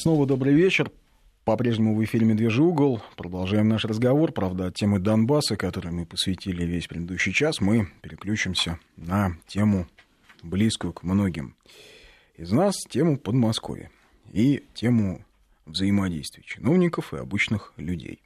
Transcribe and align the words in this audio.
Снова 0.00 0.24
добрый 0.24 0.54
вечер. 0.54 0.90
По-прежнему 1.44 1.94
в 1.94 2.02
эфире 2.02 2.24
«Медвежий 2.24 2.64
угол». 2.64 3.02
Продолжаем 3.18 3.68
наш 3.68 3.84
разговор. 3.84 4.32
Правда, 4.32 4.68
от 4.68 4.74
темы 4.74 4.98
Донбасса, 4.98 5.58
которой 5.58 5.92
мы 5.92 6.06
посвятили 6.06 6.64
весь 6.64 6.86
предыдущий 6.86 7.34
час, 7.34 7.60
мы 7.60 7.86
переключимся 8.00 8.78
на 8.96 9.36
тему, 9.46 9.86
близкую 10.42 10.94
к 10.94 11.02
многим 11.02 11.54
из 12.34 12.50
нас, 12.50 12.76
тему 12.88 13.18
Подмосковья 13.18 13.90
и 14.32 14.64
тему 14.72 15.22
взаимодействия 15.66 16.44
чиновников 16.44 17.12
и 17.12 17.18
обычных 17.18 17.74
людей. 17.76 18.22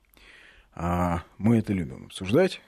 А 0.77 1.25
мы 1.39 1.59
это 1.59 1.73
любим 1.73 2.05
обсуждать. 2.05 2.61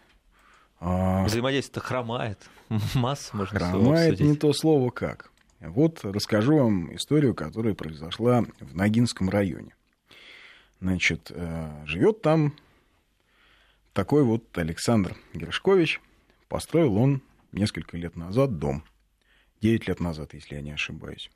А... 0.81 1.23
Взаимодействие-то 1.27 1.79
хромает. 1.79 2.41
Масса 2.97 3.37
можно 3.37 3.57
Хромает 3.57 4.19
не 4.19 4.35
то 4.35 4.53
слово 4.53 4.91
как. 4.91 5.31
Вот 5.69 6.05
расскажу 6.05 6.59
вам 6.59 6.95
историю, 6.95 7.35
которая 7.35 7.75
произошла 7.75 8.45
в 8.61 8.75
Ногинском 8.75 9.31
районе. 9.31 9.75
Значит, 10.81 11.31
э, 11.35 11.85
живет 11.87 12.23
там 12.23 12.55
такой 13.93 14.25
вот 14.25 14.57
Александр 14.59 15.17
Гершкович. 15.33 16.01
Построил 16.49 16.97
он 16.97 17.23
несколько 17.53 17.97
лет 17.97 18.17
назад 18.17 18.59
дом. 18.59 18.85
Девять 19.61 19.89
лет 19.89 20.01
назад, 20.01 20.35
если 20.35 20.55
я 20.55 20.61
не 20.61 20.73
ошибаюсь. 20.73 21.31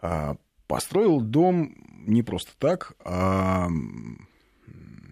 А, 0.00 0.36
построил 0.66 1.20
дом 1.20 1.74
не 2.06 2.22
просто 2.22 2.52
так, 2.58 2.94
а 3.04 3.68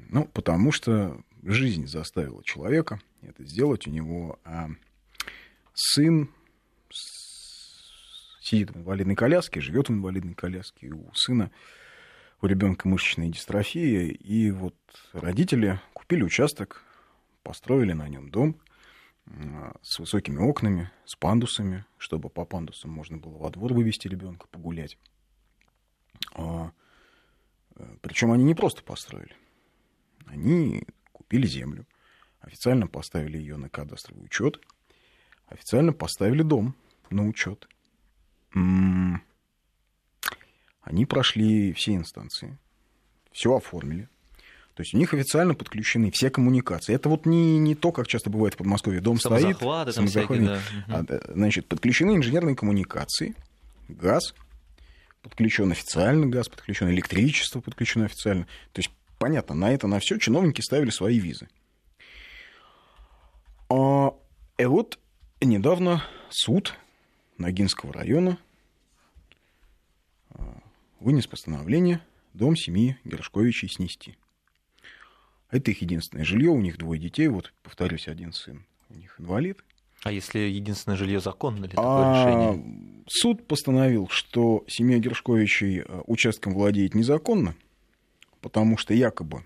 ну, 0.08 0.24
потому 0.32 0.72
что 0.72 1.20
жизнь 1.42 1.86
заставила 1.86 2.42
человека 2.42 3.00
это 3.20 3.44
сделать. 3.44 3.86
У 3.86 3.90
него 3.90 4.38
а, 4.44 4.70
сын 5.74 6.30
сидит 8.46 8.70
в 8.70 8.78
инвалидной 8.78 9.16
коляске, 9.16 9.60
живет 9.60 9.88
в 9.88 9.92
инвалидной 9.92 10.34
коляске, 10.34 10.88
у 10.90 11.12
сына, 11.14 11.50
у 12.40 12.46
ребенка 12.46 12.86
мышечная 12.86 13.28
дистрофия, 13.28 14.06
и 14.06 14.50
вот 14.52 14.76
родители 15.12 15.80
купили 15.92 16.22
участок, 16.22 16.82
построили 17.42 17.92
на 17.92 18.08
нем 18.08 18.30
дом 18.30 18.60
с 19.82 19.98
высокими 19.98 20.38
окнами, 20.38 20.92
с 21.04 21.16
пандусами, 21.16 21.84
чтобы 21.98 22.30
по 22.30 22.44
пандусам 22.44 22.92
можно 22.92 23.16
было 23.16 23.36
во 23.36 23.50
двор 23.50 23.72
вывести 23.72 24.06
ребенка 24.06 24.46
погулять. 24.46 24.96
А, 26.34 26.70
Причем 28.00 28.30
они 28.30 28.44
не 28.44 28.54
просто 28.54 28.84
построили. 28.84 29.34
Они 30.26 30.84
купили 31.10 31.48
землю, 31.48 31.84
официально 32.40 32.86
поставили 32.86 33.38
ее 33.38 33.56
на 33.56 33.68
кадастровый 33.68 34.24
учет, 34.24 34.60
официально 35.48 35.92
поставили 35.92 36.42
дом 36.42 36.76
на 37.10 37.26
учет 37.26 37.68
они 38.52 39.22
прошли 41.06 41.72
все 41.72 41.94
инстанции, 41.94 42.58
все 43.32 43.56
оформили. 43.56 44.08
То 44.74 44.82
есть 44.82 44.92
у 44.92 44.98
них 44.98 45.14
официально 45.14 45.54
подключены 45.54 46.10
все 46.10 46.28
коммуникации. 46.28 46.94
Это 46.94 47.08
вот 47.08 47.24
не, 47.24 47.58
не 47.58 47.74
то, 47.74 47.92
как 47.92 48.06
часто 48.06 48.28
бывает 48.28 48.54
в 48.54 48.58
Подмосковье. 48.58 49.00
Дом 49.00 49.18
стоит, 49.18 49.58
самозахваты, 49.58 50.44
да. 50.44 50.60
А, 50.86 51.02
значит, 51.32 51.66
подключены 51.66 52.14
инженерные 52.14 52.54
коммуникации, 52.54 53.34
газ, 53.88 54.34
подключен 55.22 55.72
официально 55.72 56.26
газ, 56.26 56.50
подключен 56.50 56.90
электричество, 56.90 57.60
подключено 57.60 58.04
официально. 58.04 58.44
То 58.72 58.80
есть, 58.80 58.90
понятно, 59.18 59.54
на 59.54 59.72
это, 59.72 59.86
на 59.86 59.98
все 59.98 60.18
чиновники 60.18 60.60
ставили 60.60 60.90
свои 60.90 61.18
визы. 61.18 61.48
А, 63.70 64.14
и 64.58 64.64
вот 64.66 64.98
недавно 65.40 66.04
суд 66.28 66.74
Ногинского 67.38 67.92
района 67.92 68.38
вынес 71.00 71.26
постановление 71.26 72.00
дом 72.34 72.56
семьи 72.56 72.98
Гершковичей 73.04 73.68
снести. 73.68 74.16
Это 75.50 75.70
их 75.70 75.82
единственное 75.82 76.24
жилье, 76.24 76.50
у 76.50 76.60
них 76.60 76.78
двое 76.78 77.00
детей, 77.00 77.28
вот, 77.28 77.52
повторюсь, 77.62 78.08
один 78.08 78.32
сын 78.32 78.64
у 78.90 78.94
них 78.94 79.20
инвалид. 79.20 79.62
А 80.02 80.12
если 80.12 80.40
единственное 80.40 80.96
жилье 80.96 81.20
законно 81.20 81.64
ли 81.64 81.70
такое 81.70 81.86
а, 81.86 82.26
решение? 82.26 83.04
Суд 83.08 83.46
постановил, 83.46 84.08
что 84.08 84.64
семья 84.68 84.98
Гершковичей 84.98 85.80
э, 85.80 86.02
участком 86.06 86.54
владеет 86.54 86.94
незаконно, 86.94 87.54
потому 88.40 88.76
что 88.76 88.94
якобы 88.94 89.44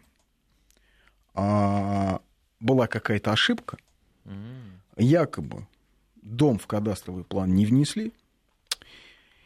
а, 1.34 2.20
была 2.58 2.86
какая-то 2.88 3.32
ошибка, 3.32 3.78
mm. 4.24 4.72
якобы 4.96 5.66
дом 6.22 6.58
в 6.58 6.66
кадастровый 6.66 7.24
план 7.24 7.54
не 7.54 7.66
внесли, 7.66 8.12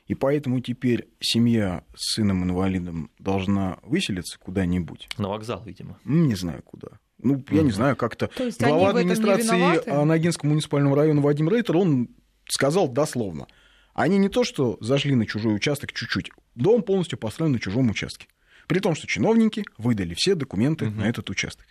и 0.06 0.14
поэтому 0.14 0.60
теперь 0.60 1.08
семья 1.20 1.84
с 1.94 2.14
сыном-инвалидом 2.14 3.10
должна 3.18 3.78
выселиться 3.82 4.38
куда-нибудь. 4.38 5.08
На 5.16 5.28
вокзал, 5.28 5.62
видимо. 5.64 5.98
Не 6.04 6.34
знаю 6.34 6.62
куда. 6.62 6.88
Ну, 7.18 7.42
я 7.50 7.60
угу. 7.60 7.66
не 7.66 7.72
знаю, 7.72 7.96
как-то 7.96 8.28
глава 8.58 8.90
администрации 8.90 10.04
Ногинского 10.04 10.50
муниципального 10.50 10.96
района 10.96 11.22
Вадим 11.22 11.48
Рейтер, 11.48 11.76
он 11.76 12.10
сказал 12.46 12.88
дословно. 12.88 13.46
Они 13.94 14.18
не 14.18 14.28
то, 14.28 14.44
что 14.44 14.76
зашли 14.80 15.14
на 15.14 15.24
чужой 15.24 15.54
участок 15.54 15.92
чуть-чуть, 15.92 16.30
дом 16.54 16.82
полностью 16.82 17.18
построен 17.18 17.52
на 17.52 17.58
чужом 17.58 17.88
участке. 17.88 18.26
При 18.66 18.80
том, 18.80 18.94
что 18.94 19.06
чиновники 19.06 19.64
выдали 19.78 20.14
все 20.16 20.34
документы 20.34 20.88
угу. 20.88 20.96
на 20.96 21.08
этот 21.08 21.30
участок. 21.30 21.66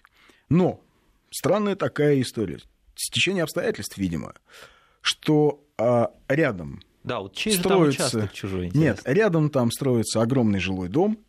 Но 0.49 0.81
странная 1.29 1.75
такая 1.75 2.19
история. 2.21 2.59
Стечение 2.95 3.43
обстоятельств, 3.43 3.97
видимо, 3.97 4.33
что 5.03 5.63
а, 5.77 6.11
рядом 6.27 6.81
да, 7.03 7.19
вот 7.19 7.35
чей 7.35 7.53
строится... 7.53 7.91
же 7.91 8.09
там 8.09 8.19
участок 8.19 8.33
чужой? 8.33 8.67
Интересно. 8.67 8.79
Нет, 8.79 9.01
рядом 9.05 9.49
там 9.49 9.71
строится 9.71 10.21
огромный 10.21 10.59
жилой 10.59 10.87
дом, 10.87 11.19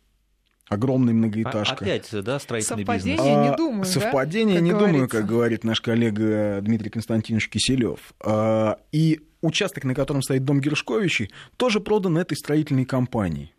огромный 0.67 1.13
многоэтажка. 1.13 1.75
А, 1.75 1.81
опять, 1.81 2.09
да, 2.11 2.39
строительный 2.39 2.85
Совпадение, 2.85 3.17
бизнес. 3.17 3.49
не 3.51 3.57
думаю, 3.57 3.81
а, 3.81 3.85
Совпадение, 3.85 4.55
да? 4.55 4.61
не 4.61 4.71
говорится. 4.71 4.93
думаю, 4.93 5.09
как 5.09 5.25
говорит 5.25 5.63
наш 5.63 5.81
коллега 5.81 6.59
Дмитрий 6.61 6.89
Константинович 6.89 7.49
Киселев. 7.49 8.13
А, 8.21 8.79
и 8.93 9.21
участок, 9.41 9.83
на 9.83 9.93
котором 9.93 10.21
стоит 10.21 10.45
дом 10.45 10.61
Гершковичей, 10.61 11.29
тоже 11.57 11.81
продан 11.81 12.17
этой 12.17 12.37
строительной 12.37 12.85
компанией. 12.85 13.53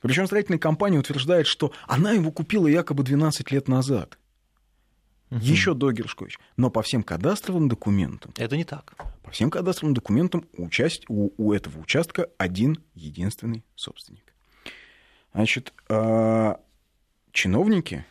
Причем 0.00 0.26
строительная 0.26 0.58
компания 0.58 0.98
утверждает, 0.98 1.46
что 1.46 1.72
она 1.86 2.12
его 2.12 2.30
купила 2.30 2.66
якобы 2.66 3.02
12 3.02 3.50
лет 3.50 3.68
назад. 3.68 4.18
Угу. 5.30 5.40
Еще 5.40 5.74
до 5.74 5.90
Гершкович. 5.92 6.38
Но 6.56 6.70
по 6.70 6.82
всем 6.82 7.02
кадастровым 7.02 7.68
документам... 7.68 8.32
Это 8.36 8.56
не 8.56 8.64
так. 8.64 8.94
По 9.22 9.30
всем 9.30 9.50
кадастровым 9.50 9.94
документам 9.94 10.46
у, 10.56 10.68
часть, 10.68 11.04
у, 11.08 11.30
у 11.36 11.52
этого 11.52 11.80
участка 11.80 12.28
один 12.38 12.78
единственный 12.94 13.64
собственник. 13.74 14.32
Значит, 15.34 15.72
э, 15.88 16.54
чиновники, 17.32 18.06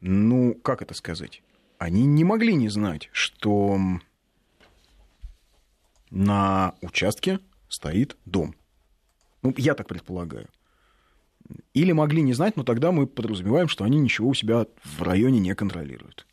ну, 0.00 0.54
как 0.54 0.82
это 0.82 0.94
сказать, 0.94 1.42
они 1.78 2.04
не 2.04 2.22
могли 2.22 2.54
не 2.54 2.68
знать, 2.68 3.08
что 3.12 3.78
на 6.10 6.74
участке 6.82 7.40
стоит 7.68 8.16
дом. 8.26 8.54
Ну, 9.42 9.54
я 9.56 9.74
так 9.74 9.88
предполагаю. 9.88 10.48
Или 11.74 11.92
могли 11.92 12.22
не 12.22 12.32
знать, 12.32 12.56
но 12.56 12.64
тогда 12.64 12.92
мы 12.92 13.06
подразумеваем, 13.06 13.68
что 13.68 13.84
они 13.84 13.98
ничего 13.98 14.28
у 14.28 14.34
себя 14.34 14.66
в 14.82 15.02
районе 15.02 15.40
не 15.40 15.54
контролируют. 15.54 16.26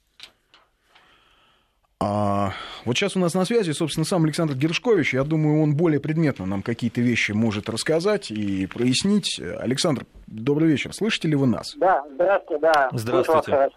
А 2.00 2.52
вот 2.84 2.98
сейчас 2.98 3.16
у 3.16 3.20
нас 3.20 3.34
на 3.34 3.46
связи, 3.46 3.72
собственно, 3.72 4.06
сам 4.06 4.26
Александр 4.26 4.56
Гершкович. 4.56 5.14
Я 5.14 5.24
думаю, 5.24 5.62
он 5.62 5.76
более 5.76 6.02
предметно 6.02 6.46
нам 6.46 6.62
какие-то 6.62 7.00
вещи 7.00 7.32
может 7.32 7.70
рассказать 7.70 8.30
и 8.30 8.66
прояснить. 8.68 9.40
Александр, 9.40 10.06
добрый 10.28 10.68
вечер. 10.68 10.94
Слышите 10.94 11.30
ли 11.30 11.36
вы 11.36 11.48
нас? 11.48 11.76
Да, 11.78 12.04
здравствуйте, 12.14 12.62
да. 12.62 12.90
Здравствуйте. 12.92 13.70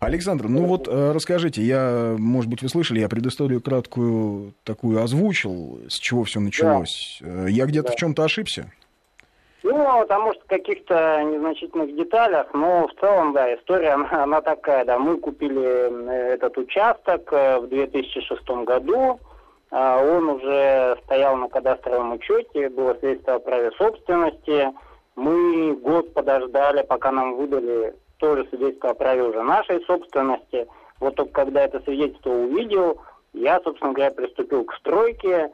Александр, 0.00 0.48
ну 0.48 0.64
вот 0.64 0.88
э, 0.88 1.12
расскажите, 1.12 1.62
я, 1.62 2.14
может 2.18 2.50
быть, 2.50 2.62
вы 2.62 2.68
слышали, 2.68 3.00
я 3.00 3.08
предысторию 3.08 3.60
краткую 3.60 4.54
такую 4.64 5.02
озвучил, 5.02 5.80
с 5.88 5.98
чего 5.98 6.24
все 6.24 6.40
началось. 6.40 7.18
Да. 7.20 7.46
Э, 7.46 7.50
я 7.50 7.66
где-то 7.66 7.88
да. 7.88 7.94
в 7.94 7.96
чем-то 7.96 8.24
ошибся? 8.24 8.70
Ну, 9.64 10.00
потому 10.00 10.34
что 10.34 10.44
в 10.44 10.46
каких-то 10.46 11.22
незначительных 11.22 11.96
деталях, 11.96 12.48
но 12.52 12.86
в 12.86 13.00
целом, 13.00 13.32
да, 13.32 13.54
история, 13.54 13.90
она, 13.94 14.24
она 14.24 14.40
такая, 14.42 14.84
да, 14.84 14.98
мы 14.98 15.16
купили 15.16 16.32
этот 16.34 16.58
участок 16.58 17.32
э, 17.32 17.58
в 17.60 17.68
2006 17.68 18.46
году, 18.66 19.18
а 19.70 20.04
он 20.04 20.28
уже 20.28 20.98
стоял 21.04 21.36
на 21.36 21.48
кадастровом 21.48 22.12
учете, 22.12 22.68
было 22.68 22.92
свидетельство 23.00 23.36
о 23.36 23.38
праве 23.38 23.70
собственности, 23.78 24.70
мы 25.16 25.74
год 25.76 26.12
подождали, 26.12 26.82
пока 26.82 27.10
нам 27.10 27.36
выдали 27.36 27.94
тоже 28.18 28.46
свидетельство 28.50 28.90
о 28.90 28.94
праве 28.94 29.22
уже 29.22 29.42
нашей 29.42 29.82
собственности, 29.86 30.68
вот 31.00 31.14
только 31.14 31.32
когда 31.32 31.64
это 31.64 31.80
свидетельство 31.80 32.30
увидел, 32.30 33.00
я, 33.32 33.58
собственно 33.64 33.94
говоря, 33.94 34.10
приступил 34.10 34.64
к 34.64 34.74
стройке, 34.74 35.50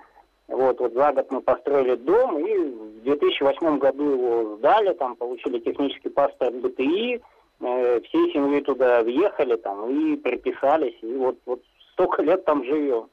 вот, 0.50 0.81
вот 0.81 0.93
за 0.94 1.12
год 1.12 1.31
мы 1.31 1.41
построили 1.41 1.94
дом, 1.94 2.38
и 2.38 2.55
в 2.55 3.02
2008 3.05 3.79
году 3.79 4.11
его 4.11 4.56
сдали, 4.56 4.93
там 4.94 5.14
получили 5.17 5.61
технический 5.61 6.08
паспорт 6.08 6.55
БТИ, 6.55 7.20
э, 7.61 8.00
всей 8.00 8.32
семьей 8.32 8.62
туда 8.62 9.02
въехали 9.02 9.56
там 9.56 9.88
и 9.88 10.17
приписались, 10.17 10.97
и 11.02 11.14
вот, 11.14 11.37
вот 11.47 11.61
столько 11.93 12.23
лет 12.23 12.44
там 12.44 12.64
живем. 12.64 13.08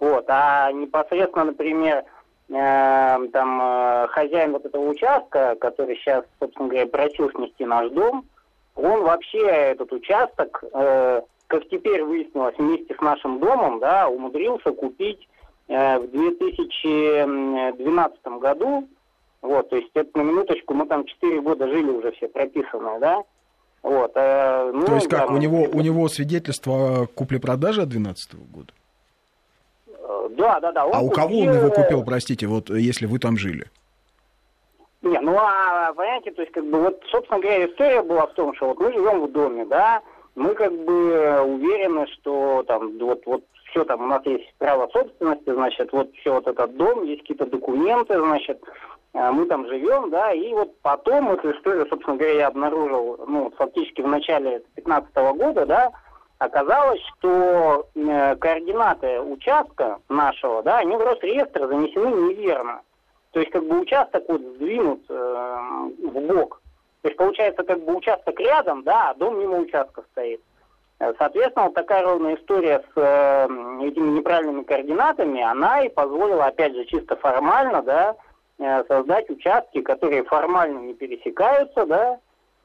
Вот, 0.00 0.24
а 0.28 0.70
непосредственно, 0.72 1.46
например, 1.46 2.04
э, 2.50 3.28
там 3.32 3.60
э, 3.62 4.06
хозяин 4.08 4.52
вот 4.52 4.66
этого 4.66 4.88
участка, 4.88 5.56
который 5.60 5.96
сейчас, 5.96 6.24
собственно 6.40 6.68
говоря, 6.68 6.86
просил 6.86 7.30
снести 7.30 7.64
наш 7.64 7.90
дом, 7.90 8.26
он 8.74 9.02
вообще 9.02 9.40
этот 9.46 9.92
участок, 9.92 10.62
э, 10.72 11.22
как 11.46 11.68
теперь 11.68 12.02
выяснилось, 12.02 12.56
вместе 12.58 12.94
с 12.94 13.00
нашим 13.00 13.38
домом, 13.38 13.78
да, 13.80 14.08
умудрился 14.08 14.72
купить 14.72 15.26
в 15.68 16.06
2012 16.10 18.26
году. 18.40 18.88
Вот, 19.42 19.70
то 19.70 19.76
есть 19.76 19.90
это 19.94 20.18
на 20.18 20.22
минуточку, 20.22 20.74
мы 20.74 20.86
там 20.86 21.04
4 21.04 21.40
года 21.40 21.66
жили 21.66 21.90
уже 21.90 22.12
все 22.12 22.28
прописанные, 22.28 23.00
да. 23.00 23.24
Вот, 23.82 24.12
э, 24.14 24.70
ну, 24.72 24.86
то 24.86 24.94
есть 24.94 25.08
как, 25.08 25.26
там, 25.26 25.34
у, 25.34 25.38
него, 25.38 25.66
у 25.72 25.80
него 25.80 26.08
свидетельство 26.08 27.08
купли-продажи 27.12 27.82
от 27.82 27.88
2012 27.88 28.34
года? 28.52 28.72
Э, 29.88 30.28
да, 30.36 30.60
да, 30.60 30.70
да. 30.70 30.84
а 30.84 31.00
у 31.00 31.10
кого 31.10 31.40
он 31.40 31.52
его 31.52 31.70
купил, 31.70 32.04
простите, 32.04 32.46
вот 32.46 32.70
если 32.70 33.06
вы 33.06 33.18
там 33.18 33.36
жили? 33.36 33.66
Не, 35.02 35.18
ну 35.18 35.36
а 35.36 35.92
понимаете, 35.94 36.30
то 36.30 36.42
есть 36.42 36.54
как 36.54 36.64
бы 36.64 36.80
вот, 36.80 37.02
собственно 37.10 37.40
говоря, 37.40 37.66
история 37.66 38.02
была 38.02 38.28
в 38.28 38.34
том, 38.34 38.54
что 38.54 38.68
вот 38.68 38.78
мы 38.78 38.92
живем 38.92 39.22
в 39.22 39.32
доме, 39.32 39.64
да, 39.64 40.00
мы 40.36 40.54
как 40.54 40.72
бы 40.72 41.40
уверены, 41.40 42.06
что 42.06 42.62
там 42.68 42.96
вот, 43.00 43.26
вот 43.26 43.42
все 43.72 43.84
там, 43.84 44.02
у 44.02 44.06
нас 44.06 44.24
есть 44.26 44.54
право 44.58 44.88
собственности, 44.92 45.52
значит, 45.52 45.92
вот 45.92 46.14
все 46.16 46.34
вот 46.34 46.46
этот 46.46 46.76
дом, 46.76 47.04
есть 47.04 47.22
какие-то 47.22 47.46
документы, 47.46 48.18
значит, 48.18 48.62
э, 49.14 49.30
мы 49.30 49.46
там 49.46 49.66
живем, 49.66 50.10
да, 50.10 50.32
и 50.32 50.52
вот 50.52 50.78
потом 50.82 51.32
эту 51.32 51.50
историю, 51.52 51.86
собственно 51.88 52.16
говоря, 52.16 52.34
я 52.34 52.46
обнаружил, 52.48 53.24
ну, 53.26 53.50
фактически 53.56 54.02
в 54.02 54.08
начале 54.08 54.62
2015 54.74 55.14
года, 55.36 55.66
да, 55.66 55.90
оказалось, 56.38 57.00
что 57.18 57.88
э, 57.94 58.36
координаты 58.36 59.20
участка 59.20 59.98
нашего, 60.08 60.62
да, 60.62 60.78
они 60.78 60.96
в 60.96 61.00
Росреестр 61.00 61.66
занесены 61.66 62.30
неверно. 62.30 62.82
То 63.32 63.40
есть 63.40 63.50
как 63.50 63.64
бы 63.64 63.80
участок 63.80 64.24
вот 64.28 64.42
сдвинут 64.42 65.00
э, 65.08 65.68
в 66.02 66.20
бок. 66.20 66.60
То 67.00 67.08
есть 67.08 67.16
получается 67.16 67.62
как 67.62 67.82
бы 67.82 67.96
участок 67.96 68.38
рядом, 68.38 68.82
да, 68.82 69.10
а 69.10 69.14
дом 69.14 69.38
мимо 69.40 69.58
участка 69.58 70.04
стоит. 70.12 70.42
Э, 71.02 71.12
соответственно, 71.18 71.66
вот 71.66 71.74
такая 71.74 72.04
ровная 72.04 72.36
история 72.36 72.78
с 72.78 72.92
э, 72.94 73.46
этими 73.82 74.18
неправильными 74.18 74.62
координатами, 74.62 75.42
она 75.42 75.82
и 75.82 75.88
позволила, 75.88 76.46
опять 76.46 76.74
же, 76.76 76.84
чисто 76.84 77.16
формально, 77.16 77.82
да, 77.82 78.16
э, 78.60 78.84
создать 78.86 79.28
участки, 79.28 79.80
которые 79.80 80.22
формально 80.22 80.78
не 80.78 80.94
пересекаются, 80.94 81.86
да, 81.86 82.20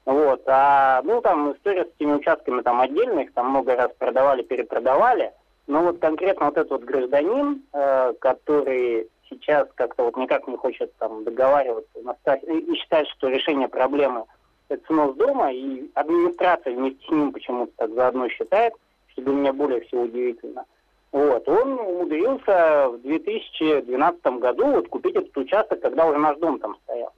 вот, 0.05 0.43
а, 0.45 1.01
ну, 1.03 1.19
там 1.21 1.53
история 1.53 1.85
с 1.85 1.95
этими 1.99 2.13
участками 2.13 2.61
там 2.61 2.79
отдельно, 2.79 3.21
их 3.21 3.33
там 3.33 3.49
много 3.49 3.75
раз 3.75 3.89
продавали, 3.97 4.43
перепродавали, 4.43 5.33
но 5.65 5.81
вот 5.81 5.97
конкретно 5.97 6.45
вот 6.45 6.57
этот 6.57 6.69
вот 6.69 6.83
гражданин, 6.83 7.63
э, 7.73 8.13
который 8.19 9.09
сейчас 9.31 9.67
как-то 9.73 10.03
вот 10.03 10.15
никак 10.15 10.47
не 10.47 10.57
хочет 10.57 10.95
там 10.97 11.23
договариваться 11.23 11.99
и 12.43 12.75
считает, 12.75 13.07
что 13.07 13.29
решение 13.29 13.67
проблемы 13.67 14.25
это 14.69 14.85
снос 14.87 15.15
дома, 15.15 15.51
и 15.51 15.89
администрация 15.93 16.75
вместе 16.75 17.05
с 17.05 17.09
ним 17.09 17.31
почему-то 17.31 17.71
так 17.77 17.93
заодно 17.93 18.29
считает, 18.29 18.73
что 19.07 19.21
для 19.21 19.33
меня 19.33 19.53
более 19.53 19.81
всего 19.81 20.03
удивительно. 20.03 20.65
Вот, 21.11 21.47
он 21.47 21.79
умудрился 21.79 22.89
в 22.89 23.01
2012 23.01 24.25
году 24.39 24.65
вот 24.67 24.87
купить 24.89 25.15
этот 25.15 25.35
участок, 25.37 25.81
когда 25.81 26.05
уже 26.05 26.17
наш 26.19 26.37
дом 26.37 26.59
там 26.59 26.75
стоял. 26.83 27.11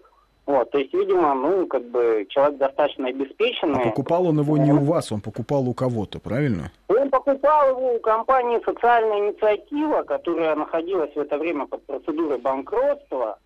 Вот, 0.45 0.71
то 0.71 0.79
есть, 0.79 0.91
видимо, 0.93 1.35
ну, 1.35 1.67
как 1.67 1.83
бы 1.83 2.25
человек 2.29 2.57
достаточно 2.57 3.07
обеспеченный. 3.09 3.81
А 3.81 3.89
покупал 3.89 4.25
он 4.25 4.39
его 4.39 4.57
не 4.57 4.71
у 4.71 4.79
вас, 4.79 5.11
он 5.11 5.21
покупал 5.21 5.67
у 5.69 5.75
кого-то, 5.75 6.19
правильно? 6.19 6.71
Он 6.87 7.09
покупал 7.11 7.69
его 7.69 7.95
у 7.95 7.99
компании 7.99 8.59
«Социальная 8.65 9.29
инициатива», 9.29 10.01
которая 10.01 10.55
находилась 10.55 11.13
в 11.13 11.19
это 11.19 11.37
время 11.37 11.67
под 11.67 11.83
процедурой 11.85 12.39
банкротства. 12.39 13.37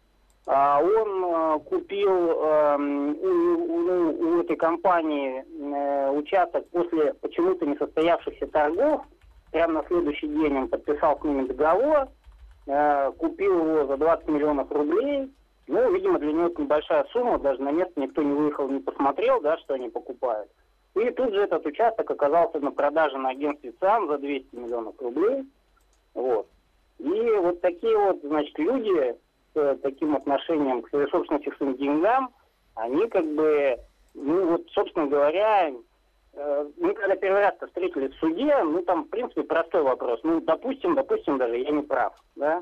А 0.45 0.81
он 0.81 1.23
э, 1.23 1.59
купил 1.69 2.09
э, 2.09 2.77
у, 2.77 3.27
у, 3.27 4.37
у 4.37 4.41
этой 4.41 4.57
компании 4.57 5.41
э, 5.41 6.11
участок 6.11 6.67
после 6.69 7.13
почему-то 7.13 7.65
несостоявшихся 7.65 8.47
торгов. 8.47 9.05
Прямо 9.51 9.75
на 9.75 9.83
следующий 9.87 10.27
день 10.27 10.57
он 10.57 10.67
подписал 10.67 11.17
с 11.19 11.23
ними 11.23 11.45
договор, 11.47 12.09
э, 12.67 13.11
купил 13.17 13.57
его 13.57 13.85
за 13.87 13.97
20 13.97 14.27
миллионов 14.27 14.69
рублей. 14.71 15.31
Ну, 15.67 15.93
видимо, 15.93 16.19
для 16.19 16.33
него 16.33 16.47
это 16.47 16.61
небольшая 16.61 17.05
сумма, 17.13 17.39
даже 17.39 17.61
на 17.61 17.71
место 17.71 17.93
никто 18.01 18.21
не 18.21 18.33
выехал, 18.33 18.67
не 18.67 18.81
посмотрел, 18.81 19.39
да, 19.39 19.57
что 19.59 19.75
они 19.75 19.87
покупают. 19.87 20.49
И 20.95 21.09
тут 21.11 21.33
же 21.33 21.41
этот 21.41 21.65
участок 21.65 22.11
оказался 22.11 22.59
на 22.59 22.71
продаже 22.71 23.17
на 23.17 23.29
агентстве 23.29 23.73
ЦАН 23.79 24.07
за 24.07 24.17
200 24.17 24.55
миллионов 24.55 24.95
рублей. 24.99 25.45
Вот. 26.13 26.47
И 26.99 27.35
вот 27.41 27.61
такие 27.61 27.97
вот, 27.97 28.19
значит, 28.23 28.57
люди 28.59 29.15
с 29.53 29.59
э, 29.59 29.77
таким 29.81 30.15
отношением 30.15 30.81
к 30.81 30.89
своей 30.89 31.07
собственности, 31.09 31.49
к 31.49 31.57
своим 31.57 31.77
деньгам, 31.77 32.33
они 32.75 33.07
как 33.07 33.25
бы, 33.25 33.77
ну 34.13 34.47
вот, 34.51 34.63
собственно 34.71 35.07
говоря, 35.07 35.71
э, 36.33 36.69
мы 36.77 36.93
когда 36.93 37.15
первый 37.15 37.41
раз 37.41 37.55
встретились 37.65 38.13
в 38.15 38.19
суде, 38.19 38.55
ну 38.63 38.81
там, 38.83 39.05
в 39.05 39.09
принципе, 39.09 39.43
простой 39.43 39.83
вопрос. 39.83 40.19
Ну, 40.23 40.41
допустим, 40.41 40.95
допустим, 40.95 41.37
даже 41.37 41.57
я 41.57 41.71
не 41.71 41.83
прав, 41.83 42.13
да? 42.35 42.61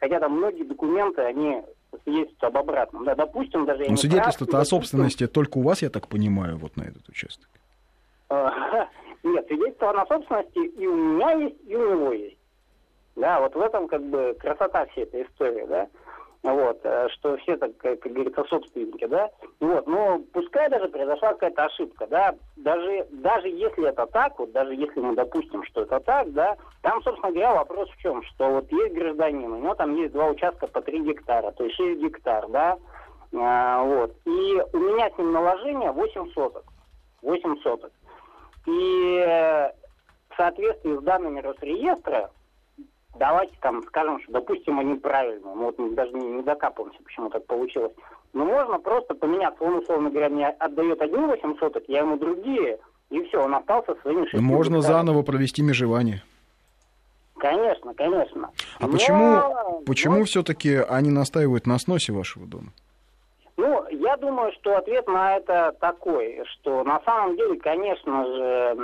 Хотя 0.00 0.18
там 0.18 0.32
многие 0.32 0.64
документы, 0.64 1.22
они 1.22 1.62
свидетельствуют 2.02 2.42
об 2.44 2.58
обратном. 2.58 3.04
Да, 3.04 3.14
допустим, 3.14 3.64
даже 3.66 3.84
я 3.84 3.90
Но 3.90 3.96
свидетельство-то 3.96 4.58
о 4.58 4.64
собственности 4.64 5.28
только 5.28 5.58
у 5.58 5.62
вас, 5.62 5.82
я 5.82 5.90
так 5.90 6.08
понимаю, 6.08 6.56
вот 6.56 6.76
на 6.76 6.82
этот 6.82 7.08
участок. 7.08 7.48
Нет, 9.22 9.46
свидетельство 9.46 9.92
на 9.92 10.06
собственности 10.06 10.58
и 10.58 10.86
у 10.86 10.96
меня 10.96 11.32
есть, 11.32 11.56
и 11.64 11.76
у 11.76 11.90
него 11.90 12.12
есть. 12.12 12.38
Да, 13.14 13.40
вот 13.40 13.54
в 13.54 13.60
этом 13.60 13.86
как 13.88 14.02
бы 14.02 14.34
красота 14.40 14.86
всей 14.86 15.04
этой 15.04 15.22
истории, 15.24 15.66
да 15.68 15.86
вот, 16.42 16.80
э, 16.82 17.08
что 17.10 17.36
все, 17.38 17.56
так, 17.56 17.76
как, 17.76 18.00
говорится, 18.00 18.44
собственники, 18.44 19.06
да, 19.06 19.30
вот, 19.60 19.86
но 19.86 20.20
пускай 20.32 20.68
даже 20.68 20.88
произошла 20.88 21.34
какая-то 21.34 21.66
ошибка, 21.66 22.06
да, 22.08 22.34
даже, 22.56 23.06
даже 23.12 23.48
если 23.48 23.88
это 23.88 24.06
так, 24.06 24.38
вот, 24.38 24.50
даже 24.52 24.74
если 24.74 25.00
мы 25.00 25.14
допустим, 25.14 25.64
что 25.64 25.82
это 25.82 26.00
так, 26.00 26.32
да, 26.32 26.56
там, 26.82 27.00
собственно 27.02 27.32
говоря, 27.32 27.54
вопрос 27.54 27.88
в 27.90 27.96
чем, 27.98 28.22
что 28.24 28.50
вот 28.50 28.72
есть 28.72 28.94
гражданин, 28.94 29.52
у 29.52 29.58
него 29.58 29.74
там 29.74 29.94
есть 29.94 30.12
два 30.12 30.26
участка 30.26 30.66
по 30.66 30.82
3 30.82 31.00
гектара, 31.04 31.52
то 31.52 31.64
есть 31.64 31.76
6 31.76 32.00
гектар, 32.00 32.48
да, 32.48 32.76
а, 33.34 33.82
вот, 33.84 34.12
и 34.24 34.62
у 34.72 34.78
меня 34.78 35.10
с 35.10 35.18
ним 35.18 35.32
наложение 35.32 35.92
8 35.92 36.32
соток, 36.32 36.64
8 37.22 37.56
соток, 37.62 37.92
и 38.66 39.70
в 40.30 40.36
соответствии 40.36 40.96
с 40.96 41.02
данными 41.02 41.40
Росреестра 41.40 42.30
давайте 43.18 43.54
там 43.60 43.82
скажем, 43.84 44.20
что, 44.22 44.32
допустим, 44.32 44.78
они 44.78 44.94
правильные. 44.94 45.54
Мы 45.54 45.64
вот 45.66 45.94
даже 45.94 46.12
не, 46.12 46.26
не 46.26 46.42
докапываемся, 46.42 46.98
почему 47.04 47.30
так 47.30 47.46
получилось. 47.46 47.92
Но 48.32 48.44
можно 48.44 48.78
просто 48.78 49.14
поменяться. 49.14 49.62
Он, 49.62 49.76
условно 49.76 50.10
говоря, 50.10 50.28
мне 50.28 50.48
отдает 50.48 51.00
одни 51.00 51.18
8 51.18 51.58
соток, 51.58 51.84
я 51.88 52.00
ему 52.00 52.16
другие, 52.16 52.78
и 53.10 53.22
все, 53.24 53.42
он 53.42 53.54
остался 53.54 53.94
своими 54.02 54.26
6 54.26 54.42
Можно 54.42 54.76
гектарами. 54.76 54.98
заново 54.98 55.22
провести 55.22 55.62
межевание. 55.62 56.22
Конечно, 57.36 57.92
конечно. 57.94 58.50
А 58.78 58.86
Но... 58.86 58.92
почему, 58.92 59.82
почему 59.84 60.18
Но... 60.18 60.24
все-таки 60.24 60.76
они 60.76 61.10
настаивают 61.10 61.66
на 61.66 61.78
сносе 61.78 62.12
вашего 62.12 62.46
дома? 62.46 62.68
Думаю, 64.22 64.52
что 64.52 64.76
ответ 64.76 65.08
на 65.08 65.36
это 65.36 65.74
такой, 65.80 66.44
что 66.44 66.84
на 66.84 67.00
самом 67.00 67.36
деле, 67.36 67.58
конечно 67.58 68.24
же, 68.24 68.42
э, 68.44 68.74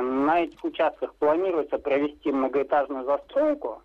на 0.00 0.40
этих 0.42 0.64
участках 0.64 1.14
планируется 1.14 1.78
провести 1.78 2.32
многоэтажную 2.32 3.04
застройку, 3.04 3.80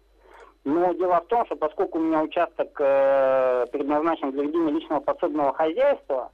но 0.63 0.94
дело 0.94 1.22
в 1.22 1.27
том, 1.27 1.46
что 1.46 1.56
поскольку 1.56 2.00
у 2.00 2.01
меня 2.01 2.24
участок 2.24 2.70
э, 2.80 3.68
предназначен 3.72 4.32
для 4.32 4.46
ведения 4.46 4.72
личного 4.72 5.00
подсобного 5.00 5.54
хозяйства, 5.54 6.32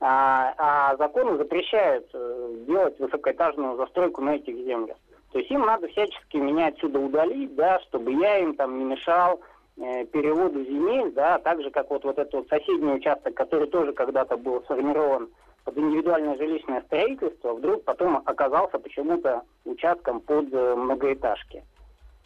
а, 0.00 0.54
а 0.58 0.96
законы 0.96 1.38
запрещают 1.38 2.08
э, 2.12 2.54
делать 2.66 2.98
высокоэтажную 2.98 3.76
застройку 3.76 4.22
на 4.22 4.34
этих 4.34 4.56
землях. 4.56 4.96
То 5.30 5.38
есть 5.38 5.52
им 5.52 5.60
надо 5.60 5.86
всячески 5.86 6.36
меня 6.36 6.66
отсюда 6.66 6.98
удалить, 6.98 7.54
да, 7.54 7.78
чтобы 7.86 8.12
я 8.14 8.38
им 8.38 8.56
там 8.56 8.76
не 8.76 8.84
мешал 8.86 9.40
переводу 9.80 10.62
земель, 10.64 11.12
да, 11.12 11.38
так 11.38 11.62
же, 11.62 11.70
как 11.70 11.90
вот, 11.90 12.04
вот 12.04 12.18
этот 12.18 12.32
вот 12.34 12.48
соседний 12.48 12.92
участок, 12.92 13.34
который 13.34 13.66
тоже 13.66 13.92
когда-то 13.92 14.36
был 14.36 14.60
сформирован 14.62 15.30
под 15.64 15.78
индивидуальное 15.78 16.36
жилищное 16.36 16.82
строительство, 16.82 17.54
вдруг 17.54 17.84
потом 17.84 18.22
оказался 18.24 18.78
почему-то 18.78 19.42
участком 19.64 20.20
под 20.20 20.52
э, 20.52 20.74
многоэтажки. 20.74 21.64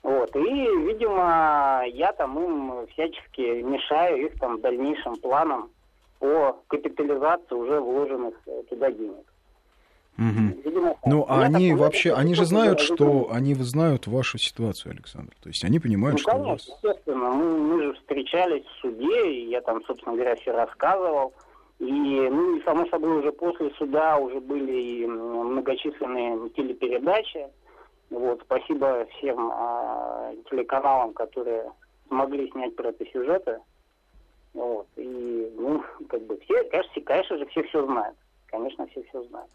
Вот. 0.03 0.35
И, 0.37 0.41
видимо, 0.41 1.83
я 1.87 2.13
там 2.13 2.39
им 2.39 2.87
всячески 2.89 3.63
мешаю 3.63 4.27
их 4.27 4.39
там 4.39 4.61
дальнейшим 4.61 5.17
планам 5.17 5.71
по 6.19 6.59
капитализации 6.69 7.55
уже 7.55 7.81
вложенных 7.81 8.35
э, 8.47 8.63
туда 8.69 8.91
денег. 8.91 9.34
Угу. 10.17 10.99
ну, 11.07 11.27
а 11.29 11.43
они 11.43 11.75
вообще, 11.75 12.13
они 12.13 12.35
же 12.35 12.45
знают, 12.45 12.79
что 12.79 13.31
они 13.33 13.55
знают 13.55 14.07
вашу 14.07 14.39
ситуацию, 14.39 14.93
Александр. 14.93 15.33
То 15.43 15.49
есть 15.49 15.65
они 15.65 15.81
понимают, 15.81 16.15
ну, 16.15 16.19
что 16.19 16.31
конечно, 16.31 16.49
у 16.49 16.53
вас... 16.53 16.69
естественно. 16.69 17.31
Мы, 17.31 17.59
мы 17.59 17.83
же 17.83 17.95
встречались 17.95 18.65
в 18.65 18.81
суде, 18.81 19.31
и 19.31 19.51
я 19.51 19.61
там, 19.61 19.85
собственно 19.85 20.15
говоря, 20.15 20.37
все 20.37 20.53
рассказывал. 20.53 21.33
И, 21.81 21.85
ну, 21.85 22.57
и, 22.57 22.63
само 22.63 22.87
собой, 22.87 23.19
уже 23.19 23.33
после 23.33 23.71
суда 23.71 24.17
уже 24.19 24.41
были 24.41 24.73
и 24.73 25.07
многочисленные 25.07 26.49
телепередачи. 26.51 27.49
Вот, 28.11 28.41
спасибо 28.45 29.07
всем 29.17 29.51
а, 29.53 30.33
телеканалам, 30.49 31.13
которые 31.15 31.73
смогли 32.07 32.49
снять 32.53 32.77
про 32.77 32.91
это 32.91 33.05
сюжеты. 33.07 33.59
Вот. 34.53 34.87
И, 34.97 35.53
ну, 35.57 35.83
как 36.09 36.23
бы 36.23 36.39
все, 36.45 36.63
конечно, 36.65 37.03
конечно 37.03 37.39
же, 37.39 37.47
все 37.47 37.65
все 37.65 37.85
знают. 37.85 38.17
Конечно, 38.47 38.87
все 38.87 39.03
все 39.09 39.25
знают. 39.25 39.51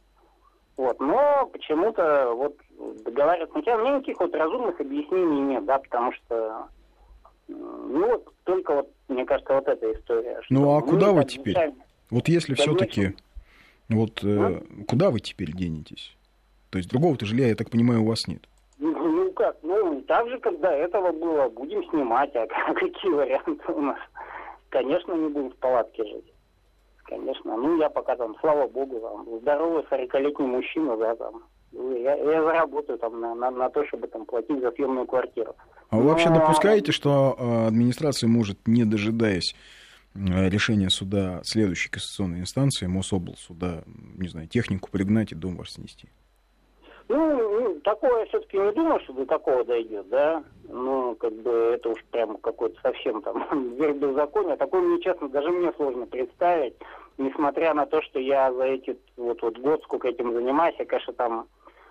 Вот. 0.80 0.98
Но 1.02 1.46
почему-то 1.52 2.32
вот 2.34 2.56
договариваться 3.04 3.52
сначала, 3.52 3.82
у 3.82 3.84
меня 3.84 3.98
никаких 3.98 4.18
вот 4.22 4.34
разумных 4.34 4.80
объяснений 4.80 5.42
нет, 5.42 5.66
да, 5.66 5.78
потому 5.78 6.14
что 6.14 6.68
ну 7.50 8.12
вот 8.12 8.34
только 8.46 8.76
вот, 8.76 8.90
мне 9.10 9.26
кажется, 9.26 9.56
вот 9.56 9.68
эта 9.68 9.92
история. 9.92 10.40
Ну 10.50 10.78
а 10.78 10.82
куда 10.82 11.12
вы 11.12 11.26
теперь? 11.26 11.74
Вот 12.10 12.30
если 12.30 12.54
все-таки, 12.54 13.14
вот 13.90 14.24
э, 14.24 14.62
куда 14.88 15.12
вы 15.12 15.20
теперь 15.20 15.52
денетесь? 15.52 16.16
То 16.70 16.78
есть 16.78 16.90
другого-то 16.90 17.26
жилья, 17.26 17.48
я 17.48 17.56
так 17.56 17.70
понимаю, 17.70 18.04
у 18.04 18.08
вас 18.08 18.26
нет. 18.30 18.48
Ну, 18.78 18.94
ну 18.94 19.34
как, 19.34 19.58
ну 19.62 20.00
так 20.04 20.30
же, 20.30 20.40
как 20.40 20.62
до 20.62 20.70
этого 20.70 21.12
было, 21.12 21.50
будем 21.50 21.84
снимать, 21.90 22.34
а 22.38 22.48
какие 22.74 23.12
варианты 23.12 23.74
у 23.74 23.82
нас? 23.82 24.00
Конечно, 24.70 25.12
не 25.12 25.28
будем 25.28 25.50
в 25.50 25.58
палатке 25.58 26.06
жить. 26.06 26.29
Конечно. 27.10 27.58
Ну, 27.58 27.80
я 27.80 27.90
пока 27.90 28.16
там, 28.16 28.36
слава 28.40 28.68
богу, 28.68 29.00
там, 29.00 29.40
здоровый 29.42 29.84
40-летний 29.90 30.46
мужчина, 30.46 30.96
да, 30.96 31.16
там. 31.16 31.44
Я, 31.72 32.16
я 32.16 32.44
заработаю 32.44 33.00
там 33.00 33.20
на, 33.20 33.34
на, 33.34 33.50
на 33.50 33.70
то, 33.70 33.86
чтобы 33.88 34.08
там 34.08 34.26
платить 34.26 34.60
за 34.62 34.72
съемную 34.72 35.08
квартиру. 35.08 35.56
А 35.90 35.98
вы 35.98 36.04
Но... 36.04 36.10
вообще 36.10 36.30
допускаете, 36.30 36.92
что 36.92 37.36
а, 37.38 37.68
администрация 37.68 38.28
может, 38.28 38.68
не 38.68 38.86
дожидаясь 38.86 39.56
решения 40.16 40.90
суда 40.90 41.42
следующей 41.44 41.90
кассационной 41.90 42.42
инстанции, 42.42 42.88
Мособл 42.88 43.36
суда, 43.38 43.84
не 44.18 44.28
знаю, 44.28 44.48
технику 44.48 44.90
пригнать 44.92 45.32
и 45.32 45.36
дом 45.36 45.56
ваш 45.56 45.72
снести? 45.72 46.10
Ну, 47.10 47.60
ну, 47.62 47.80
такое 47.80 48.26
все-таки 48.28 48.58
не 48.60 48.72
думаю, 48.72 49.00
что 49.00 49.14
до 49.14 49.26
такого 49.26 49.64
дойдет, 49.64 50.08
да. 50.10 50.44
Ну, 50.68 51.16
как 51.16 51.34
бы 51.34 51.52
это 51.74 51.90
уж 51.90 52.04
прям 52.12 52.38
какой-то 52.38 52.80
совсем 52.82 53.24
там 53.24 53.74
верх 53.78 53.96
беззакония. 53.98 54.58
Такое 54.58 54.82
мне, 54.82 55.02
честно, 55.02 55.28
даже 55.28 55.50
мне 55.50 55.74
сложно 55.74 56.06
представить. 56.06 56.76
Несмотря 57.18 57.74
на 57.74 57.88
то, 57.88 58.02
что 58.04 58.20
я 58.20 58.54
за 58.54 58.64
эти 58.64 58.96
вот, 59.18 59.42
вот 59.42 59.58
год, 59.58 59.82
сколько 59.84 60.08
этим 60.08 60.34
занимаюсь, 60.34 60.76
я, 60.78 60.86
конечно, 60.86 61.14
там 61.14 61.48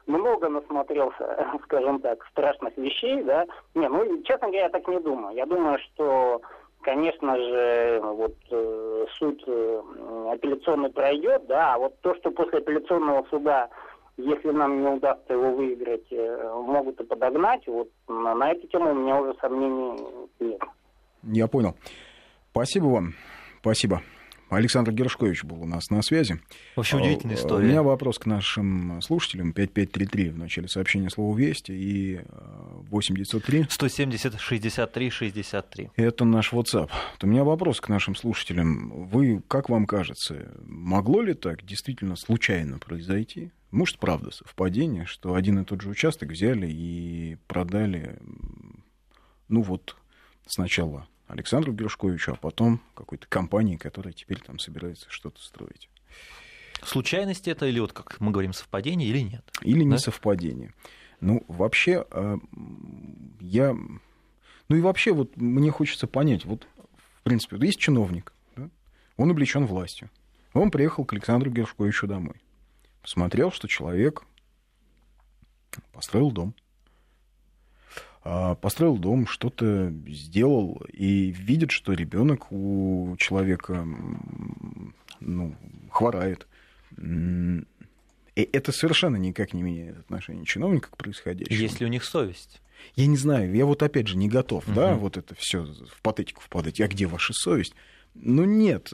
много 0.06 0.48
насмотрелся, 0.48 1.48
скажем 1.64 2.00
так, 2.00 2.25
страшных 2.30 2.76
вещей, 2.76 3.20
да. 3.25 3.44
Не, 3.75 3.88
ну, 3.88 4.22
честно 4.22 4.46
говоря, 4.46 4.64
я 4.64 4.70
так 4.70 4.87
не 4.87 5.00
думаю. 5.00 5.34
Я 5.34 5.46
думаю, 5.46 5.80
что, 5.80 6.40
конечно 6.82 7.37
же, 7.37 8.00
вот 8.04 8.37
э, 8.52 9.06
суд 9.18 9.42
э, 9.48 9.82
апелляционный 10.30 10.90
пройдет, 10.90 11.44
да, 11.48 11.75
а 11.75 11.78
вот 11.78 12.00
то, 12.02 12.14
что 12.14 12.30
после 12.30 12.58
апелляционного 12.58 13.26
суда 13.30 13.68
если 14.18 14.50
нам 14.50 14.82
не 14.82 14.88
удастся 14.88 15.32
его 15.32 15.52
выиграть, 15.54 16.12
э, 16.12 16.52
могут 16.66 17.00
и 17.00 17.04
подогнать. 17.04 17.66
Вот 17.66 17.88
на, 18.08 18.34
на 18.34 18.50
эту 18.50 18.66
тему 18.66 18.90
у 18.90 18.94
меня 18.94 19.20
уже 19.20 19.34
сомнений 19.40 20.28
нет. 20.40 20.60
Я 21.22 21.46
понял. 21.46 21.75
Спасибо 22.50 22.87
вам. 22.87 23.14
Спасибо. 23.60 24.02
Александр 24.50 24.92
Гершкович 24.92 25.44
был 25.44 25.62
у 25.62 25.66
нас 25.66 25.90
на 25.90 26.02
связи. 26.02 26.40
Вообще 26.74 26.96
удивительная 26.96 27.36
э, 27.36 27.38
история. 27.38 27.66
У 27.66 27.68
меня 27.68 27.82
вопрос 27.82 28.18
к 28.18 28.26
нашим 28.26 29.00
слушателям. 29.02 29.52
5533 29.52 30.30
в 30.30 30.38
начале 30.38 30.68
сообщения 30.68 31.10
слова 31.10 31.36
«Вести» 31.36 31.72
и 31.72 32.20
8903. 32.90 33.66
170 33.68 34.40
63 34.40 35.10
63. 35.10 35.90
Это 35.96 36.24
наш 36.24 36.52
WhatsApp. 36.52 36.90
Вот 37.12 37.24
у 37.24 37.26
меня 37.26 37.44
вопрос 37.44 37.80
к 37.80 37.88
нашим 37.88 38.14
слушателям. 38.14 39.06
Вы, 39.08 39.42
как 39.48 39.68
вам 39.68 39.86
кажется, 39.86 40.50
могло 40.64 41.20
ли 41.20 41.34
так 41.34 41.64
действительно 41.64 42.16
случайно 42.16 42.78
произойти? 42.78 43.50
Может, 43.70 43.98
правда, 43.98 44.30
совпадение, 44.30 45.04
что 45.04 45.34
один 45.34 45.58
и 45.58 45.64
тот 45.64 45.82
же 45.82 45.90
участок 45.90 46.30
взяли 46.30 46.66
и 46.70 47.36
продали, 47.46 48.18
ну 49.48 49.60
вот, 49.60 49.96
сначала 50.46 51.06
Александру 51.28 51.73
Гершковичу, 51.73 52.32
а 52.32 52.37
потом 52.37 52.80
какой-то 52.94 53.26
компании, 53.28 53.76
которая 53.76 54.12
теперь 54.12 54.40
там 54.40 54.58
собирается 54.58 55.06
что-то 55.08 55.40
строить. 55.42 55.88
Случайность 56.82 57.49
это 57.49 57.66
или 57.66 57.80
вот, 57.80 57.92
как 57.92 58.20
мы 58.20 58.30
говорим, 58.30 58.52
совпадение 58.52 59.08
или 59.08 59.20
нет? 59.20 59.44
Или 59.62 59.80
да? 59.80 59.85
не 59.85 59.99
совпадение. 59.99 60.75
Ну, 61.20 61.44
вообще, 61.49 62.06
а, 62.11 62.38
я... 63.40 63.76
Ну 64.68 64.76
и 64.76 64.80
вообще, 64.80 65.12
вот 65.12 65.37
мне 65.37 65.70
хочется 65.70 66.06
понять, 66.06 66.44
вот, 66.44 66.66
в 67.16 67.23
принципе, 67.23 67.56
вот 67.56 67.64
есть 67.64 67.78
чиновник, 67.78 68.32
да? 68.56 68.70
он 69.16 69.30
облечен 69.30 69.66
властью. 69.66 70.11
Он 70.52 70.70
приехал 70.70 71.04
к 71.04 71.12
Александру 71.12 71.50
Гершковичу 71.50 72.06
домой 72.06 72.37
посмотрел, 73.08 73.50
что 73.50 73.68
человек 73.68 74.23
построил 75.92 76.30
дом. 76.30 76.54
А, 78.22 78.54
построил 78.56 78.96
дом, 78.96 79.26
что-то 79.26 79.92
сделал, 80.06 80.82
и 80.92 81.30
видит, 81.30 81.70
что 81.70 81.92
ребенок 81.92 82.50
у 82.50 83.16
человека 83.18 83.87
ну, 85.20 85.54
хворает. 85.90 86.46
И 86.96 87.62
это 88.52 88.72
совершенно 88.72 89.16
никак 89.16 89.52
не 89.52 89.62
меняет 89.62 89.98
отношение 89.98 90.44
чиновника 90.44 90.90
к 90.90 90.96
происходящему. 90.96 91.60
Есть 91.60 91.80
ли 91.80 91.87
у 91.87 91.88
них 91.88 92.04
совесть? 92.04 92.60
Я 92.94 93.06
не 93.06 93.16
знаю, 93.16 93.52
я 93.54 93.66
вот 93.66 93.82
опять 93.82 94.06
же 94.06 94.16
не 94.16 94.28
готов, 94.28 94.66
угу. 94.68 94.75
да, 94.75 94.94
вот 94.94 95.16
это 95.16 95.34
все 95.37 95.64
в 95.64 96.00
патетику 96.02 96.40
впадать. 96.40 96.80
А 96.80 96.87
где 96.87 97.06
ваша 97.06 97.32
совесть? 97.32 97.75
Ну 98.14 98.44
нет, 98.44 98.92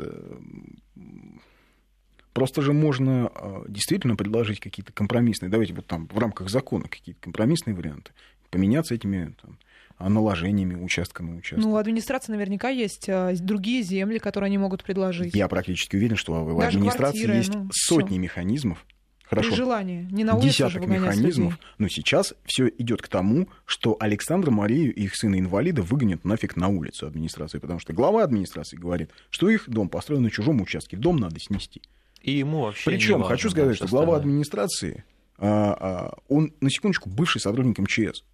Просто 2.34 2.62
же 2.62 2.72
можно 2.72 3.30
а, 3.32 3.64
действительно 3.68 4.16
предложить 4.16 4.58
какие-то 4.58 4.92
компромиссные, 4.92 5.48
давайте 5.48 5.72
вот 5.72 5.86
там 5.86 6.08
в 6.08 6.18
рамках 6.18 6.50
закона 6.50 6.88
какие-то 6.88 7.20
компромиссные 7.20 7.76
варианты, 7.76 8.10
поменяться 8.54 8.94
этими 8.94 9.34
там, 9.40 9.58
наложениями 9.98 10.74
участка 10.74 11.22
на 11.22 11.36
участок. 11.36 11.64
Ну, 11.64 11.72
у 11.72 11.76
администрации 11.76 12.32
наверняка 12.32 12.68
есть 12.68 13.08
а, 13.08 13.34
другие 13.38 13.82
земли, 13.82 14.18
которые 14.18 14.46
они 14.48 14.58
могут 14.58 14.82
предложить. 14.82 15.34
Я 15.34 15.48
практически 15.48 15.96
уверен, 15.96 16.16
что 16.16 16.32
у 16.32 16.60
администрации 16.60 16.96
квартиры, 16.96 17.34
есть 17.34 17.54
ну, 17.54 17.68
сотни 17.72 18.14
всё. 18.14 18.20
механизмов. 18.20 18.86
Хорошо. 19.24 19.50
При 19.50 19.56
желании. 19.56 20.08
Не 20.10 20.24
на 20.24 20.34
улице 20.34 20.48
Десяток 20.48 20.86
механизмов. 20.86 21.58
Но 21.78 21.88
сейчас 21.88 22.34
все 22.44 22.68
идет 22.78 23.02
к 23.02 23.08
тому, 23.08 23.48
что 23.64 23.96
Александра 23.98 24.50
Марию 24.50 24.94
и 24.94 25.04
их 25.04 25.16
сына-инвалида 25.16 25.82
выгонят 25.82 26.24
нафиг 26.24 26.56
на 26.56 26.68
улицу 26.68 27.06
администрации. 27.06 27.58
Потому 27.58 27.80
что 27.80 27.92
глава 27.92 28.22
администрации 28.22 28.76
говорит, 28.76 29.10
что 29.30 29.48
их 29.48 29.68
дом 29.68 29.88
построен 29.88 30.22
на 30.22 30.30
чужом 30.30 30.60
участке. 30.60 30.96
Дом 30.96 31.16
надо 31.16 31.40
снести. 31.40 31.82
И 32.22 32.32
ему 32.32 32.62
вообще 32.62 32.90
Причем 32.90 33.22
хочу 33.22 33.50
сказать, 33.50 33.76
что 33.76 33.86
глава 33.86 34.16
администрации, 34.16 35.04
а, 35.38 35.76
а, 35.78 36.18
он, 36.28 36.52
на 36.60 36.70
секундочку, 36.70 37.08
бывший 37.08 37.40
сотрудник 37.40 37.78
МЧС. 37.78 38.24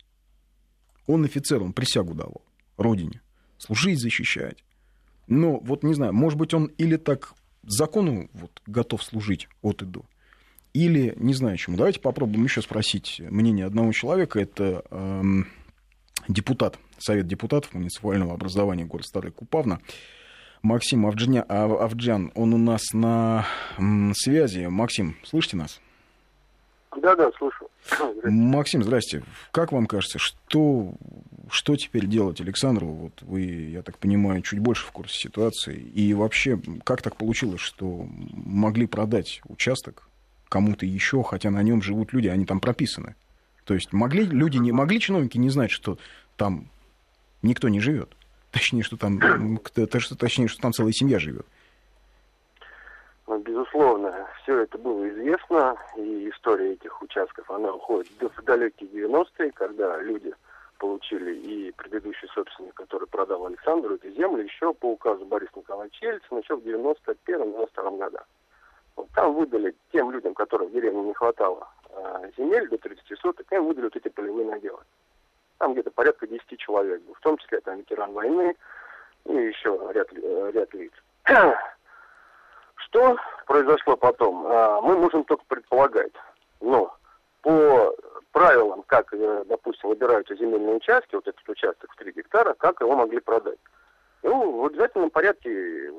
Он 1.11 1.25
офицер, 1.25 1.63
он 1.63 1.73
присягу 1.73 2.15
давал 2.15 2.43
родине. 2.77 3.21
Служить, 3.59 4.01
защищать. 4.01 4.65
Но 5.27 5.59
вот 5.59 5.83
не 5.83 5.95
знаю, 5.95 6.13
может 6.13 6.39
быть, 6.39 6.55
он 6.55 6.67
или 6.79 6.97
так 6.97 7.35
закону 7.63 8.29
вот, 8.33 8.63
готов 8.67 9.03
служить 9.03 9.49
от 9.63 9.83
и 9.83 9.85
до, 9.85 10.05
или 10.73 11.15
не 11.17 11.35
знаю 11.35 11.57
чему. 11.57 11.77
Давайте 11.77 12.01
попробуем 12.01 12.45
еще 12.45 12.63
спросить 12.63 13.21
мнение 13.29 13.67
одного 13.67 13.93
человека. 13.93 14.41
Это 14.41 14.85
эм, 14.91 15.47
депутат, 16.29 16.79
Совет 16.99 17.27
депутатов 17.27 17.75
муниципального 17.75 18.35
образования 18.35 18.85
города 18.85 19.09
Старая 19.09 19.33
Купавна. 19.33 19.81
Максим 20.63 21.07
Авджаня, 21.07 21.43
Авджан, 21.43 22.33
он 22.35 22.53
у 22.53 22.59
нас 22.59 22.93
на 22.93 23.47
связи. 24.15 24.67
Максим, 24.67 25.17
слышите 25.25 25.57
нас? 25.57 25.81
Да, 26.97 27.15
да, 27.15 27.31
слышу. 27.39 27.69
Максим, 28.25 28.83
здрасте. 28.83 29.23
Как 29.53 29.73
вам 29.73 29.87
кажется, 29.87 30.19
что, 30.19 30.93
что 31.49 31.77
теперь 31.77 32.07
делать 32.07 32.41
Александру? 32.41 32.87
Вот 32.89 33.23
вы, 33.23 33.43
я 33.43 33.83
так 33.83 33.99
понимаю, 33.99 34.43
чуть 34.43 34.59
больше 34.59 34.87
в 34.87 34.91
курсе 34.91 35.19
ситуации. 35.19 35.77
И 35.79 36.13
вообще, 36.15 36.61
как 36.85 37.03
так 37.03 37.17
получилось, 37.17 37.61
что 37.61 38.07
могли 38.33 38.87
продать 38.87 39.41
участок 39.49 40.09
кому-то 40.49 40.85
еще, 40.85 41.23
хотя 41.23 41.51
на 41.51 41.63
нем 41.63 41.81
живут 41.81 42.13
люди, 42.13 42.27
они 42.27 42.45
там 42.45 42.61
прописаны? 42.61 43.15
То 43.65 43.75
есть 43.75 43.93
могли 43.93 44.25
люди, 44.25 44.57
не 44.57 44.73
могли 44.73 44.99
чиновники 44.99 45.39
не 45.39 45.49
знать, 45.49 45.71
что 45.71 45.97
там 46.37 46.69
никто 47.43 47.69
не 47.69 47.79
живет? 47.79 48.11
Точнее, 48.51 48.83
что 48.83 48.97
там, 48.97 49.61
точнее, 49.61 50.49
что 50.49 50.61
там 50.61 50.73
целая 50.73 50.93
семья 50.93 51.21
живет. 51.21 51.47
Ну, 53.31 53.39
безусловно, 53.39 54.27
все 54.43 54.63
это 54.63 54.77
было 54.77 55.09
известно, 55.09 55.77
и 55.97 56.29
история 56.31 56.73
этих 56.73 57.01
участков, 57.01 57.49
она 57.49 57.73
уходит 57.73 58.11
в 58.21 58.43
далекие 58.43 58.91
90-е, 58.91 59.53
когда 59.53 59.99
люди 59.99 60.35
получили 60.79 61.37
и 61.37 61.71
предыдущий 61.71 62.27
собственник, 62.35 62.75
который 62.75 63.07
продал 63.07 63.47
Александру 63.47 63.95
эту 63.95 64.11
землю, 64.11 64.43
еще 64.43 64.75
по 64.75 64.87
указу 64.87 65.25
Бориса 65.27 65.53
Николаевича 65.55 66.07
Ельцина, 66.07 66.41
еще 66.41 66.57
в 66.57 66.67
91-92 66.67 67.99
годах. 67.99 68.27
Вот 68.97 69.07
там 69.15 69.33
выдали 69.35 69.77
тем 69.93 70.11
людям, 70.11 70.35
которым 70.35 70.67
в 70.67 70.73
деревне 70.73 71.03
не 71.03 71.15
хватало 71.15 71.69
э, 71.91 72.33
земель 72.37 72.69
до 72.69 72.79
30 72.79 73.17
соток, 73.17 73.47
им 73.53 73.65
выдали 73.65 73.85
вот 73.85 73.95
эти 73.95 74.09
полевые 74.09 74.51
наделы. 74.51 74.81
Там 75.59 75.75
где-то 75.75 75.93
порядка 75.93 76.27
10 76.27 76.59
человек 76.59 77.01
был, 77.03 77.15
в 77.15 77.21
том 77.21 77.39
числе 77.39 77.61
там 77.61 77.79
ветеран 77.79 78.11
войны 78.11 78.57
и 79.27 79.35
еще 79.35 79.79
ряд, 79.95 80.09
э, 80.15 80.51
ряд 80.53 80.75
лиц. 80.75 80.93
Что 82.87 83.17
произошло 83.47 83.97
потом, 83.97 84.47
а, 84.47 84.81
мы 84.81 84.97
можем 84.97 85.25
только 85.25 85.45
предполагать. 85.47 86.13
Но 86.61 86.95
по 87.43 87.95
правилам, 88.33 88.83
как, 88.87 89.13
э, 89.13 89.45
допустим, 89.47 89.89
выбираются 89.89 90.37
земельные 90.37 90.77
участки, 90.77 91.15
вот 91.15 91.27
этот 91.27 91.49
участок 91.49 91.91
в 91.93 91.97
3 91.97 92.13
гектара, 92.13 92.55
как 92.55 92.81
его 92.81 92.95
могли 92.95 93.21
продать. 93.21 93.59
Ну, 94.23 94.61
в 94.61 94.67
обязательном 94.67 95.11
порядке 95.11 95.93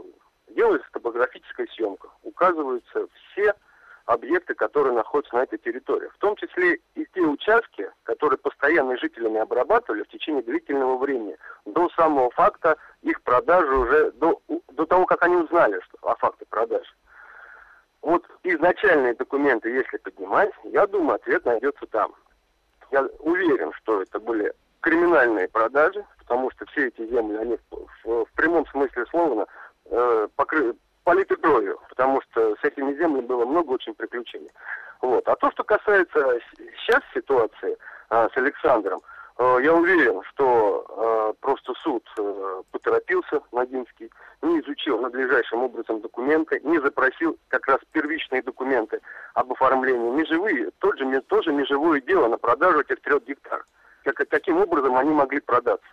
делается 0.49 0.87
топографическая 0.91 1.67
съемка, 1.67 2.09
указываются 2.23 3.07
все 3.31 3.53
объекты, 4.05 4.53
которые 4.53 4.93
находятся 4.93 5.35
на 5.35 5.43
этой 5.43 5.57
территории. 5.57 6.09
В 6.09 6.17
том 6.17 6.35
числе 6.35 6.79
и 6.95 7.05
те 7.13 7.21
участки, 7.21 7.89
которые 8.03 8.37
постоянно 8.37 8.97
жителями 8.97 9.39
обрабатывали 9.39 10.03
в 10.03 10.07
течение 10.07 10.43
длительного 10.43 10.97
времени, 10.97 11.37
до 11.65 11.89
самого 11.89 12.29
факта 12.31 12.77
их 13.01 13.21
продажи 13.21 13.73
уже, 13.75 14.11
до, 14.13 14.41
до 14.73 14.85
того, 14.85 15.05
как 15.05 15.23
они 15.23 15.35
узнали 15.35 15.79
что, 15.81 15.97
о 16.09 16.15
факте 16.15 16.45
продажи. 16.49 16.91
Вот 18.01 18.25
изначальные 18.43 19.13
документы, 19.13 19.69
если 19.69 19.97
поднимать, 19.97 20.51
я 20.63 20.87
думаю, 20.87 21.15
ответ 21.15 21.45
найдется 21.45 21.85
там. 21.87 22.13
Я 22.91 23.07
уверен, 23.19 23.71
что 23.73 24.01
это 24.01 24.19
были 24.19 24.53
криминальные 24.81 25.47
продажи, 25.47 26.03
потому 26.17 26.49
что 26.51 26.65
все 26.67 26.87
эти 26.87 27.07
земли, 27.07 27.37
они 27.37 27.57
в, 27.69 27.87
в, 28.03 28.25
в 28.25 28.31
прямом 28.33 28.65
смысле 28.67 29.05
слова 29.05 29.47
э, 29.85 30.27
покры, 30.35 30.73
политы 31.03 31.35
кровью, 31.35 31.79
потому 31.89 32.21
что 32.21 32.55
с 32.55 32.63
этими 32.63 32.93
землями 32.93 33.21
было 33.21 33.45
много 33.45 33.71
очень 33.71 33.93
приключений. 33.93 34.51
Вот. 35.01 35.27
А 35.27 35.35
то, 35.35 35.51
что 35.51 35.63
касается 35.63 36.39
сейчас 36.79 37.01
ситуации 37.13 37.77
э, 38.09 38.29
с 38.33 38.37
Александром, 38.37 39.01
э, 39.37 39.57
я 39.63 39.73
уверен, 39.73 40.21
что 40.29 40.85
э, 40.87 41.33
просто 41.41 41.73
суд 41.81 42.07
э, 42.17 42.61
поторопился, 42.71 43.41
Ногинский, 43.51 44.11
не 44.41 44.59
изучил 44.59 44.99
надлежащим 44.99 45.63
образом 45.63 46.01
документы, 46.01 46.59
не 46.63 46.79
запросил 46.79 47.37
как 47.47 47.67
раз 47.67 47.79
первичные 47.91 48.41
документы 48.43 49.01
об 49.33 49.51
оформлении 49.51 50.11
межевые, 50.11 50.69
тот 50.79 50.97
же, 50.99 51.21
тоже 51.21 51.51
межевое 51.51 52.01
дело 52.01 52.27
на 52.27 52.37
продажу 52.37 52.81
этих 52.81 53.01
трех 53.01 53.23
гектар. 53.23 53.65
Как, 54.03 54.15
каким 54.29 54.57
образом 54.57 54.95
они 54.97 55.11
могли 55.11 55.39
продаться. 55.39 55.87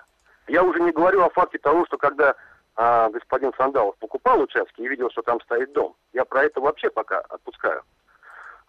Я 0.48 0.62
уже 0.62 0.80
не 0.80 0.92
говорю 0.92 1.22
о 1.22 1.30
факте 1.30 1.58
того, 1.58 1.84
что 1.86 1.98
когда 1.98 2.34
а, 2.80 3.10
господин 3.10 3.52
Сандалов 3.56 3.96
покупал 3.96 4.40
участки 4.40 4.80
и 4.80 4.88
видел, 4.88 5.10
что 5.10 5.22
там 5.22 5.40
стоит 5.40 5.72
дом, 5.72 5.96
я 6.12 6.24
про 6.24 6.44
это 6.44 6.60
вообще 6.60 6.88
пока 6.90 7.18
отпускаю. 7.18 7.82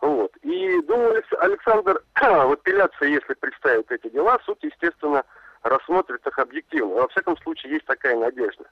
Вот. 0.02 0.36
И 0.38 0.82
думаю, 0.82 1.24
Александр 1.40 2.02
в 2.20 2.52
апелляции, 2.52 3.12
если 3.12 3.36
представит 3.36 3.92
эти 3.92 4.10
дела, 4.10 4.40
суд, 4.48 4.58
естественно, 4.64 5.24
рассмотрит 5.62 6.26
их 6.26 6.40
объективно. 6.40 6.96
Во 6.96 7.08
всяком 7.10 7.38
случае, 7.38 7.74
есть 7.74 7.86
такая 7.86 8.16
надежда. 8.16 8.64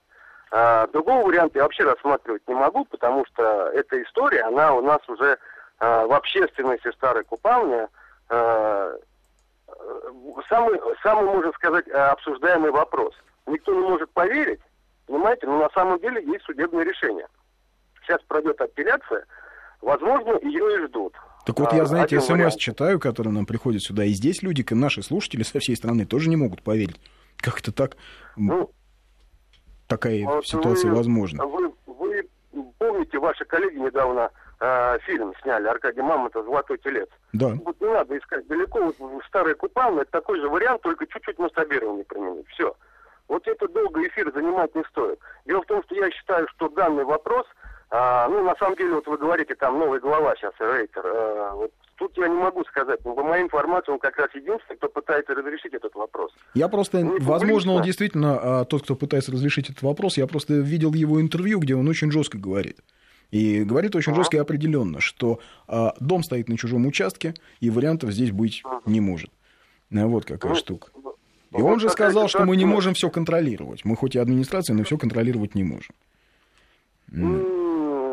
А, 0.50 0.88
другого 0.88 1.28
варианта 1.28 1.60
я 1.60 1.64
вообще 1.66 1.84
рассматривать 1.84 2.48
не 2.48 2.56
могу, 2.56 2.86
потому 2.86 3.24
что 3.28 3.70
эта 3.76 4.02
история, 4.02 4.42
она 4.42 4.74
у 4.74 4.82
нас 4.82 5.08
уже 5.08 5.38
а, 5.78 6.08
в 6.08 6.14
общественности 6.14 6.92
старой 6.94 7.24
купальни 7.24 7.88
а, 8.30 8.98
самый, 10.50 10.82
самый, 11.04 11.26
можно 11.26 11.52
сказать, 11.52 11.88
обсуждаемый 11.90 12.72
вопрос. 12.72 13.14
Никто 13.46 13.72
не 13.76 13.88
может 13.88 14.10
поверить, 14.12 14.62
понимаете, 15.08 15.48
но 15.48 15.58
на 15.60 15.70
самом 15.70 16.00
деле 16.00 16.24
есть 16.24 16.46
судебное 16.46 16.84
решение. 16.84 17.28
Сейчас 18.04 18.22
пройдет 18.28 18.60
апелляция, 18.62 19.26
возможно, 19.82 20.38
ее 20.44 20.76
и 20.76 20.88
ждут. 20.88 21.14
Так 21.46 21.60
вот, 21.60 21.74
я, 21.74 21.86
знаете, 21.86 22.20
смс 22.20 22.30
вариант. 22.30 22.58
читаю, 22.58 23.00
который 23.00 23.32
нам 23.32 23.46
приходит 23.46 23.82
сюда, 23.82 24.04
и 24.04 24.10
здесь 24.10 24.44
люди, 24.44 24.66
наши 24.74 25.02
слушатели 25.02 25.44
со 25.44 25.60
всей 25.60 25.76
страны, 25.76 26.06
тоже 26.06 26.30
не 26.30 26.36
могут 26.36 26.62
поверить. 26.62 27.00
Как 27.38 27.60
это 27.60 27.72
так? 27.72 27.96
Ну, 28.36 28.72
такая 29.88 30.26
вот 30.26 30.46
ситуация 30.46 30.92
вы, 30.92 30.98
возможна. 30.98 31.46
Вы, 31.46 31.74
вы 31.86 32.30
помните, 32.78 33.18
ваши 33.20 33.46
коллеги 33.46 33.78
недавно 33.78 34.30
э, 34.60 35.00
фильм 35.06 35.34
сняли, 35.42 35.68
Аркадий 35.68 36.02
Мамонтов 36.02 36.46
«Золотой 36.46 36.78
телец». 36.80 37.10
Да. 37.34 37.54
Вот 37.64 37.80
не 37.80 37.88
надо 37.88 38.18
искать 38.18 38.46
далеко, 38.48 38.82
вот 38.82 39.00
в 39.00 39.26
старой 39.28 39.56
Купалне 39.56 40.02
это 40.02 40.12
такой 40.12 40.40
же 40.42 40.50
вариант, 40.50 40.82
только 40.82 41.08
чуть-чуть 41.08 41.40
масштабирование 41.40 42.04
применить. 42.04 42.48
Все. 42.50 42.76
Вот 43.28 43.48
это 43.48 43.68
долго 43.68 44.06
эфир 44.08 44.32
занимать 44.34 44.74
не 44.76 44.84
стоит. 44.86 45.20
Дело 45.46 45.62
в 45.62 45.66
том, 45.66 45.84
что 45.84 45.96
я 45.96 46.10
считаю, 46.12 46.48
что 46.56 46.70
данный 46.70 47.04
вопрос, 47.04 47.46
а, 47.90 48.28
ну, 48.30 48.44
на 48.44 48.56
самом 48.56 48.76
деле, 48.76 48.96
вот 48.96 49.08
вы 49.08 49.18
говорите, 49.18 49.56
там 49.56 49.80
новый 49.80 50.00
глава 50.00 50.36
сейчас, 50.36 50.54
Рейтер, 50.60 51.04
а, 51.06 51.54
вот 51.56 51.72
Тут 51.98 52.16
я 52.16 52.28
не 52.28 52.36
могу 52.36 52.64
сказать, 52.66 53.04
но 53.04 53.16
по 53.16 53.24
моей 53.24 53.44
информации 53.44 53.92
он 53.92 53.98
как 53.98 54.18
раз 54.18 54.30
единственный, 54.36 54.78
кто 54.78 54.88
пытается 54.88 55.34
разрешить 55.34 55.74
этот 55.74 55.96
вопрос. 55.96 56.32
Я 56.54 56.68
просто, 56.68 57.02
не 57.02 57.20
возможно, 57.20 57.74
он 57.74 57.82
действительно 57.82 58.38
а, 58.40 58.66
тот, 58.66 58.84
кто 58.84 58.96
пытается 58.96 59.32
разрешить 59.32 59.72
этот 59.72 59.82
вопрос, 59.82 60.18
я 60.18 60.28
просто 60.28 60.54
видел 60.54 60.94
его 60.94 61.20
интервью, 61.20 61.60
где 61.60 61.76
он 61.76 61.88
очень 61.88 62.12
жестко 62.12 62.38
говорит. 62.38 62.78
И 63.32 63.64
говорит 63.64 63.96
очень 63.96 64.14
жестко 64.14 64.38
и 64.38 64.40
определенно, 64.40 65.02
что 65.02 65.40
а, 65.68 65.96
дом 66.00 66.22
стоит 66.22 66.50
на 66.50 66.58
чужом 66.58 66.86
участке, 66.86 67.34
и 67.62 67.72
вариантов 67.72 68.12
здесь 68.12 68.32
быть 68.32 68.62
не 68.86 69.02
может. 69.02 69.32
Ну, 69.90 70.08
вот 70.08 70.26
какая 70.26 70.50
ну, 70.50 70.56
штука. 70.56 70.92
И 71.56 71.62
он 71.62 71.80
же 71.80 71.90
сказал, 71.90 72.28
что 72.28 72.46
мы 72.46 72.58
не 72.58 72.66
можем 72.66 72.94
все 72.94 73.10
контролировать. 73.10 73.86
Мы 73.86 73.96
хоть 73.96 74.16
и 74.16 74.20
администрация, 74.20 74.76
но 74.76 74.84
все 74.84 74.98
контролировать 74.98 75.56
не 75.56 75.64
можем. 75.64 75.94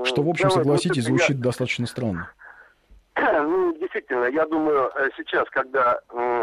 Что, 0.05 0.23
в 0.23 0.29
общем, 0.29 0.51
согласитесь, 0.51 1.05
звучит 1.05 1.40
достаточно 1.40 1.87
странно. 1.87 2.31
Ну, 3.16 3.77
действительно, 3.79 4.25
я 4.25 4.44
думаю, 4.47 4.90
э, 4.97 5.09
сейчас, 5.16 5.49
когда 5.51 6.01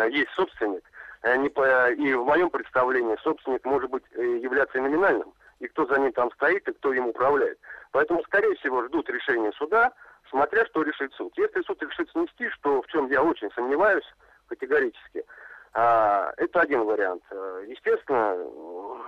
есть 0.10 0.30
собственник, 0.32 0.84
э, 1.24 1.94
и 1.96 2.14
в 2.14 2.26
моем 2.26 2.50
представлении 2.50 3.18
собственник 3.22 3.66
может 3.66 3.90
быть 3.90 4.04
э, 4.14 4.40
являться 4.42 4.80
номинальным, 4.80 5.34
и 5.60 5.68
кто 5.68 5.86
за 5.86 6.00
ним 6.00 6.14
там 6.14 6.32
стоит, 6.32 6.68
и 6.68 6.74
кто 6.74 6.94
им 6.94 7.08
управляет. 7.08 7.60
Поэтому, 7.92 8.24
скорее 8.24 8.56
всего, 8.56 8.86
ждут 8.88 9.10
решения 9.10 9.52
суда, 9.58 9.92
смотря 10.30 10.66
что 10.66 10.82
решит 10.82 11.14
суд. 11.14 11.34
Если 11.38 11.62
суд 11.62 11.82
решит 11.84 12.10
снести, 12.12 12.50
что 12.50 12.82
в 12.82 12.88
чем 12.88 13.08
я 13.12 13.22
очень 13.22 13.52
сомневаюсь 13.54 14.06
категорически, 14.48 15.24
а, 15.74 16.34
это 16.38 16.62
один 16.62 16.84
вариант. 16.84 17.24
Естественно, 17.68 18.36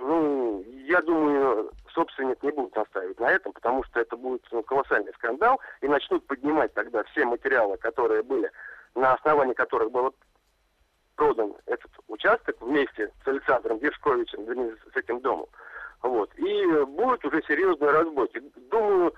ну, 0.00 0.64
я 0.86 1.00
думаю, 1.02 1.70
собственник 1.92 2.42
не 2.42 2.50
будет 2.52 2.74
настаивать 2.74 3.20
на 3.20 3.30
этом, 3.30 3.52
потому 3.52 3.84
что 3.84 4.00
это 4.00 4.16
будет 4.16 4.46
ну, 4.50 4.62
колоссальный 4.62 5.12
скандал, 5.14 5.60
и 5.80 5.88
начнут 5.88 6.26
поднимать 6.26 6.72
тогда 6.74 7.02
все 7.04 7.24
материалы, 7.24 7.76
которые 7.76 8.22
были, 8.22 8.50
на 8.94 9.14
основании 9.14 9.54
которых 9.54 9.90
был 9.90 10.14
продан 11.16 11.54
этот 11.66 11.90
участок 12.08 12.56
вместе 12.60 13.12
с 13.24 13.28
Александром 13.28 13.78
Гершковичем, 13.78 14.76
с 14.92 14.96
этим 14.96 15.20
домом. 15.20 15.46
Вот. 16.02 16.30
И 16.36 16.66
будет 16.86 17.24
уже 17.24 17.42
серьезный 17.42 17.90
разбойки. 17.90 18.42
Думаю, 18.70 19.14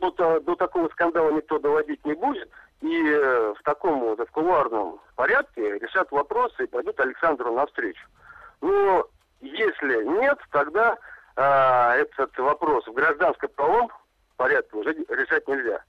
до, 0.00 0.40
до 0.40 0.56
такого 0.56 0.88
скандала 0.88 1.30
никто 1.30 1.58
доводить 1.58 2.04
не 2.04 2.14
будет, 2.14 2.50
и 2.80 3.02
э, 3.08 3.54
в 3.58 3.62
таком 3.62 4.00
вот, 4.00 4.18
в 4.18 5.14
порядке 5.14 5.78
решат 5.78 6.10
вопросы 6.10 6.64
и 6.64 6.66
пойдут 6.66 6.98
Александру 7.00 7.52
навстречу. 7.52 8.06
Но 8.60 9.06
если 9.40 10.04
нет, 10.04 10.38
тогда 10.50 10.98
а, 11.36 11.94
этот 11.96 12.36
вопрос 12.38 12.86
в 12.86 12.92
гражданско-правом 12.92 13.90
порядке 14.36 14.76
уже 14.76 14.92
решать 15.08 15.46
нельзя. 15.48 15.82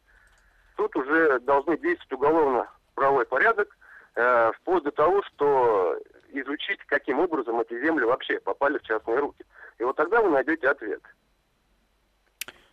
Тут 0.75 0.95
уже 0.95 1.39
должны 1.41 1.77
действовать 1.77 2.13
уголовно-правовой 2.13 3.25
порядок, 3.25 3.75
э, 4.15 4.51
вплоть 4.57 4.83
до 4.83 4.91
того, 4.91 5.23
что 5.23 5.97
изучить, 6.29 6.79
каким 6.85 7.19
образом 7.19 7.59
эти 7.59 7.79
земли 7.81 8.05
вообще 8.05 8.39
попали 8.39 8.77
в 8.77 8.83
частные 8.83 9.19
руки. 9.19 9.43
И 9.79 9.83
вот 9.83 9.95
тогда 9.95 10.21
вы 10.21 10.29
найдете 10.29 10.69
ответ. 10.69 11.01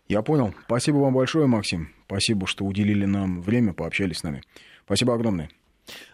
Я 0.08 0.22
понял. 0.22 0.54
Спасибо 0.66 0.96
вам 0.96 1.14
большое, 1.14 1.46
Максим. 1.46 1.90
Спасибо, 2.06 2.46
что 2.46 2.64
уделили 2.64 3.06
нам 3.06 3.40
время, 3.40 3.72
пообщались 3.72 4.18
с 4.18 4.22
нами. 4.22 4.42
Спасибо 4.84 5.14
огромное. 5.14 5.48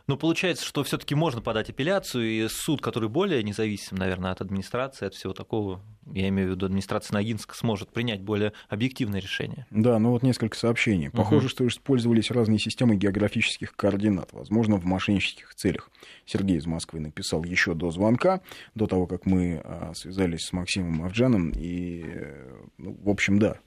Ну, 0.06 0.16
получается, 0.16 0.64
что 0.64 0.82
все-таки 0.82 1.14
можно 1.14 1.40
подать 1.40 1.70
апелляцию, 1.70 2.28
и 2.28 2.48
суд, 2.48 2.80
который 2.80 3.08
более 3.08 3.42
независим, 3.42 3.96
наверное, 3.96 4.32
от 4.32 4.40
администрации, 4.40 5.06
от 5.06 5.14
всего 5.14 5.32
такого, 5.32 5.80
я 6.12 6.28
имею 6.28 6.48
в 6.48 6.50
виду 6.52 6.66
администрация 6.66 7.14
Ногинска, 7.14 7.54
сможет 7.54 7.92
принять 7.92 8.20
более 8.20 8.52
объективное 8.68 9.20
решение. 9.20 9.66
Да, 9.70 9.98
ну 10.00 10.10
вот 10.10 10.24
несколько 10.24 10.56
сообщений. 10.56 11.10
Похоже, 11.10 11.46
угу. 11.46 11.50
что 11.50 11.66
использовались 11.68 12.32
разные 12.32 12.58
системы 12.58 12.96
географических 12.96 13.76
координат, 13.76 14.32
возможно, 14.32 14.76
в 14.76 14.84
мошеннических 14.84 15.54
целях. 15.54 15.90
Сергей 16.24 16.56
из 16.56 16.66
Москвы 16.66 16.98
написал 16.98 17.44
еще 17.44 17.74
до 17.74 17.90
звонка, 17.90 18.40
до 18.74 18.86
того, 18.88 19.06
как 19.06 19.26
мы 19.26 19.60
а, 19.62 19.92
связались 19.94 20.46
с 20.46 20.52
Максимом 20.52 21.04
Авджаном, 21.04 21.50
и, 21.50 22.02
э, 22.04 22.64
ну, 22.78 22.98
в 23.00 23.08
общем, 23.08 23.38
да, 23.38 23.58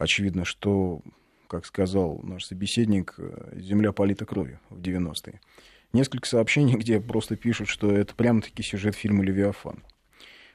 очевидно, 0.00 0.44
что 0.44 1.02
как 1.46 1.66
сказал 1.66 2.20
наш 2.22 2.44
собеседник, 2.44 3.14
э, 3.18 3.58
земля 3.60 3.92
полита 3.92 4.24
кровью 4.24 4.60
в 4.70 4.80
90-е. 4.80 5.40
Несколько 5.92 6.28
сообщений, 6.28 6.74
где 6.78 7.00
просто 7.00 7.36
пишут, 7.36 7.68
что 7.68 7.90
это 7.90 8.14
прямо-таки 8.14 8.62
сюжет 8.62 8.94
фильма 8.94 9.24
«Левиафан». 9.24 9.82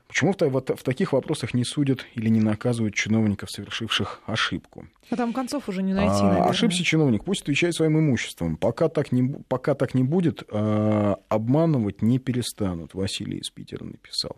Почему 0.07 0.33
в, 0.33 0.39
в, 0.39 0.75
в 0.75 0.83
таких 0.83 1.13
вопросах 1.13 1.55
не 1.55 1.63
судят 1.63 2.05
или 2.13 2.29
не 2.29 2.39
наказывают 2.39 2.93
чиновников, 2.93 3.49
совершивших 3.49 4.21
ошибку? 4.27 4.87
А 5.09 5.15
там 5.15 5.33
концов 5.33 5.67
уже 5.67 5.81
не 5.81 5.93
найти, 5.93 6.19
а, 6.19 6.23
наверное. 6.23 6.49
Ошибся 6.49 6.83
чиновник, 6.83 7.23
пусть 7.23 7.41
отвечает 7.41 7.73
своим 7.73 7.97
имуществом. 7.99 8.55
Пока 8.55 8.87
так 8.87 9.11
не, 9.11 9.27
пока 9.47 9.73
так 9.73 9.95
не 9.95 10.03
будет, 10.03 10.43
а, 10.51 11.17
обманывать 11.27 12.03
не 12.03 12.19
перестанут, 12.19 12.93
Василий 12.93 13.39
из 13.39 13.49
Питера 13.49 13.83
написал. 13.83 14.37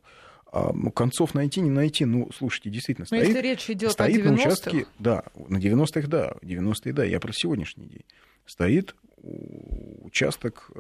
А, 0.52 0.72
ну, 0.74 0.92
концов 0.92 1.34
найти, 1.34 1.62
не 1.62 1.70
найти. 1.70 2.06
Ну, 2.06 2.30
слушайте, 2.34 2.70
действительно, 2.70 3.06
стоит, 3.06 3.28
если 3.28 3.42
речь 3.42 3.70
идет 3.70 3.92
стоит 3.92 4.16
о 4.16 4.20
90-х... 4.20 4.30
на 4.30 4.36
участке, 4.36 4.88
да, 5.00 5.24
на 5.36 5.58
90-х, 5.58 6.08
да, 6.08 6.36
90-е, 6.42 6.94
да, 6.94 7.04
я 7.04 7.20
про 7.20 7.32
сегодняшний 7.34 7.86
день. 7.88 8.06
Стоит 8.46 8.96
участок 9.18 10.72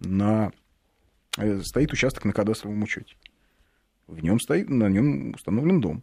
на 0.00 0.52
стоит 1.62 1.92
участок 1.92 2.24
на 2.24 2.32
кадастровом 2.32 2.82
учете. 2.82 3.16
В 4.06 4.22
нем 4.22 4.38
стоит, 4.38 4.68
на 4.68 4.88
нем 4.88 5.32
установлен 5.34 5.80
дом. 5.80 6.02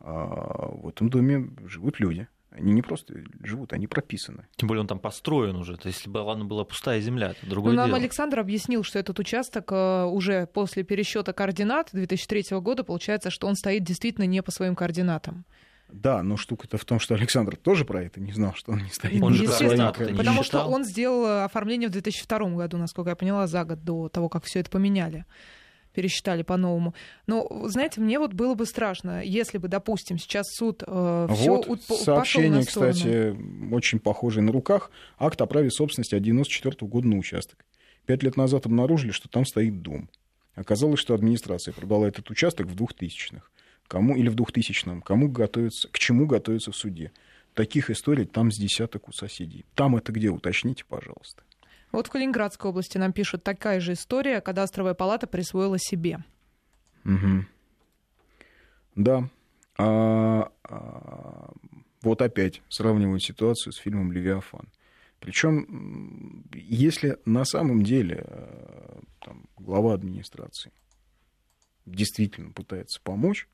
А 0.00 0.68
в 0.68 0.88
этом 0.88 1.08
доме 1.08 1.48
живут 1.64 1.98
люди. 2.00 2.28
Они 2.54 2.72
не 2.72 2.82
просто 2.82 3.14
живут, 3.42 3.72
они 3.72 3.88
прописаны. 3.88 4.46
Тем 4.56 4.68
более 4.68 4.82
он 4.82 4.86
там 4.86 5.00
построен 5.00 5.56
уже. 5.56 5.76
То 5.76 5.88
есть, 5.88 5.98
если 5.98 6.10
бы 6.10 6.18
ладно, 6.18 6.44
была 6.44 6.64
пустая 6.64 7.00
земля, 7.00 7.32
это 7.32 7.50
другое 7.50 7.72
ну, 7.72 7.78
нам 7.78 7.86
дело. 7.86 7.98
Александр 7.98 8.38
объяснил, 8.38 8.84
что 8.84 9.00
этот 9.00 9.18
участок 9.18 9.72
э, 9.72 10.04
уже 10.04 10.46
после 10.46 10.84
пересчета 10.84 11.32
координат 11.32 11.90
2003 11.92 12.58
года 12.60 12.84
получается, 12.84 13.30
что 13.30 13.48
он 13.48 13.56
стоит 13.56 13.82
действительно 13.82 14.24
не 14.24 14.40
по 14.40 14.52
своим 14.52 14.76
координатам. 14.76 15.44
Да, 15.88 16.22
но 16.22 16.36
штука-то 16.36 16.78
в 16.78 16.84
том, 16.84 17.00
что 17.00 17.14
Александр 17.14 17.56
тоже 17.56 17.84
про 17.84 18.02
это 18.02 18.20
не 18.20 18.32
знал, 18.32 18.54
что 18.54 18.72
он 18.72 18.84
не 18.84 18.90
стоит. 18.90 19.20
Он 19.22 19.34
же 19.34 19.44
Естественно, 19.44 19.92
координаты 19.92 20.12
не 20.12 20.18
потому 20.18 20.42
считал. 20.44 20.62
что 20.62 20.70
он 20.70 20.84
сделал 20.84 21.26
э, 21.26 21.44
оформление 21.44 21.88
в 21.88 21.92
2002 21.92 22.38
году, 22.50 22.78
насколько 22.78 23.10
я 23.10 23.16
поняла, 23.16 23.48
за 23.48 23.64
год 23.64 23.82
до 23.82 24.08
того, 24.08 24.28
как 24.28 24.44
все 24.44 24.60
это 24.60 24.70
поменяли 24.70 25.24
пересчитали 25.94 26.42
по-новому. 26.42 26.94
Но, 27.26 27.68
знаете, 27.68 28.00
мне 28.00 28.18
вот 28.18 28.34
было 28.34 28.54
бы 28.54 28.66
страшно, 28.66 29.22
если 29.24 29.58
бы, 29.58 29.68
допустим, 29.68 30.18
сейчас 30.18 30.46
суд 30.48 30.82
э, 30.86 31.28
все 31.34 31.62
Вот 31.62 31.82
сообщение, 31.82 32.64
кстати, 32.64 33.36
очень 33.72 34.00
похожее 34.00 34.42
на 34.42 34.52
руках. 34.52 34.90
Акт 35.18 35.40
о 35.40 35.46
праве 35.46 35.70
собственности 35.70 36.14
от 36.14 36.22
94 36.22 36.86
года 36.88 37.08
на 37.08 37.16
участок. 37.16 37.64
Пять 38.06 38.22
лет 38.22 38.36
назад 38.36 38.66
обнаружили, 38.66 39.12
что 39.12 39.28
там 39.28 39.46
стоит 39.46 39.80
дом. 39.80 40.10
Оказалось, 40.54 41.00
что 41.00 41.14
администрация 41.14 41.72
продала 41.72 42.06
этот 42.06 42.30
участок 42.30 42.66
в 42.66 42.76
2000-х. 42.76 43.42
Кому, 43.88 44.16
или 44.16 44.28
в 44.28 44.36
2000-м. 44.36 45.02
Кому 45.02 45.28
готовится, 45.28 45.88
к 45.88 45.98
чему 45.98 46.26
готовится 46.26 46.72
в 46.72 46.76
суде. 46.76 47.12
Таких 47.54 47.90
историй 47.90 48.24
там 48.24 48.50
с 48.50 48.58
десяток 48.58 49.08
у 49.08 49.12
соседей. 49.12 49.64
Там 49.74 49.96
это 49.96 50.12
где? 50.12 50.28
Уточните, 50.30 50.84
пожалуйста. 50.88 51.42
Вот 51.94 52.08
в 52.08 52.10
Калининградской 52.10 52.70
области 52.70 52.98
нам 52.98 53.12
пишут 53.12 53.44
такая 53.44 53.78
же 53.78 53.92
история, 53.92 54.40
кадастровая 54.40 54.94
палата 54.94 55.28
присвоила 55.28 55.78
себе. 55.78 56.24
Угу. 57.04 57.44
Да. 58.96 59.30
А, 59.78 60.50
а, 60.64 61.52
вот 62.02 62.20
опять 62.20 62.62
сравнивают 62.68 63.22
ситуацию 63.22 63.72
с 63.72 63.76
фильмом 63.76 64.10
«Левиафан». 64.10 64.72
Причем, 65.20 66.44
если 66.52 67.16
на 67.26 67.44
самом 67.44 67.84
деле 67.84 68.24
э, 68.26 69.00
там, 69.20 69.44
глава 69.56 69.94
администрации 69.94 70.72
действительно 71.86 72.50
пытается 72.50 73.00
помочь, 73.04 73.46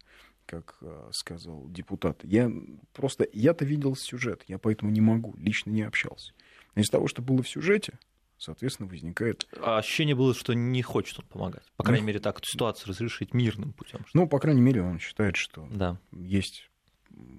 как 0.47 0.79
э, 0.81 1.11
сказал 1.13 1.69
депутат, 1.69 2.25
я 2.25 2.51
просто, 2.95 3.29
я-то 3.35 3.67
видел 3.67 3.95
сюжет, 3.97 4.45
я 4.49 4.57
поэтому 4.57 4.91
не 4.91 5.03
могу, 5.03 5.35
лично 5.37 5.69
не 5.73 5.83
общался. 5.83 6.33
Из 6.75 6.89
того, 6.89 7.07
что 7.07 7.21
было 7.21 7.43
в 7.43 7.49
сюжете, 7.49 7.99
соответственно, 8.41 8.89
возникает... 8.89 9.47
А 9.63 9.79
ощущение 9.79 10.15
было, 10.15 10.35
что 10.35 10.55
не 10.55 10.83
хочет 10.83 11.19
он 11.19 11.27
помогать. 11.27 11.65
По 11.77 11.85
крайней 11.85 12.03
ну, 12.03 12.09
мере, 12.09 12.21
так 12.21 12.39
эту 12.39 12.49
ситуацию 12.49 12.89
разрешить 12.89 13.35
мирным 13.35 13.73
путем. 13.73 14.05
Ну, 14.15 14.27
по 14.27 14.39
крайней 14.39 14.63
мере, 14.63 14.83
он 14.83 14.99
считает, 14.99 15.37
что 15.37 15.69
да. 15.71 15.99
есть 16.13 16.71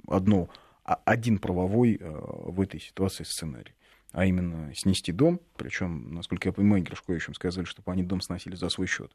одно, 0.07 0.49
один 0.83 1.39
правовой 1.39 1.97
э, 1.99 2.07
в 2.07 2.61
этой 2.61 2.79
ситуации 2.79 3.23
сценарий. 3.23 3.73
А 4.11 4.25
именно 4.25 4.73
снести 4.75 5.11
дом, 5.11 5.39
причем, 5.55 6.13
насколько 6.13 6.49
я 6.49 6.53
понимаю, 6.53 6.83
Гришковичам 6.83 7.33
сказали, 7.33 7.65
чтобы 7.65 7.91
они 7.91 8.03
дом 8.03 8.21
сносили 8.21 8.55
за 8.55 8.69
свой 8.69 8.87
счет. 8.87 9.11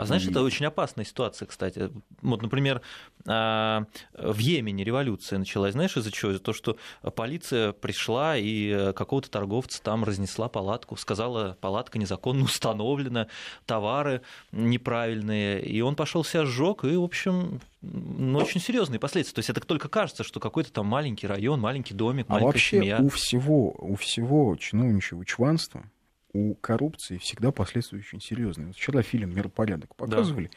А 0.00 0.06
знаешь, 0.06 0.26
это 0.26 0.42
очень 0.42 0.64
опасная 0.64 1.04
ситуация, 1.04 1.44
кстати. 1.44 1.90
Вот, 2.22 2.40
например, 2.40 2.80
а, 3.26 3.84
в 4.14 4.38
Йемене 4.38 4.82
революция 4.82 5.38
началась. 5.38 5.72
Знаешь, 5.72 5.94
из-за 5.94 6.10
чего? 6.10 6.30
Из-за 6.30 6.40
того, 6.42 6.54
что 6.54 6.78
полиция 7.14 7.72
пришла 7.72 8.38
и 8.38 8.94
какого-то 8.94 9.30
торговца 9.30 9.82
там 9.82 10.04
разнесла 10.04 10.48
палатку, 10.48 10.96
сказала, 10.96 11.58
палатка 11.60 11.98
незаконно 11.98 12.44
установлена, 12.44 13.26
товары 13.66 14.22
неправильные, 14.52 15.62
и 15.62 15.82
он 15.82 15.96
пошел 15.96 16.24
себя 16.24 16.46
сжег, 16.46 16.84
и, 16.84 16.96
в 16.96 17.02
общем, 17.02 17.60
ну, 17.82 18.38
очень 18.38 18.62
серьезные 18.62 18.98
последствия. 18.98 19.34
То 19.34 19.40
есть 19.40 19.50
это 19.50 19.60
только 19.60 19.90
кажется, 19.90 20.24
что 20.24 20.40
какой-то 20.40 20.72
там 20.72 20.86
маленький 20.86 21.26
район, 21.26 21.60
маленький 21.60 21.92
домик, 21.92 22.24
а 22.28 22.34
маленькая 22.34 22.46
а 22.46 22.52
вообще 22.52 22.76
семья. 22.78 22.98
у 23.00 23.10
всего, 23.10 23.74
у 23.76 23.96
всего 23.96 24.56
чиновничьего 24.56 25.26
чванства 25.26 25.84
у 26.32 26.54
коррупции 26.54 27.18
всегда 27.18 27.50
последствия 27.50 27.98
очень 27.98 28.20
серьезные. 28.20 28.68
Вот 28.68 28.76
вчера 28.76 29.02
фильм 29.02 29.34
«Миропорядок» 29.34 29.94
показывали. 29.96 30.50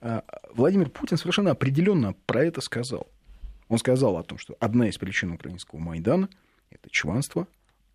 Да. 0.00 0.24
Владимир 0.54 0.88
Путин 0.90 1.16
совершенно 1.16 1.50
определенно 1.50 2.14
про 2.26 2.44
это 2.44 2.60
сказал. 2.60 3.06
Он 3.68 3.78
сказал 3.78 4.16
о 4.16 4.22
том, 4.22 4.38
что 4.38 4.56
одна 4.58 4.88
из 4.88 4.98
причин 4.98 5.32
украинского 5.32 5.78
Майдана– 5.78 6.28
это 6.70 6.90
чванство, 6.90 7.46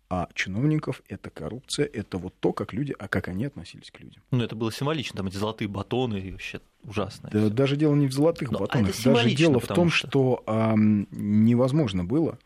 а 0.08 0.28
чиновников 0.34 1.02
это 1.08 1.30
коррупция, 1.30 1.86
это 1.86 2.18
вот 2.18 2.34
то, 2.38 2.52
как 2.52 2.72
люди, 2.72 2.94
а 2.98 3.08
как 3.08 3.28
они 3.28 3.44
относились 3.44 3.90
к 3.90 4.00
людям. 4.00 4.22
Ну, 4.30 4.42
это 4.42 4.54
было 4.54 4.70
символично, 4.70 5.16
там 5.16 5.26
эти 5.26 5.36
золотые 5.36 5.68
батоны, 5.68 6.18
и 6.18 6.32
вообще 6.32 6.60
ужасно. 6.84 7.28
Да, 7.32 7.48
даже 7.48 7.76
дело 7.76 7.94
не 7.94 8.06
в 8.06 8.12
золотых 8.12 8.52
Но, 8.52 8.60
батонах, 8.60 8.94
даже 9.02 9.30
дело 9.32 9.58
в 9.58 9.66
том, 9.66 9.90
что, 9.90 10.08
что 10.08 10.42
а, 10.46 10.74
невозможно 10.76 12.04
было 12.04 12.38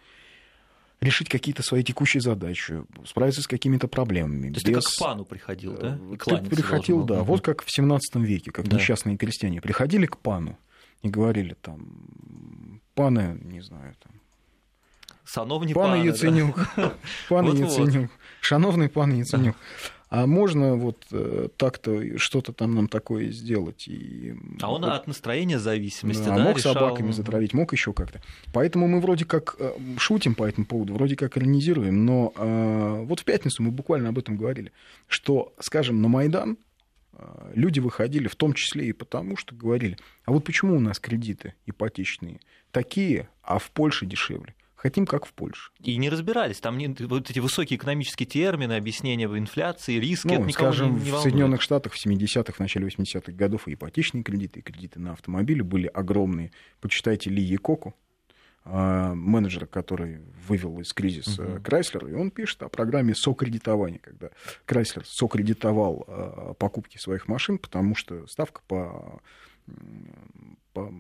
решить 1.01 1.29
какие-то 1.29 1.63
свои 1.63 1.83
текущие 1.83 2.21
задачи, 2.21 2.83
справиться 3.05 3.43
с 3.43 3.47
какими-то 3.47 3.89
проблемами. 3.89 4.49
То 4.49 4.55
есть 4.55 4.67
без... 4.67 4.85
ты 4.85 4.91
как 4.91 4.95
к 4.95 4.99
пану 4.99 5.25
приходил, 5.25 5.77
да? 5.77 5.99
И 6.13 6.17
ты 6.17 6.51
приходил, 6.51 7.05
да. 7.05 7.21
Угу. 7.21 7.25
Вот 7.25 7.41
как 7.43 7.65
в 7.65 7.73
17 7.75 8.17
веке, 8.17 8.51
как 8.51 8.69
да. 8.69 8.77
несчастные 8.77 9.17
крестьяне 9.17 9.61
приходили 9.61 10.07
к 10.07 10.19
пану 10.19 10.59
и 11.03 11.09
говорили 11.09 11.57
там, 11.61 12.81
паны, 12.95 13.39
не 13.43 13.63
знаю, 13.63 13.95
там, 14.03 14.13
Сановні 15.25 15.75
пане 15.75 15.89
пане, 15.89 16.07
Яценюк, 16.07 16.67
да? 16.77 16.93
пане 17.29 17.51
Вот-вот. 17.51 17.79
Яценюк, 17.79 18.11
шановный 18.41 18.89
пан 18.89 19.15
Яценюк, 19.15 19.57
а 20.11 20.27
можно 20.27 20.75
вот 20.75 21.07
э, 21.13 21.49
так-то 21.57 22.19
что-то 22.19 22.53
там 22.53 22.75
нам 22.75 22.89
такое 22.89 23.31
сделать? 23.31 23.87
И, 23.87 24.35
А 24.61 24.73
он 24.73 24.83
вот, 24.83 24.91
от 24.91 25.07
настроения 25.07 25.61
зависимости, 25.61 26.25
да, 26.25 26.37
да, 26.37 26.43
мог 26.43 26.59
решал? 26.59 26.75
собаками 26.75 27.13
затравить, 27.13 27.55
мог 27.55 27.73
еще 27.73 27.93
как-то. 27.93 28.21
Поэтому 28.53 28.89
мы 28.89 29.01
вроде 29.01 29.25
как 29.25 29.55
э, 29.61 29.73
шутим 29.99 30.35
по 30.35 30.45
этому 30.45 30.67
поводу, 30.67 30.95
вроде 30.95 31.15
как 31.15 31.39
иронизируем, 31.39 32.05
но 32.05 32.33
э, 32.35 33.05
вот 33.07 33.21
в 33.21 33.25
пятницу 33.25 33.63
мы 33.63 33.71
буквально 33.71 34.09
об 34.09 34.19
этом 34.19 34.37
говорили, 34.37 34.73
что, 35.07 35.55
скажем, 35.61 36.03
на 36.03 36.09
Майдан 36.09 36.59
люди 37.55 37.81
выходили 37.81 38.29
в 38.29 38.35
том 38.35 38.55
числе 38.55 38.87
и 38.87 38.93
потому, 38.93 39.37
что 39.37 39.55
говорили, 39.55 39.97
а 40.25 40.33
вот 40.33 40.45
почему 40.45 40.77
у 40.77 40.81
нас 40.81 40.99
кредиты 40.99 41.55
ипотечные 41.67 42.41
такие, 42.73 43.29
а 43.43 43.59
в 43.59 43.71
Польше 43.71 44.07
дешевле? 44.07 44.55
Хотим, 44.81 45.05
как 45.05 45.27
в 45.27 45.35
Польше. 45.35 45.73
И 45.83 45.99
не 45.99 46.09
разбирались. 46.09 46.59
Там 46.59 46.79
не, 46.79 46.89
вот 46.89 47.29
эти 47.29 47.39
высокие 47.39 47.77
экономические 47.77 48.27
термины, 48.27 48.73
объяснения 48.73 49.27
инфляции, 49.27 49.99
риски, 49.99 50.29
Ну, 50.29 50.43
это 50.43 50.53
скажем, 50.53 50.95
не, 50.95 51.05
не 51.05 51.11
в. 51.11 51.21
Соединенных 51.21 51.61
Штатах 51.61 51.93
в 51.93 52.03
70-х, 52.03 52.55
в 52.55 52.61
начале 52.61 52.87
80-х 52.87 53.31
годов 53.33 53.69
и 53.69 53.75
ипотечные 53.75 54.23
кредиты, 54.23 54.61
и 54.61 54.63
кредиты 54.63 54.99
на 54.99 55.13
автомобили 55.13 55.61
были 55.61 55.87
огромные. 55.87 56.51
Почитайте 56.81 57.29
Ли 57.29 57.43
Якоку, 57.43 57.95
а, 58.65 59.13
менеджера, 59.15 59.67
который 59.67 60.23
вывел 60.49 60.81
из 60.81 60.95
кризиса 60.95 61.43
Мгм. 61.43 61.63
Крайслер, 61.63 62.07
и 62.07 62.15
он 62.15 62.31
пишет 62.31 62.63
о 62.63 62.71
программе 62.71 63.15
сокредитования, 63.15 63.99
когда 63.99 64.31
Крайслер 64.65 65.05
сокредитовал 65.05 66.07
а, 66.09 66.55
покупки 66.55 66.97
своих 66.97 67.29
машин, 67.29 67.59
потому 67.59 67.95
что 67.95 68.27
ставка 68.27 68.63
по 68.67 69.21
по 70.73 70.93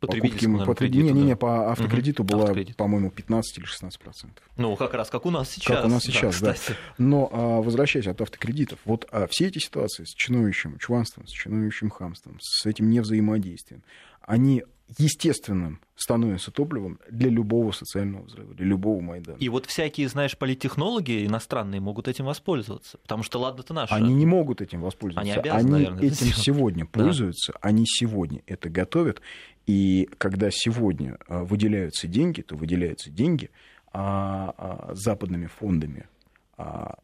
Потребительскому, 0.00 0.58
наверное, 0.58 0.74
потреб- 0.74 0.90
кредиту, 0.90 1.06
не, 1.06 1.12
не, 1.12 1.22
не, 1.22 1.30
да. 1.32 1.36
по 1.36 1.70
автокредиту 1.70 2.24
была, 2.24 2.42
Автокредит. 2.42 2.76
по-моему, 2.76 3.10
15 3.10 3.58
или 3.58 3.64
16 3.64 4.00
процентов. 4.00 4.44
Ну, 4.56 4.74
как 4.74 4.94
раз 4.94 5.10
как 5.10 5.26
у 5.26 5.30
нас 5.30 5.48
сейчас. 5.50 5.76
Как 5.76 5.84
у 5.84 5.88
нас 5.88 6.02
сейчас, 6.02 6.40
да. 6.40 6.54
кстати. 6.54 6.78
Но 6.98 7.28
а, 7.32 7.60
возвращаясь 7.62 8.08
от 8.08 8.20
автокредитов, 8.20 8.80
вот 8.84 9.06
а, 9.12 9.28
все 9.28 9.46
эти 9.46 9.58
ситуации 9.58 10.04
с 10.04 10.12
чиновничьим 10.14 10.78
чванством, 10.78 11.26
с 11.28 11.30
чиновничьим 11.30 11.90
хамством, 11.90 12.38
с 12.40 12.66
этим 12.66 12.90
невзаимодействием, 12.90 13.84
они 14.22 14.64
естественным 14.98 15.80
становятся 15.94 16.50
топливом 16.50 16.98
для 17.10 17.30
любого 17.30 17.72
социального 17.72 18.24
взрыва, 18.24 18.54
для 18.54 18.66
любого 18.66 19.00
Майдана. 19.00 19.36
И 19.38 19.48
вот 19.48 19.66
всякие, 19.66 20.08
знаешь, 20.08 20.36
политтехнологи 20.36 21.24
иностранные 21.26 21.80
могут 21.80 22.08
этим 22.08 22.24
воспользоваться. 22.24 22.98
Потому 22.98 23.22
что 23.22 23.38
ладно, 23.38 23.60
это 23.60 23.72
наше. 23.74 23.94
Они 23.94 24.14
не 24.14 24.26
могут 24.26 24.60
этим 24.60 24.80
воспользоваться. 24.80 25.32
Они 25.32 25.38
обязаны, 25.38 25.70
наверное, 25.70 26.04
это 26.04 26.24
этим 26.24 26.26
сегодня 26.34 26.84
Да. 26.84 27.04
пользуются, 27.04 27.52
они 27.60 27.84
сегодня 27.86 28.42
это 28.46 28.68
готовят. 28.68 29.20
И 29.66 30.08
когда 30.18 30.48
сегодня 30.50 31.18
а, 31.28 31.44
выделяются 31.44 32.08
деньги, 32.08 32.42
то 32.42 32.56
выделяются 32.56 33.10
деньги 33.10 33.50
а, 33.92 34.54
а, 34.56 34.94
западными 34.94 35.46
фондами 35.46 36.06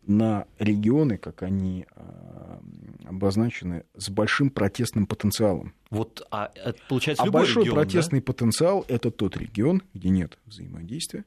на 0.07 0.47
регионы, 0.59 1.19
как 1.19 1.43
они 1.43 1.87
а, 1.95 2.61
обозначены, 3.05 3.85
с 3.97 4.11
большим 4.11 4.51
протестным 4.51 5.07
потенциалом. 5.07 5.75
Вот, 5.91 6.27
а 6.31 6.51
это 6.55 6.79
получается 6.89 7.23
А 7.23 7.31
большой 7.31 7.63
регион, 7.65 7.77
да? 7.77 7.83
протестный 7.83 8.21
потенциал 8.23 8.85
это 8.89 9.11
тот 9.11 9.37
регион, 9.37 9.83
где 9.95 10.09
нет 10.11 10.39
взаимодействия 10.45 11.25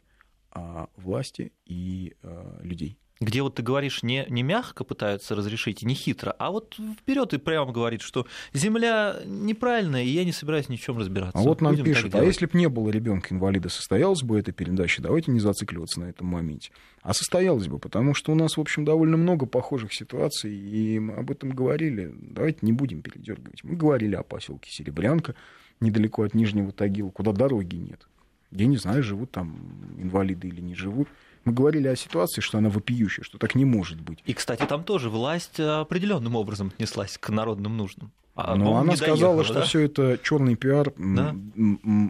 а, 0.51 0.87
власти 0.95 1.51
и 1.65 2.15
а, 2.23 2.59
людей. 2.61 2.97
Где 3.21 3.43
вот 3.43 3.55
ты 3.55 3.61
говоришь, 3.61 4.01
не, 4.01 4.25
не 4.29 4.41
мягко 4.41 4.83
пытаются 4.83 5.35
разрешить, 5.35 5.83
не 5.83 5.93
хитро, 5.93 6.31
а 6.39 6.49
вот 6.49 6.77
вперед 6.99 7.33
и 7.33 7.37
прямо 7.37 7.71
говорит, 7.71 8.01
что 8.01 8.25
земля 8.51 9.19
неправильная, 9.25 10.03
и 10.03 10.09
я 10.09 10.25
не 10.25 10.31
собираюсь 10.31 10.69
ни 10.69 10.75
в 10.75 10.81
чем 10.81 10.97
разбираться. 10.97 11.37
А 11.37 11.41
вот 11.41 11.61
нам 11.61 11.73
Будем 11.73 11.85
пишут, 11.85 12.15
а 12.15 12.23
если 12.23 12.47
бы 12.47 12.57
не 12.57 12.67
было 12.67 12.89
ребенка 12.89 13.33
инвалида, 13.33 13.69
состоялась 13.69 14.23
бы 14.23 14.39
эта 14.39 14.51
передача? 14.51 15.03
Давайте 15.03 15.29
не 15.31 15.39
зацикливаться 15.39 15.99
на 15.99 16.05
этом 16.05 16.27
моменте. 16.27 16.71
А 17.03 17.13
состоялась 17.13 17.67
бы, 17.67 17.77
потому 17.77 18.15
что 18.15 18.31
у 18.31 18.35
нас, 18.35 18.57
в 18.57 18.61
общем, 18.61 18.85
довольно 18.85 19.17
много 19.17 19.45
похожих 19.45 19.93
ситуаций, 19.93 20.53
и 20.53 20.99
мы 20.99 21.13
об 21.13 21.29
этом 21.29 21.51
говорили. 21.51 22.11
Давайте 22.19 22.59
не 22.63 22.73
будем 22.73 23.03
передергивать. 23.03 23.63
Мы 23.63 23.75
говорили 23.75 24.15
о 24.15 24.23
поселке 24.23 24.71
Серебрянка, 24.71 25.35
недалеко 25.79 26.23
от 26.23 26.33
Нижнего 26.33 26.71
Тагила, 26.71 27.11
куда 27.11 27.33
дороги 27.33 27.75
нет. 27.75 28.07
Я 28.51 28.65
не 28.65 28.77
знаю, 28.77 29.03
живут 29.03 29.31
там 29.31 29.95
инвалиды 29.97 30.47
или 30.47 30.59
не 30.59 30.75
живут. 30.75 31.07
Мы 31.45 31.53
говорили 31.53 31.87
о 31.87 31.95
ситуации, 31.95 32.41
что 32.41 32.57
она 32.57 32.69
вопиющая, 32.69 33.23
что 33.23 33.37
так 33.37 33.55
не 33.55 33.65
может 33.65 33.99
быть. 33.99 34.19
И, 34.25 34.33
кстати, 34.33 34.63
там 34.65 34.83
тоже 34.83 35.09
власть 35.09 35.59
определенным 35.59 36.35
образом 36.35 36.67
отнеслась 36.67 37.17
к 37.17 37.29
народным 37.29 37.77
нуждам. 37.77 38.11
А, 38.33 38.55
Но 38.55 38.77
она 38.77 38.95
сказала, 38.95 39.35
доехала, 39.35 39.43
что 39.43 39.53
да? 39.55 39.61
все 39.61 39.79
это 39.81 40.17
черный 40.23 40.55
пиар 40.55 40.93
да? 40.97 41.35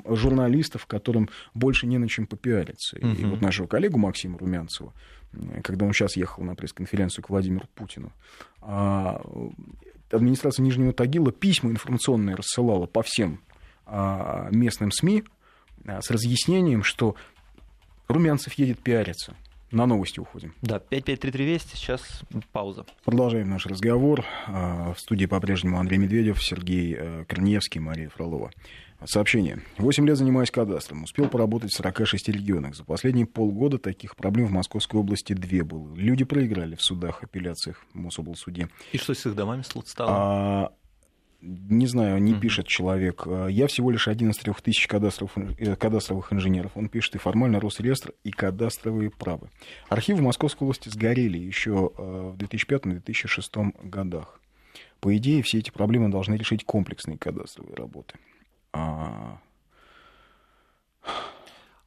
журналистов, 0.07 0.85
которым 0.85 1.29
больше 1.53 1.87
не 1.87 1.97
на 1.97 2.07
чем 2.07 2.27
попиариться. 2.27 2.97
Угу. 2.97 3.07
И 3.07 3.25
вот 3.25 3.41
нашего 3.41 3.67
коллегу 3.67 3.97
Максима 3.97 4.37
Румянцева, 4.37 4.93
когда 5.63 5.85
он 5.85 5.93
сейчас 5.93 6.15
ехал 6.15 6.43
на 6.43 6.55
пресс-конференцию 6.55 7.23
к 7.23 7.29
Владимиру 7.29 7.67
Путину, 7.73 8.11
а, 8.61 9.21
администрация 10.11 10.63
Нижнего 10.63 10.93
Тагила 10.93 11.31
письма 11.31 11.71
информационные 11.71 12.35
рассылала 12.35 12.85
по 12.85 13.01
всем 13.01 13.41
а, 13.85 14.47
местным 14.51 14.91
СМИ 14.91 15.23
с 15.83 16.11
разъяснением, 16.11 16.83
что 16.83 17.15
Румянцев 18.11 18.53
едет 18.53 18.79
пиариться. 18.79 19.35
На 19.71 19.85
новости 19.85 20.19
уходим. 20.19 20.53
Да, 20.61 20.79
5533 20.79 21.45
Вести, 21.45 21.77
сейчас 21.77 22.23
пауза. 22.51 22.85
Продолжаем 23.05 23.49
наш 23.49 23.65
разговор. 23.65 24.25
А, 24.47 24.93
в 24.93 24.99
студии 24.99 25.25
по-прежнему 25.25 25.79
Андрей 25.79 25.97
Медведев, 25.97 26.43
Сергей 26.43 26.93
э, 26.97 27.23
Корнеевский, 27.25 27.79
Мария 27.79 28.09
Фролова. 28.09 28.51
Сообщение. 29.05 29.63
Восемь 29.77 30.05
лет 30.05 30.17
занимаюсь 30.17 30.51
кадастром. 30.51 31.03
Успел 31.03 31.27
поработать 31.27 31.71
в 31.71 31.75
46 31.75 32.29
регионах. 32.29 32.75
За 32.75 32.83
последние 32.83 33.25
полгода 33.25 33.79
таких 33.79 34.15
проблем 34.15 34.47
в 34.47 34.51
Московской 34.51 34.99
области 34.99 35.33
две 35.33 35.63
было. 35.63 35.95
Люди 35.95 36.23
проиграли 36.23 36.75
в 36.75 36.81
судах, 36.81 37.23
апелляциях 37.23 37.83
в 37.93 37.97
Мособлсуде. 37.97 38.67
И 38.91 38.97
что 38.97 39.13
с 39.13 39.25
их 39.25 39.35
домами 39.35 39.63
стало? 39.85 40.11
А, 40.11 40.71
не 41.41 41.87
знаю, 41.87 42.21
не 42.21 42.33
mm-hmm. 42.33 42.39
пишет 42.39 42.67
человек. 42.67 43.23
А, 43.25 43.47
я 43.47 43.67
всего 43.67 43.91
лишь 43.91 44.07
один 44.07 44.29
из 44.29 44.37
трех 44.37 44.61
тысяч 44.61 44.87
кадастровых, 44.87 45.33
э, 45.59 45.75
кадастровых 45.75 46.31
инженеров. 46.31 46.71
Он 46.75 46.87
пишет 46.87 47.15
и 47.15 47.17
формально 47.17 47.59
Росреестр, 47.59 48.13
и 48.23 48.31
кадастровые 48.31 49.09
правы. 49.09 49.49
Архивы 49.89 50.21
Московской 50.21 50.65
области 50.65 50.89
сгорели 50.89 51.37
еще 51.37 51.91
а, 51.97 52.31
в 52.31 52.37
2005-2006 52.37 53.87
годах. 53.89 54.39
По 54.99 55.15
идее, 55.17 55.41
все 55.41 55.57
эти 55.57 55.71
проблемы 55.71 56.09
должны 56.09 56.35
решить 56.35 56.63
комплексные 56.63 57.17
кадастровые 57.17 57.75
работы. 57.75 58.15
А... 58.73 59.39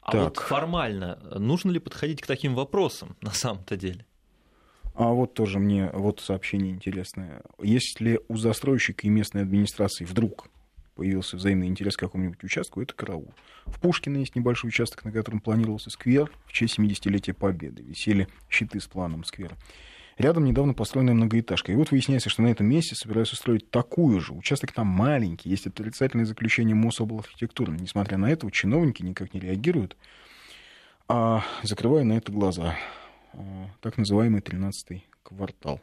А 0.06 0.12
так. 0.12 0.24
вот 0.24 0.36
формально 0.36 1.18
нужно 1.38 1.70
ли 1.70 1.78
подходить 1.78 2.20
к 2.20 2.26
таким 2.26 2.54
вопросам 2.54 3.16
на 3.22 3.30
самом-то 3.30 3.76
деле? 3.76 4.04
А 4.94 5.08
вот 5.08 5.34
тоже 5.34 5.58
мне 5.58 5.90
вот 5.92 6.20
сообщение 6.20 6.72
интересное. 6.72 7.42
Если 7.60 8.20
у 8.28 8.36
застройщика 8.36 9.06
и 9.06 9.10
местной 9.10 9.42
администрации 9.42 10.04
вдруг 10.04 10.48
появился 10.94 11.36
взаимный 11.36 11.66
интерес 11.66 11.96
к 11.96 12.00
какому-нибудь 12.00 12.44
участку, 12.44 12.80
это 12.80 12.94
караул. 12.94 13.34
В 13.66 13.80
Пушкино 13.80 14.18
есть 14.18 14.36
небольшой 14.36 14.68
участок, 14.68 15.04
на 15.04 15.10
котором 15.10 15.40
планировался 15.40 15.90
сквер 15.90 16.30
в 16.46 16.52
честь 16.52 16.78
70-летия 16.78 17.34
Победы. 17.34 17.82
Висели 17.82 18.28
щиты 18.48 18.78
с 18.78 18.86
планом 18.86 19.24
сквера. 19.24 19.56
Рядом 20.16 20.44
недавно 20.44 20.74
построенная 20.74 21.14
многоэтажка. 21.14 21.72
И 21.72 21.74
вот 21.74 21.90
выясняется, 21.90 22.30
что 22.30 22.42
на 22.42 22.46
этом 22.46 22.66
месте 22.66 22.94
собираются 22.94 23.34
строить 23.34 23.70
такую 23.70 24.20
же. 24.20 24.32
Участок 24.32 24.70
там 24.70 24.86
маленький, 24.86 25.50
есть 25.50 25.66
отрицательное 25.66 26.24
заключение 26.24 26.76
Мособлархитектуры. 26.76 27.72
Несмотря 27.72 28.16
на 28.16 28.30
это, 28.30 28.48
чиновники 28.52 29.02
никак 29.02 29.34
не 29.34 29.40
реагируют, 29.40 29.96
а 31.08 31.42
закрывая 31.64 32.04
на 32.04 32.12
это 32.12 32.30
глаза. 32.30 32.76
Э, 33.36 33.66
так 33.80 33.98
называемый 33.98 34.40
13-й 34.40 35.04
квартал 35.22 35.80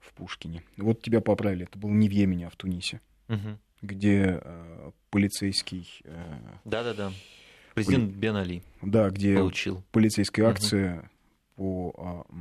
в 0.00 0.12
Пушкине. 0.14 0.62
Вот 0.76 1.02
тебя 1.02 1.20
поправили, 1.20 1.64
это 1.64 1.78
было 1.78 1.90
не 1.90 2.08
в 2.08 2.12
Йемене, 2.12 2.46
а 2.46 2.50
в 2.50 2.56
Тунисе, 2.56 3.00
угу. 3.28 3.58
где 3.82 4.40
э, 4.42 4.90
полицейский... 5.10 5.88
Э, 6.04 6.38
Да-да-да, 6.64 7.12
президент 7.74 8.10
поли... 8.10 8.18
Бен 8.18 8.36
Али 8.36 8.62
Да, 8.82 9.10
где 9.10 9.36
получил. 9.36 9.82
полицейская 9.92 10.48
акция 10.48 11.10
угу. 11.56 11.92
по... 11.92 12.26
Э, 12.28 12.34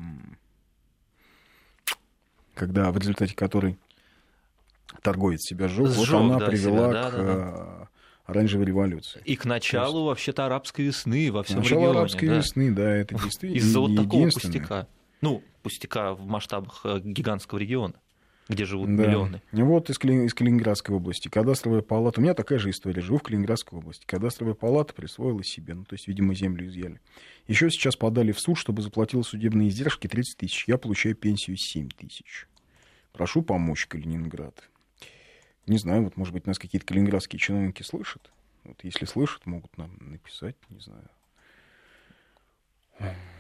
когда 2.55 2.91
в 2.91 2.97
результате 2.97 3.35
которой 3.35 3.79
торговец 5.01 5.41
себя 5.41 5.67
сжег, 5.67 5.87
вот 5.87 6.09
она 6.09 6.37
да, 6.37 6.45
привела 6.47 6.89
себя, 6.89 7.01
да, 7.01 7.09
к... 7.09 7.15
Да, 7.15 7.23
да 7.23 7.82
оранжевой 8.25 8.65
революции. 8.65 9.21
И 9.25 9.35
к 9.35 9.45
началу 9.45 9.99
есть... 9.99 10.07
вообще-то 10.07 10.45
арабской 10.45 10.85
весны 10.85 11.31
во 11.31 11.43
всем 11.43 11.59
Начало 11.59 11.79
регионе. 11.79 11.99
арабской 11.99 12.27
да? 12.27 12.35
весны, 12.37 12.71
да, 12.71 12.89
это 12.95 13.15
действительно 13.15 13.57
Из-за 13.57 13.79
вот 13.79 13.95
такого 13.95 14.29
пустяка. 14.29 14.87
Ну, 15.21 15.43
пустяка 15.61 16.13
в 16.13 16.25
масштабах 16.25 16.81
э, 16.83 16.99
гигантского 17.03 17.59
региона 17.59 17.95
где 18.49 18.65
живут 18.65 18.95
да. 18.95 19.05
миллионы. 19.07 19.41
Вот 19.51 19.89
из, 19.89 19.97
Кали... 19.97 20.25
из 20.25 20.33
Калининградской 20.33 20.95
области. 20.95 21.27
Кадастровая 21.27 21.81
палата. 21.81 22.19
У 22.19 22.23
меня 22.23 22.33
такая 22.33 22.59
же 22.59 22.69
история. 22.69 23.01
Живу 23.01 23.17
в 23.17 23.23
Калининградской 23.23 23.79
области. 23.79 24.05
Кадастровая 24.05 24.53
палата 24.53 24.93
присвоила 24.93 25.43
себе. 25.43 25.73
Ну, 25.73 25.85
то 25.85 25.93
есть, 25.93 26.07
видимо, 26.07 26.35
землю 26.35 26.67
изъяли. 26.67 26.99
Еще 27.47 27.69
сейчас 27.69 27.95
подали 27.95 28.31
в 28.31 28.39
суд, 28.39 28.57
чтобы 28.57 28.81
заплатил 28.81 29.23
судебные 29.23 29.69
издержки 29.69 30.07
30 30.07 30.37
тысяч. 30.37 30.65
Я 30.67 30.77
получаю 30.77 31.15
пенсию 31.15 31.57
7 31.57 31.89
тысяч. 31.89 32.47
Прошу 33.11 33.43
помочь, 33.43 33.85
Калининград. 33.87 34.69
Не 35.67 35.77
знаю, 35.77 36.03
вот, 36.03 36.17
может 36.17 36.33
быть, 36.33 36.45
нас 36.45 36.59
какие-то 36.59 36.85
калининградские 36.85 37.39
чиновники 37.39 37.83
слышат. 37.83 38.31
Вот 38.63 38.83
если 38.83 39.05
слышат, 39.05 39.45
могут 39.45 39.77
нам 39.77 39.97
написать, 39.99 40.55
не 40.69 40.79
знаю. 40.79 41.09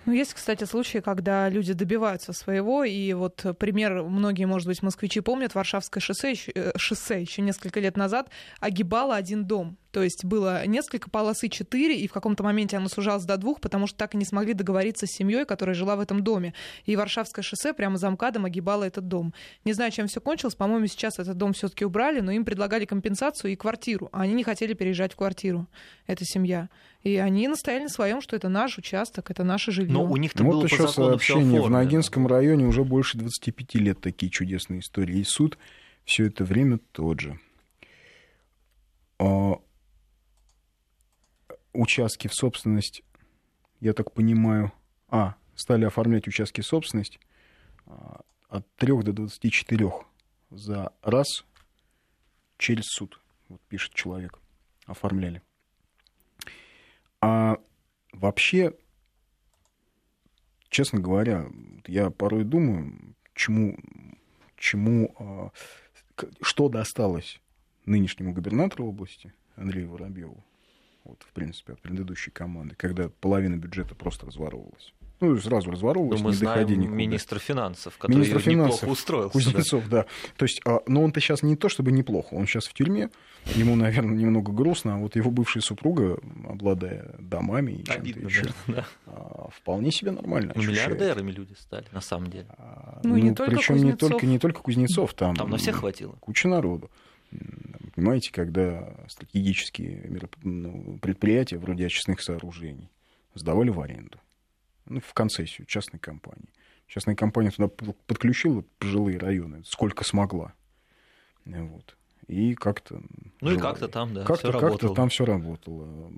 Ну, 0.05 0.11
есть, 0.11 0.33
кстати, 0.33 0.65
случаи, 0.65 0.97
когда 0.97 1.47
люди 1.47 1.73
добиваются 1.73 2.33
своего, 2.33 2.83
и 2.83 3.13
вот 3.13 3.45
пример, 3.57 4.03
многие, 4.03 4.45
может 4.45 4.67
быть, 4.67 4.83
москвичи 4.83 5.21
помнят, 5.21 5.55
Варшавское 5.55 6.01
шоссе, 6.01 6.33
э, 6.53 6.71
шоссе 6.75 7.21
еще 7.21 7.41
несколько 7.41 7.79
лет 7.79 7.95
назад 7.95 8.29
огибало 8.59 9.15
один 9.15 9.45
дом. 9.45 9.77
То 9.93 10.01
есть 10.01 10.25
было 10.25 10.65
несколько 10.65 11.07
полосы, 11.11 11.49
четыре, 11.49 11.95
и 11.99 12.07
в 12.07 12.13
каком-то 12.13 12.43
моменте 12.43 12.77
оно 12.77 12.89
сужалось 12.89 13.25
до 13.25 13.37
двух, 13.37 13.61
потому 13.61 13.85
что 13.85 13.95
так 13.95 14.15
и 14.15 14.17
не 14.17 14.25
смогли 14.25 14.55
договориться 14.55 15.05
с 15.05 15.11
семьей, 15.11 15.45
которая 15.45 15.75
жила 15.75 15.95
в 15.95 15.99
этом 15.99 16.23
доме. 16.23 16.55
И 16.85 16.95
Варшавское 16.95 17.43
шоссе 17.43 17.75
прямо 17.75 17.97
за 17.97 18.09
МКАДом 18.09 18.45
огибало 18.45 18.85
этот 18.85 19.07
дом. 19.07 19.35
Не 19.65 19.73
знаю, 19.73 19.91
чем 19.91 20.07
все 20.07 20.19
кончилось. 20.19 20.55
По-моему, 20.55 20.87
сейчас 20.87 21.19
этот 21.19 21.37
дом 21.37 21.53
все-таки 21.53 21.85
убрали, 21.85 22.21
но 22.21 22.31
им 22.31 22.43
предлагали 22.43 22.85
компенсацию 22.85 23.51
и 23.51 23.55
квартиру. 23.55 24.09
А 24.11 24.21
они 24.21 24.33
не 24.33 24.43
хотели 24.43 24.73
переезжать 24.73 25.13
в 25.13 25.15
квартиру, 25.15 25.67
эта 26.07 26.25
семья. 26.25 26.69
И 27.03 27.17
они 27.17 27.47
настояли 27.47 27.83
на 27.83 27.89
своем, 27.89 28.19
что 28.19 28.35
это 28.35 28.49
наш 28.49 28.79
участок, 28.79 29.29
это 29.29 29.43
наше 29.43 29.71
жилье. 29.71 29.93
Но 29.93 30.05
у 30.05 30.17
них-то 30.17 30.43
вот 30.43 30.53
было 30.53 30.63
еще 30.63 30.87
сообщение. 30.87 31.61
В 31.61 31.69
Ногинском 31.69 32.25
районе 32.25 32.65
уже 32.65 32.83
больше 32.83 33.19
25 33.19 33.75
лет 33.75 34.01
такие 34.01 34.31
чудесные 34.31 34.79
истории. 34.79 35.19
И 35.19 35.23
суд 35.23 35.59
все 36.03 36.25
это 36.25 36.45
время 36.45 36.79
тот 36.93 37.19
же. 37.19 37.39
Участки 41.73 42.27
в 42.27 42.33
собственность, 42.33 43.03
я 43.79 43.93
так 43.93 44.11
понимаю, 44.11 44.71
а, 45.09 45.35
стали 45.55 45.85
оформлять 45.85 46.27
участки 46.27 46.61
в 46.61 46.65
собственность 46.65 47.19
а, 47.85 48.21
от 48.47 48.67
3 48.75 49.01
до 49.01 49.13
24 49.13 49.91
за 50.51 50.91
раз 51.01 51.45
через 52.57 52.85
суд, 52.85 53.19
вот 53.49 53.61
пишет 53.61 53.93
человек, 53.93 54.39
оформляли. 54.85 55.41
А 57.21 57.57
вообще, 58.11 58.73
честно 60.69 60.99
говоря, 60.99 61.47
я 61.87 62.09
порой 62.09 62.43
думаю, 62.43 63.15
чему, 63.33 63.77
чему, 64.57 65.15
а, 65.17 65.51
что 66.41 66.69
досталось 66.69 67.41
нынешнему 67.85 68.33
губернатору 68.33 68.87
области 68.87 69.33
Андрею 69.55 69.89
Воробьеву, 69.89 70.43
вот, 71.03 71.21
в 71.23 71.33
принципе, 71.33 71.73
от 71.73 71.81
предыдущей 71.81 72.31
команды, 72.31 72.75
когда 72.75 73.09
половина 73.09 73.55
бюджета 73.55 73.95
просто 73.95 74.25
разворовывалась. 74.25 74.93
Ну, 75.23 75.37
сразу 75.37 75.71
разворовывалась, 75.71 76.19
ну, 76.19 76.27
мы 76.27 76.33
не 76.33 76.39
доходя 76.41 76.75
никуда. 76.75 76.95
министра 76.95 77.39
финансов, 77.39 77.97
который 77.97 78.17
Министр 78.17 78.39
финансов, 78.39 78.81
неплохо 78.81 78.91
устроился. 78.91 79.31
Кузнецов, 79.31 79.87
да. 79.87 80.01
да. 80.03 80.05
То 80.35 80.43
есть, 80.43 80.61
а, 80.65 80.79
но 80.85 81.01
он-то 81.01 81.21
сейчас 81.21 81.43
не 81.43 81.55
то 81.55 81.69
чтобы 81.69 81.93
неплохо, 81.93 82.33
он 82.33 82.45
сейчас 82.45 82.65
в 82.65 82.73
тюрьме, 82.73 83.09
ему, 83.55 83.77
наверное, 83.77 84.17
немного 84.17 84.51
грустно, 84.51 84.95
а 84.95 84.97
вот 84.97 85.15
его 85.15 85.31
бывшая 85.31 85.61
супруга, 85.61 86.19
обладая 86.45 87.15
домами 87.19 87.71
и 87.71 87.83
чем-то 87.85 88.19
еще, 88.19 88.47
да. 88.67 88.85
А, 89.05 89.47
вполне 89.55 89.91
себе 89.91 90.11
нормально 90.11 90.51
ну, 90.55 90.61
Миллиардерами 90.61 91.31
люди 91.31 91.53
стали, 91.53 91.85
на 91.93 92.01
самом 92.01 92.29
деле. 92.29 92.47
А, 92.57 92.99
ну, 93.03 93.11
ну 93.11 93.17
не 93.17 93.33
только 93.33 93.55
причем 93.55 93.77
не 93.77 93.93
только, 93.93 94.25
не 94.25 94.39
только 94.39 94.61
Кузнецов, 94.61 95.13
там, 95.13 95.35
там 95.35 95.49
на 95.49 95.57
всех 95.57 95.77
хватило. 95.77 96.17
Куча 96.19 96.49
народу. 96.49 96.91
Понимаете, 97.95 98.31
когда 98.31 98.95
стратегические 99.07 100.19
ну, 100.41 100.97
предприятия 100.99 101.57
вроде 101.57 101.85
очистных 101.85 102.21
сооружений 102.21 102.89
сдавали 103.35 103.69
в 103.69 103.79
аренду 103.79 104.19
ну, 104.85 104.99
в 104.99 105.13
концессию 105.13 105.65
частной 105.67 105.99
компании. 105.99 106.49
Частная 106.87 107.15
компания 107.15 107.51
туда 107.51 107.67
подключила 108.07 108.63
пожилые 108.79 109.17
районы, 109.17 109.63
сколько 109.65 110.03
смогла. 110.03 110.53
Вот. 111.45 111.95
И 112.27 112.55
как-то... 112.55 113.01
Ну 113.41 113.51
и 113.51 113.57
как-то 113.57 113.87
там, 113.87 114.13
да, 114.13 114.23
как-то, 114.23 114.51
как-то 114.51 114.93
там 114.93 115.09
все 115.09 115.25
работало. 115.25 116.11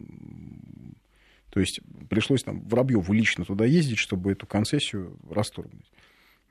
То 1.50 1.60
есть 1.60 1.80
пришлось 2.10 2.44
там 2.44 2.62
Воробьеву 2.68 3.14
лично 3.14 3.46
туда 3.46 3.66
ездить, 3.66 3.98
чтобы 3.98 4.32
эту 4.32 4.46
концессию 4.46 5.18
расторгнуть. 5.30 5.90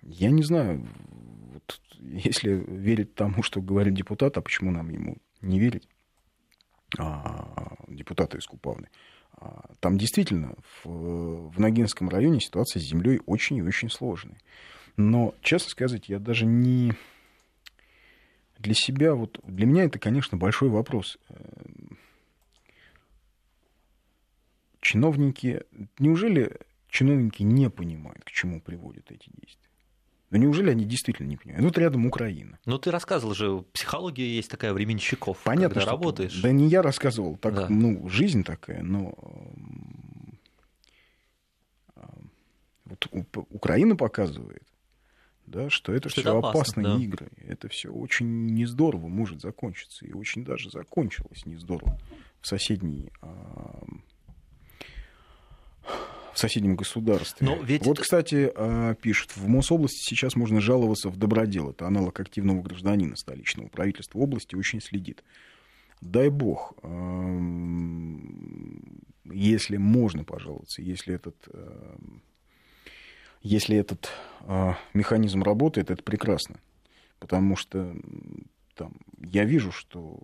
Я 0.03 0.31
не 0.31 0.43
знаю, 0.43 0.87
вот, 1.55 1.81
если 1.99 2.51
верить 2.51 3.15
тому, 3.15 3.43
что 3.43 3.63
говорит 3.63 3.95
депутат, 3.95 4.37
а 4.37 4.43
почему 4.43 4.71
нам 4.71 4.91
ему 4.91 5.19
не 5.41 5.59
верить, 5.59 5.89
а, 6.99 7.77
депутата 7.89 8.37
из 8.37 8.47
Купавны, 8.47 8.89
а, 9.33 9.71
там 9.81 9.97
действительно 9.99 10.55
в, 10.83 11.51
в 11.51 11.61
Ногинском 11.61 12.09
районе 12.09 12.41
ситуация 12.41 12.81
с 12.81 12.85
землей 12.85 13.21
очень 13.27 13.57
и 13.57 13.63
очень 13.63 13.91
сложная. 13.91 14.39
Но, 14.97 15.35
честно 15.41 15.71
сказать, 15.71 16.09
я 16.09 16.19
даже 16.19 16.47
не... 16.47 16.93
Для 18.59 18.75
себя, 18.75 19.15
вот 19.15 19.41
для 19.45 19.67
меня 19.67 19.85
это, 19.85 19.99
конечно, 19.99 20.39
большой 20.39 20.71
вопрос. 20.71 21.19
чиновники, 24.81 25.63
неужели 25.99 26.59
чиновники 26.89 27.43
не 27.43 27.69
понимают, 27.69 28.25
к 28.25 28.31
чему 28.31 28.61
приводят 28.61 29.11
эти 29.11 29.29
действия? 29.41 29.71
Но 30.35 30.41
неужели 30.41 30.71
они 30.71 30.85
действительно 30.85 31.29
не 31.29 31.37
понимают? 31.37 31.65
Вот 31.65 31.79
рядом 31.79 32.07
Украина. 32.07 32.59
Ну, 32.67 32.77
ты 32.77 32.91
рассказывал 32.91 33.35
же, 33.35 33.63
психология 33.73 34.35
есть 34.35 34.51
такая 34.51 34.73
временщиков, 34.73 35.39
Понятно, 35.45 35.77
когда 35.77 35.93
работаешь. 35.93 36.41
Да 36.43 36.51
не 36.51 36.67
я 36.67 36.83
рассказывал, 36.83 37.37
так, 37.37 37.55
да. 37.55 37.67
ну, 37.69 38.09
жизнь 38.09 38.43
такая, 38.43 38.83
но 38.83 39.17
вот 42.85 43.07
Украина 43.51 43.95
показывает, 43.95 44.65
да, 45.47 45.71
что 45.71 45.95
это 45.95 46.09
что 46.09 46.23
все 46.23 46.37
опасные 46.37 46.85
да. 46.85 46.97
игры. 46.97 47.31
Это 47.37 47.69
все 47.69 47.91
очень 47.93 48.47
не 48.47 48.67
здорово 48.67 49.07
может 49.07 49.41
закончиться. 49.41 50.05
И 50.05 50.13
очень 50.15 50.45
даже 50.45 50.69
закончилось 50.69 51.47
не 51.47 51.55
здорово 51.59 51.97
в 52.41 52.49
соседней 52.49 53.13
в 56.35 56.39
соседнем 56.39 56.77
государстве. 56.77 57.47
Но 57.47 57.57
ведь 57.63 57.85
вот, 57.85 58.01
кстати, 58.01 58.51
а, 58.55 58.95
пишут, 58.95 59.37
в 59.37 59.47
Мособласти 59.49 59.99
сейчас 59.99 60.37
можно 60.37 60.61
жаловаться 60.61 61.09
в 61.09 61.17
добродел. 61.17 61.71
Это 61.71 61.87
аналог 61.87 62.19
активного 62.21 62.61
гражданина 62.63 63.17
столичного. 63.17 63.69
Правительство 63.69 64.19
области 64.19 64.55
очень 64.55 64.81
следит. 64.81 65.23
Дай 66.01 66.29
бог, 66.29 66.75
если 69.33 69.77
можно 69.79 70.25
пожаловаться, 70.25 70.83
если 70.83 71.15
этот, 71.15 71.49
если 73.41 73.77
этот 73.77 74.11
а, 74.41 74.77
механизм 74.93 75.43
работает, 75.43 75.91
это 75.91 76.03
прекрасно. 76.03 76.61
Потому 77.21 77.57
что 77.57 77.97
там, 78.75 78.93
я 79.19 79.45
вижу, 79.45 79.73
что 79.73 80.19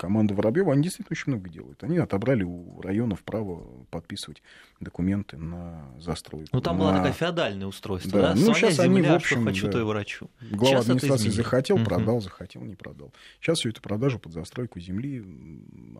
команда 0.00 0.34
Воробьева, 0.34 0.72
они 0.72 0.82
действительно 0.82 1.12
очень 1.12 1.32
много 1.32 1.50
делают. 1.50 1.84
Они 1.84 1.98
отобрали 1.98 2.42
у 2.42 2.80
районов 2.80 3.22
право 3.22 3.66
подписывать 3.90 4.42
документы 4.80 5.36
на 5.36 5.92
застройку. 6.00 6.48
Ну, 6.52 6.62
там 6.62 6.78
на... 6.78 6.84
была 6.84 6.96
такая 6.96 7.12
феодальное 7.12 7.66
устройство, 7.66 8.12
да? 8.12 8.34
да? 8.34 8.40
Ну, 8.40 8.54
сейчас 8.54 8.76
земля, 8.76 8.86
они, 8.86 9.02
в 9.02 9.12
общем, 9.12 9.42
что 9.42 9.44
хочу, 9.44 9.66
да. 9.66 9.72
то 9.72 9.80
и 9.80 9.82
врачу. 9.82 10.30
Глава 10.40 10.66
сейчас 10.66 10.84
администрации 10.84 11.28
захотел, 11.28 11.76
uh-huh. 11.76 11.84
продал, 11.84 12.20
захотел, 12.22 12.62
не 12.62 12.76
продал. 12.76 13.12
Сейчас 13.40 13.58
всю 13.58 13.68
эту 13.68 13.82
продажу 13.82 14.18
под 14.18 14.32
застройку 14.32 14.80
земли, 14.80 15.22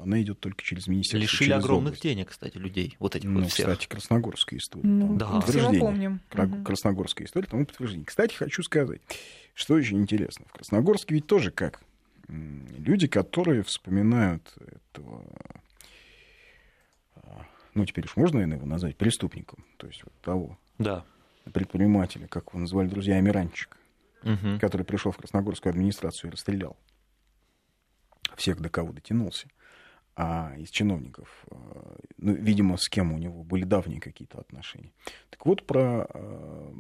она 0.03 0.23
идет 0.23 0.41
только 0.41 0.63
через 0.63 0.87
министерство. 0.87 1.23
Лишили 1.23 1.49
через 1.51 1.63
огромных 1.63 1.93
область. 1.93 2.03
денег, 2.03 2.31
кстати, 2.31 2.57
людей, 2.57 2.97
вот 2.99 3.17
этих 3.17 3.29
ну, 3.29 3.41
вот 3.41 3.51
всех. 3.51 3.67
кстати, 3.67 3.87
красногорская 3.87 4.59
история. 4.59 4.89
Ну, 4.89 5.17
да. 5.19 5.43
Все 5.43 5.71
мы 5.71 5.79
помним. 5.79 6.21
Красногорская 6.31 7.27
история, 7.27 7.47
тому 7.49 7.67
подтверждение. 7.67 8.07
Кстати, 8.07 8.35
хочу 8.35 8.63
сказать, 8.63 9.03
что 9.53 9.75
очень 9.75 10.01
интересно. 10.01 10.47
В 10.49 10.53
Красногорске 10.55 11.17
ведь 11.17 11.27
тоже 11.27 11.51
как 11.51 11.83
люди, 12.31 13.07
которые 13.07 13.63
вспоминают 13.63 14.53
этого, 14.59 15.25
а, 17.17 17.47
ну, 17.75 17.85
теперь 17.85 18.05
уж 18.05 18.17
можно, 18.17 18.37
наверное, 18.39 18.57
его 18.59 18.67
назвать 18.67 18.97
преступником, 18.97 19.65
то 19.77 19.87
есть 19.87 20.03
вот 20.05 20.15
того 20.23 20.59
да. 20.79 21.05
предпринимателя, 21.53 22.27
как 22.27 22.49
его 22.49 22.61
называли 22.61 22.89
друзья, 22.89 23.17
Амиранчик, 23.17 23.77
угу. 24.23 24.59
который 24.61 24.85
пришел 24.85 25.13
в 25.13 25.17
Красногорскую 25.17 25.71
администрацию 25.71 26.31
и 26.31 26.33
расстрелял 26.33 26.77
всех, 28.37 28.61
до 28.61 28.69
кого 28.69 28.93
дотянулся. 28.93 29.49
А 30.17 30.55
из 30.59 30.71
чиновников, 30.71 31.47
а, 31.51 31.97
ну, 32.19 32.33
видимо, 32.33 32.77
с 32.77 32.89
кем 32.89 33.13
у 33.13 33.19
него 33.19 33.43
были 33.43 33.65
давние 33.65 34.01
какие-то 34.01 34.39
отношения. 34.39 34.93
Так 35.31 35.47
вот, 35.47 35.67
про 35.67 36.07
а, 36.13 36.75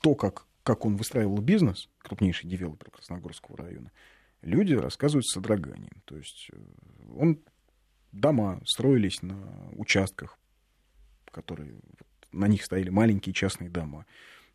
то, 0.00 0.14
как 0.14 0.47
как 0.68 0.84
он 0.84 0.96
выстраивал 0.96 1.38
бизнес, 1.38 1.88
крупнейший 1.96 2.46
девелопер 2.46 2.90
Красногорского 2.90 3.56
района, 3.56 3.90
люди 4.42 4.74
рассказывают 4.74 5.24
с 5.24 5.32
содроганием. 5.32 6.02
То 6.04 6.18
есть 6.18 6.50
э, 6.52 6.56
он, 7.16 7.38
дома 8.12 8.60
строились 8.66 9.22
на 9.22 9.38
участках, 9.72 10.38
которые 11.30 11.76
на 12.32 12.48
них 12.48 12.62
стояли 12.62 12.90
маленькие 12.90 13.32
частные 13.32 13.70
дома. 13.70 14.04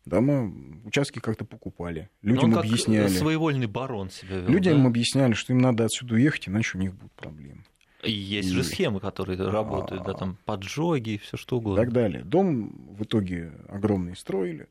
Дома, 0.04 0.54
участки 0.84 1.18
как-то 1.18 1.44
покупали. 1.44 2.08
Людям 2.22 2.50
Но 2.50 2.58
он 2.58 2.64
объясняли. 2.64 3.08
Своевольный 3.08 3.66
барон 3.66 4.08
себя 4.08 4.38
вел. 4.38 4.48
Людям 4.48 4.82
да? 4.82 4.86
объясняли, 4.86 5.32
что 5.32 5.52
им 5.52 5.58
надо 5.58 5.84
отсюда 5.84 6.14
уехать, 6.14 6.46
иначе 6.46 6.78
у 6.78 6.80
них 6.80 6.94
будут 6.94 7.12
проблемы. 7.14 7.64
И 8.04 8.12
есть 8.12 8.50
и... 8.50 8.52
же 8.52 8.62
схемы, 8.62 9.00
которые 9.00 9.36
а... 9.40 9.50
работают, 9.50 10.04
да, 10.04 10.12
там 10.12 10.38
поджоги, 10.44 11.20
все 11.24 11.36
что 11.36 11.56
угодно. 11.56 11.80
И 11.80 11.84
так 11.84 11.92
далее. 11.92 12.22
Дом 12.22 12.94
в 12.94 13.02
итоге 13.02 13.50
огромный 13.68 14.14
строили. 14.14 14.68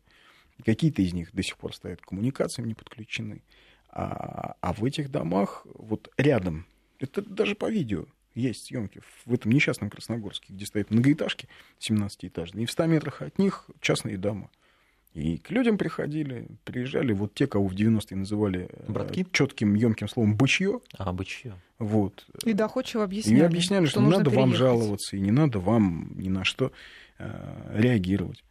Какие-то 0.66 1.02
из 1.02 1.14
них 1.14 1.34
до 1.34 1.44
сих 1.44 1.58
пор 1.58 1.74
стоят 1.74 2.02
коммуникациям 2.02 2.68
не 2.68 2.74
подключены. 2.74 3.44
А, 3.90 4.56
а 4.62 4.74
в 4.74 4.84
этих 4.84 5.12
домах, 5.12 5.66
вот 5.74 6.10
рядом, 6.18 6.66
это 7.00 7.22
даже 7.22 7.56
по 7.56 7.70
видео 7.70 8.06
есть 8.36 8.66
съемки 8.66 9.02
в 9.26 9.34
этом 9.34 9.52
несчастном 9.52 9.90
Красногорске, 9.90 10.54
где 10.54 10.66
стоят 10.66 10.90
многоэтажки 10.90 11.48
17-этажные, 11.88 12.64
и 12.64 12.66
в 12.66 12.72
100 12.72 12.86
метрах 12.88 13.22
от 13.22 13.38
них 13.38 13.70
частные 13.80 14.18
дома. 14.18 14.50
И 15.14 15.38
к 15.38 15.52
людям 15.52 15.78
приходили, 15.78 16.48
приезжали 16.64 17.14
вот 17.14 17.36
те, 17.36 17.46
кого 17.46 17.68
в 17.68 17.76
90-е 17.76 18.18
называли 18.18 18.68
э, 18.72 18.92
Братки? 18.92 19.28
четким, 19.32 19.76
емким 19.76 20.08
словом 20.08 20.36
бычье. 20.36 20.80
А, 20.98 21.14
бычье. 21.14 21.54
Вот. 21.78 22.26
И 22.44 22.54
доходчиво 22.54 23.04
объясняли. 23.04 23.40
И 23.40 23.44
объясняли, 23.44 23.86
что, 23.86 24.00
что 24.00 24.02
не 24.02 24.10
надо 24.10 24.32
переехать. 24.32 24.40
вам 24.40 24.56
жаловаться, 24.56 25.16
и 25.16 25.20
не 25.20 25.30
надо 25.30 25.60
вам 25.60 26.14
ни 26.16 26.30
на 26.30 26.44
что 26.44 26.72
э, 27.20 27.80
реагировать. 27.80 28.44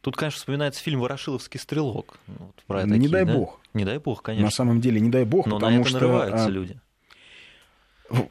Тут, 0.00 0.16
конечно, 0.16 0.38
вспоминается 0.38 0.82
фильм 0.82 1.00
«Ворошиловский 1.00 1.58
стрелок». 1.58 2.18
Ну, 2.26 2.34
вот, 2.38 2.64
про 2.66 2.82
такие, 2.82 2.98
не 2.98 3.08
дай 3.08 3.24
да? 3.24 3.34
бог. 3.34 3.60
Не 3.74 3.84
дай 3.84 3.98
бог, 3.98 4.22
конечно. 4.22 4.44
На 4.44 4.50
самом 4.50 4.80
деле, 4.80 5.00
не 5.00 5.10
дай 5.10 5.24
бог, 5.24 5.46
Но 5.46 5.56
потому 5.56 5.78
на 5.78 5.80
это 5.80 5.88
что... 5.88 5.98
нарываются 5.98 6.46
а, 6.46 6.50
люди. 6.50 6.80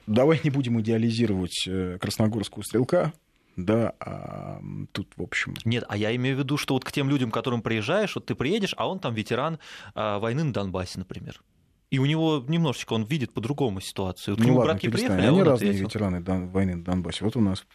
Давай 0.08 0.40
не 0.44 0.50
будем 0.50 0.80
идеализировать 0.82 1.68
э, 1.68 1.98
красногорского 2.00 2.64
стрелка, 2.64 3.14
да, 3.58 3.94
а 4.00 4.62
тут, 4.92 5.08
в 5.18 5.24
общем... 5.24 5.56
Нет, 5.66 5.84
а 5.90 5.98
я 5.98 6.16
имею 6.16 6.36
в 6.36 6.40
виду, 6.40 6.58
что 6.58 6.76
вот 6.76 6.86
к 6.86 6.92
тем 6.92 7.10
людям, 7.10 7.32
к 7.32 7.34
которым 7.34 7.64
приезжаешь, 7.64 8.14
вот 8.16 8.28
ты 8.28 8.36
приедешь, 8.36 8.76
а 8.78 8.88
он 8.88 9.00
там 9.00 9.16
ветеран 9.16 9.58
а, 9.96 10.20
войны 10.20 10.44
на 10.44 10.54
Донбассе, 10.54 11.00
например. 11.00 11.42
И 11.90 11.98
у 11.98 12.06
него 12.06 12.44
немножечко 12.48 12.94
он 12.94 13.04
видит 13.06 13.34
по-другому 13.34 13.82
ситуацию. 13.82 14.36
Вот 14.36 14.40
ну 14.40 14.44
к 14.44 14.48
нему 14.48 14.58
ладно, 14.60 14.74
братки 14.74 14.88
перестань. 14.88 15.08
приехали, 15.08 15.28
Они 15.28 15.40
а 15.40 15.42
он 15.42 15.48
разные 15.48 15.70
ответил. 15.70 15.88
ветераны 15.88 16.48
войны 16.48 16.76
на 16.76 16.84
Донбассе. 16.84 17.26
Вот 17.26 17.36
у 17.36 17.42
нас 17.42 17.66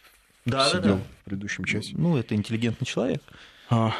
да, 0.45 0.67
сидел 0.69 0.81
да, 0.81 0.89
да. 0.89 0.99
в 1.21 1.25
предыдущем 1.25 1.65
часе. 1.65 1.95
Ну, 1.97 2.15
это 2.15 2.35
интеллигентный 2.35 2.85
человек. 2.85 3.21
А, 3.73 3.93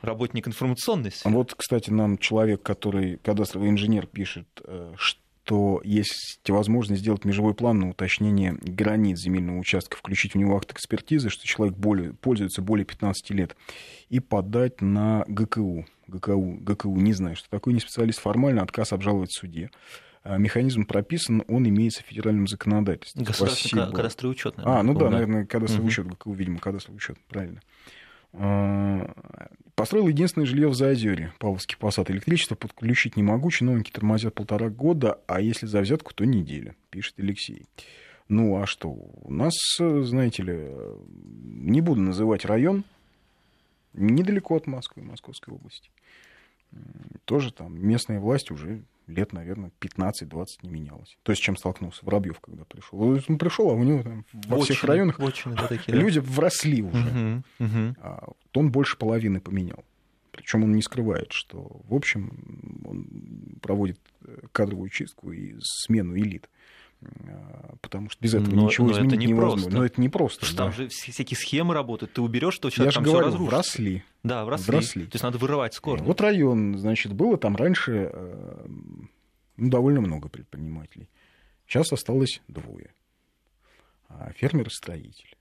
Работник 0.00 0.46
информационной 0.48 1.10
сферы. 1.10 1.34
вот, 1.34 1.54
кстати, 1.54 1.90
нам 1.90 2.18
человек, 2.18 2.62
который 2.62 3.18
кадастровый 3.18 3.68
инженер, 3.68 4.06
пишет, 4.06 4.46
э, 4.64 4.94
что 4.96 5.80
есть 5.84 6.40
возможность 6.48 7.02
сделать 7.02 7.24
межевой 7.24 7.54
план 7.54 7.80
на 7.80 7.90
уточнение 7.90 8.56
границ 8.62 9.18
земельного 9.18 9.58
участка, 9.58 9.96
включить 9.96 10.32
в 10.34 10.38
него 10.38 10.56
акт 10.56 10.72
экспертизы, 10.72 11.30
что 11.30 11.46
человек 11.46 11.76
более, 11.76 12.12
пользуется 12.14 12.62
более 12.62 12.84
15 12.86 13.30
лет, 13.30 13.56
и 14.08 14.20
подать 14.20 14.80
на 14.80 15.24
ГКУ. 15.26 15.86
ГКУ, 16.06 16.58
ГКУ 16.60 16.96
не 16.96 17.12
знаю, 17.12 17.36
что 17.36 17.50
такое, 17.50 17.74
не 17.74 17.80
специалист, 17.80 18.20
формально 18.20 18.62
отказ 18.62 18.92
обжаловать 18.92 19.30
в 19.30 19.38
суде. 19.38 19.70
А 20.22 20.36
Механизм 20.38 20.84
прописан, 20.84 21.42
он 21.48 21.68
имеется 21.68 22.02
в 22.02 22.06
федеральном 22.06 22.46
законодательстве. 22.46 23.24
Государственный 23.24 23.92
кадастровый 23.92 24.32
учет. 24.32 24.54
А, 24.58 24.82
ну 24.82 24.94
да, 24.94 25.10
наверное, 25.10 25.44
кадастровый 25.44 25.88
учет, 25.88 26.06
ГКУ, 26.06 26.32
видимо, 26.32 26.58
кадастровый 26.58 26.98
учет, 26.98 27.18
правильно. 27.28 27.60
А, 28.32 29.14
Построил 29.78 30.08
единственное 30.08 30.44
жилье 30.44 30.66
в 30.66 30.74
Заозере, 30.74 31.32
Павловский 31.38 31.76
посад. 31.76 32.10
Электричество 32.10 32.56
подключить 32.56 33.16
не 33.16 33.22
могу, 33.22 33.48
чиновники 33.48 33.92
тормозят 33.92 34.34
полтора 34.34 34.70
года, 34.70 35.20
а 35.28 35.40
если 35.40 35.66
за 35.66 35.82
взятку, 35.82 36.12
то 36.12 36.24
неделя, 36.24 36.74
пишет 36.90 37.14
Алексей. 37.20 37.64
Ну, 38.26 38.60
а 38.60 38.66
что? 38.66 38.88
У 38.90 39.32
нас, 39.32 39.54
знаете 39.78 40.42
ли, 40.42 40.68
не 41.44 41.80
буду 41.80 42.00
называть 42.00 42.44
район, 42.44 42.82
недалеко 43.92 44.56
от 44.56 44.66
Москвы, 44.66 45.04
Московской 45.04 45.54
области. 45.54 45.90
Тоже 47.24 47.52
там 47.52 47.80
местная 47.80 48.18
власть 48.18 48.50
уже 48.50 48.82
лет, 49.08 49.32
наверное, 49.32 49.72
15-20 49.80 50.46
не 50.62 50.70
менялось. 50.70 51.18
То 51.22 51.32
есть, 51.32 51.42
чем 51.42 51.56
столкнулся 51.56 52.04
Воробьев, 52.04 52.40
когда 52.40 52.64
пришел. 52.64 53.00
Он 53.00 53.38
пришел, 53.38 53.70
а 53.70 53.74
у 53.74 53.82
него 53.82 54.02
там 54.02 54.24
во 54.32 54.60
всех 54.60 54.78
Очень, 54.78 54.88
районах 54.88 55.20
очень, 55.20 55.54
да, 55.54 55.66
такие, 55.66 55.94
да. 55.94 56.00
люди 56.00 56.18
вросли 56.18 56.82
уже. 56.82 57.10
Мгм, 57.10 57.44
мгм. 57.58 57.96
А 58.00 58.28
он 58.54 58.70
больше 58.70 58.96
половины 58.96 59.40
поменял. 59.40 59.84
Причем 60.30 60.62
он 60.62 60.72
не 60.72 60.82
скрывает, 60.82 61.32
что, 61.32 61.80
в 61.88 61.94
общем, 61.94 62.84
он 62.84 63.58
проводит 63.60 63.98
э, 64.24 64.38
кадровую 64.52 64.88
чистку 64.88 65.32
и 65.32 65.56
смену 65.60 66.16
элит. 66.16 66.48
А, 67.02 67.74
Потому 67.80 68.10
что 68.10 68.20
без 68.22 68.34
этого 68.34 68.54
Но- 68.54 68.62
ничего 68.66 68.86
но 68.88 68.92
это 68.92 69.00
изменить 69.02 69.28
непросто. 69.28 69.46
невозможно. 69.56 69.78
Но 69.78 69.84
это 69.84 70.00
не 70.00 70.08
просто. 70.08 70.44
Что 70.46 70.56
там 70.56 70.70
да. 70.70 70.76
же 70.76 70.84
вс- 70.86 71.10
всякие 71.12 71.36
схемы 71.38 71.74
работают. 71.74 72.12
Ты 72.12 72.20
уберешь, 72.22 72.54
что 72.54 72.68
Я 72.68 72.72
человек 72.72 72.92
же 72.92 72.94
там 72.96 73.04
все 73.04 73.12
говорю, 73.12 73.26
разрушится. 73.26 73.56
вросли. 73.56 74.04
Да, 74.24 74.44
вросли. 74.44 74.72
вросли. 74.72 75.04
То 75.06 75.14
есть 75.14 75.22
надо 75.22 75.38
вырывать 75.38 75.74
с 75.74 75.80
корнем. 75.80 76.06
Вот 76.06 76.20
район, 76.20 76.76
значит, 76.78 77.12
было 77.12 77.36
там 77.38 77.54
раньше 77.56 78.10
э, 78.12 78.66
ну, 79.56 79.70
довольно 79.70 80.00
много 80.00 80.28
предпринимателей. 80.28 81.08
Сейчас 81.66 81.92
осталось 81.92 82.40
двое. 82.48 82.92
А, 84.08 84.32
Фермер 84.36 84.66
и 84.66 84.70
строитель. 84.70 85.36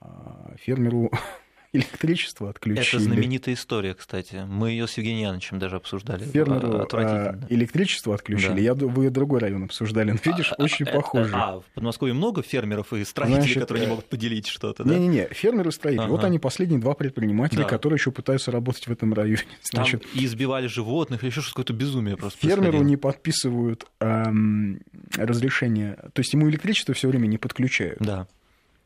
А, 0.00 0.54
Фермеру 0.58 1.10
электричество 1.74 2.50
отключили. 2.50 2.86
Это 2.86 2.98
знаменитая 3.00 3.54
история, 3.54 3.94
кстати. 3.94 4.44
Мы 4.46 4.70
ее 4.70 4.86
с 4.86 4.96
Евгением 4.96 5.24
Яновичем 5.28 5.58
даже 5.58 5.76
обсуждали. 5.76 6.24
Фермеру 6.24 6.78
А, 6.80 6.86
а, 6.92 7.38
электричество 7.50 8.14
отключили. 8.14 8.52
Да. 8.52 8.58
Я, 8.60 8.74
вы 8.74 9.10
другой 9.10 9.40
район 9.40 9.64
обсуждали. 9.64 10.12
Ну, 10.12 10.18
видишь, 10.24 10.52
очень 10.58 10.86
Э, 10.86 10.92
похоже. 10.92 11.30
А, 11.34 11.60
в 11.60 11.64
Подмосковье 11.74 12.14
много 12.14 12.42
фермеров 12.42 12.92
и 12.92 13.04
строителей, 13.04 13.40
Значит, 13.42 13.60
которые 13.60 13.82
не 13.82 13.86
э, 13.86 13.90
могут 13.90 14.06
поделить 14.08 14.46
что-то, 14.46 14.84
да? 14.84 14.94
Не-не-не, 14.94 15.28
фермер 15.32 15.68
и 15.68 15.70
строитель. 15.70 16.06
Вот 16.06 16.18
Ага. 16.20 16.26
они 16.28 16.38
последние 16.38 16.80
два 16.80 16.94
предпринимателя, 16.94 17.62
Да. 17.62 17.68
которые 17.68 17.96
еще 17.96 18.10
пытаются 18.10 18.50
работать 18.50 18.86
в 18.86 18.92
этом 18.92 19.12
районе. 19.12 19.38
Там 19.72 19.84
Значит, 19.84 20.04
и 20.14 20.24
избивали 20.24 20.66
животных, 20.66 21.22
или 21.22 21.30
еще 21.30 21.40
что-то 21.40 21.54
какое-то 21.54 21.72
безумие 21.72 22.16
просто 22.16 22.38
Фермеру 22.46 22.82
не 22.82 22.96
подписывают 22.96 23.86
ам, 24.00 24.78
разрешение, 25.16 25.96
то 26.12 26.20
есть 26.20 26.32
ему 26.32 26.48
электричество 26.48 26.94
все 26.94 27.08
время 27.08 27.26
не 27.26 27.38
подключают. 27.38 27.98
Да. 28.00 28.26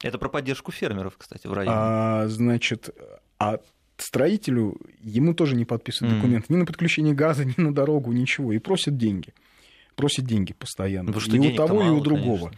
Это 0.03 0.19
про 0.19 0.29
поддержку 0.29 0.73
фермеров, 0.73 1.17
кстати, 1.17 1.47
в 1.47 1.53
районе. 1.53 1.77
А, 1.77 2.29
значит, 2.29 2.91
а 3.39 3.59
строителю 3.97 4.77
ему 5.01 5.35
тоже 5.35 5.57
не 5.57 5.65
подписывают 5.65 6.13
Мгм. 6.13 6.21
документы 6.21 6.53
ни 6.53 6.57
на 6.57 6.67
подключение 6.67 7.15
газа, 7.15 7.45
ни 7.45 7.55
на 7.57 7.75
дорогу, 7.75 8.13
ничего. 8.13 8.53
И 8.53 8.59
просят 8.59 8.97
деньги. 8.97 9.35
Просят 9.97 10.25
деньги 10.25 10.53
постоянно. 10.53 11.07
Потому 11.07 11.21
что 11.21 11.37
и 11.37 11.53
у 11.53 11.57
того, 11.57 11.83
и 11.83 11.85
мало, 11.87 11.97
у 11.97 12.01
другого. 12.01 12.53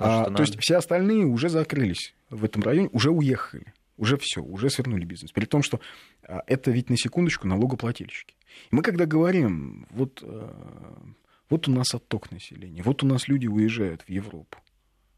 А, 0.00 0.30
то 0.30 0.42
есть 0.42 0.58
все 0.60 0.76
остальные 0.76 1.26
уже 1.26 1.48
закрылись 1.48 2.14
в 2.30 2.44
этом 2.44 2.62
районе, 2.62 2.88
уже 2.92 3.10
уехали. 3.10 3.72
Уже 3.96 4.16
все, 4.16 4.42
уже 4.42 4.70
свернули 4.70 5.04
бизнес. 5.04 5.30
При 5.30 5.44
том, 5.44 5.62
что 5.62 5.78
а, 6.26 6.42
это 6.46 6.70
ведь 6.70 6.90
на 6.90 6.96
секундочку 6.96 7.46
налогоплательщики. 7.46 8.34
И 8.72 8.74
мы 8.74 8.82
когда 8.82 9.06
говорим, 9.06 9.86
вот, 9.90 10.20
а, 10.22 11.02
вот 11.48 11.68
у 11.68 11.70
нас 11.70 11.94
отток 11.94 12.32
населения, 12.32 12.82
вот 12.82 13.04
у 13.04 13.06
нас 13.06 13.28
люди 13.28 13.46
уезжают 13.46 14.02
в 14.02 14.08
Европу. 14.08 14.58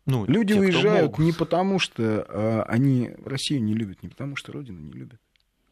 Ну, 0.05 0.27
Люди 0.27 0.55
те, 0.55 0.61
уезжают 0.61 1.19
не 1.19 1.33
потому, 1.33 1.79
что 1.79 2.27
а, 2.29 2.65
они 2.69 3.13
Россию 3.25 3.63
не 3.63 3.75
любят, 3.75 4.03
не 4.03 4.09
потому, 4.09 4.37
что 4.37 4.53
Родину 4.53 4.81
не 4.81 4.93
любят. 4.93 5.21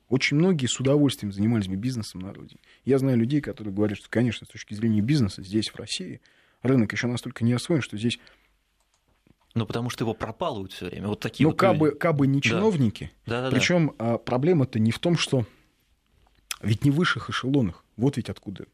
Очень 0.09 0.39
многие 0.39 0.67
с 0.67 0.79
удовольствием 0.81 1.33
занимались 1.33 1.69
бы 1.69 1.77
бизнесом 1.77 2.21
на 2.21 2.35
родине. 2.35 2.61
Я 2.85 2.99
знаю 2.99 3.17
людей, 3.17 3.41
которые 3.41 3.73
говорят, 3.73 3.97
что, 3.97 4.09
конечно, 4.11 4.45
с 4.45 4.51
точки 4.51 4.75
зрения 4.75 5.01
бизнеса 5.01 5.43
здесь, 5.43 5.69
в 5.69 5.77
России, 5.77 6.21
рынок 6.63 6.93
еще 6.93 7.07
настолько 7.07 7.45
не 7.45 7.53
освоен, 7.53 7.81
что 7.81 7.97
здесь, 7.97 8.19
Ну, 9.55 9.67
потому 9.67 9.89
что 9.89 10.03
его 10.05 10.15
пропалывают 10.15 10.73
все 10.73 10.87
время. 10.87 11.07
Вот 11.07 11.21
такие 11.21 11.47
ну, 11.47 11.53
вот 11.53 11.59
кабы, 11.61 11.87
люди. 11.89 11.99
кабы 11.99 12.27
не 12.27 12.43
чиновники, 12.43 13.13
Да-да-да. 13.27 13.55
причем 13.55 13.91
проблема-то 14.25 14.81
не 14.81 14.91
в 14.91 14.99
том, 14.99 15.17
что 15.17 15.47
ведь 16.61 16.85
не 16.85 16.91
в 16.91 16.97
высших 16.97 17.31
эшелонах, 17.31 17.85
вот 17.97 18.17
ведь 18.17 18.31
откуда 18.31 18.67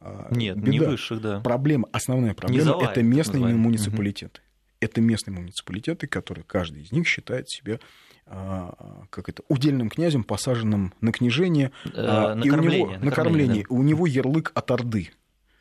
а, 0.00 0.28
Нет, 0.30 0.56
не 0.56 0.78
беда. 0.78 0.90
высших, 0.90 1.20
да. 1.20 1.40
Проблема, 1.40 1.88
основная 1.92 2.34
проблема 2.34 2.82
это 2.82 3.02
местные 3.02 3.40
называемая. 3.40 3.62
муниципалитеты. 3.62 4.40
Это 4.82 5.00
местные 5.00 5.34
муниципалитеты, 5.34 6.08
которые 6.08 6.44
каждый 6.44 6.82
из 6.82 6.90
них 6.90 7.06
считает 7.06 7.48
себя 7.48 7.78
а, 8.26 9.04
как 9.10 9.28
это, 9.28 9.42
удельным 9.48 9.88
князем, 9.88 10.24
посаженным 10.24 10.92
на 11.00 11.12
книжение, 11.12 11.70
а, 11.94 12.34
Э, 12.34 12.40
и 12.40 12.50
у 12.50 12.56
него, 12.56 12.56
накормление, 12.56 12.98
накормление, 12.98 13.66
у 13.68 13.82
него 13.82 14.06
ярлык 14.06 14.50
от 14.54 14.70
Орды. 14.70 15.10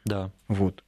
Да. 0.05 0.32
Вот. 0.47 0.84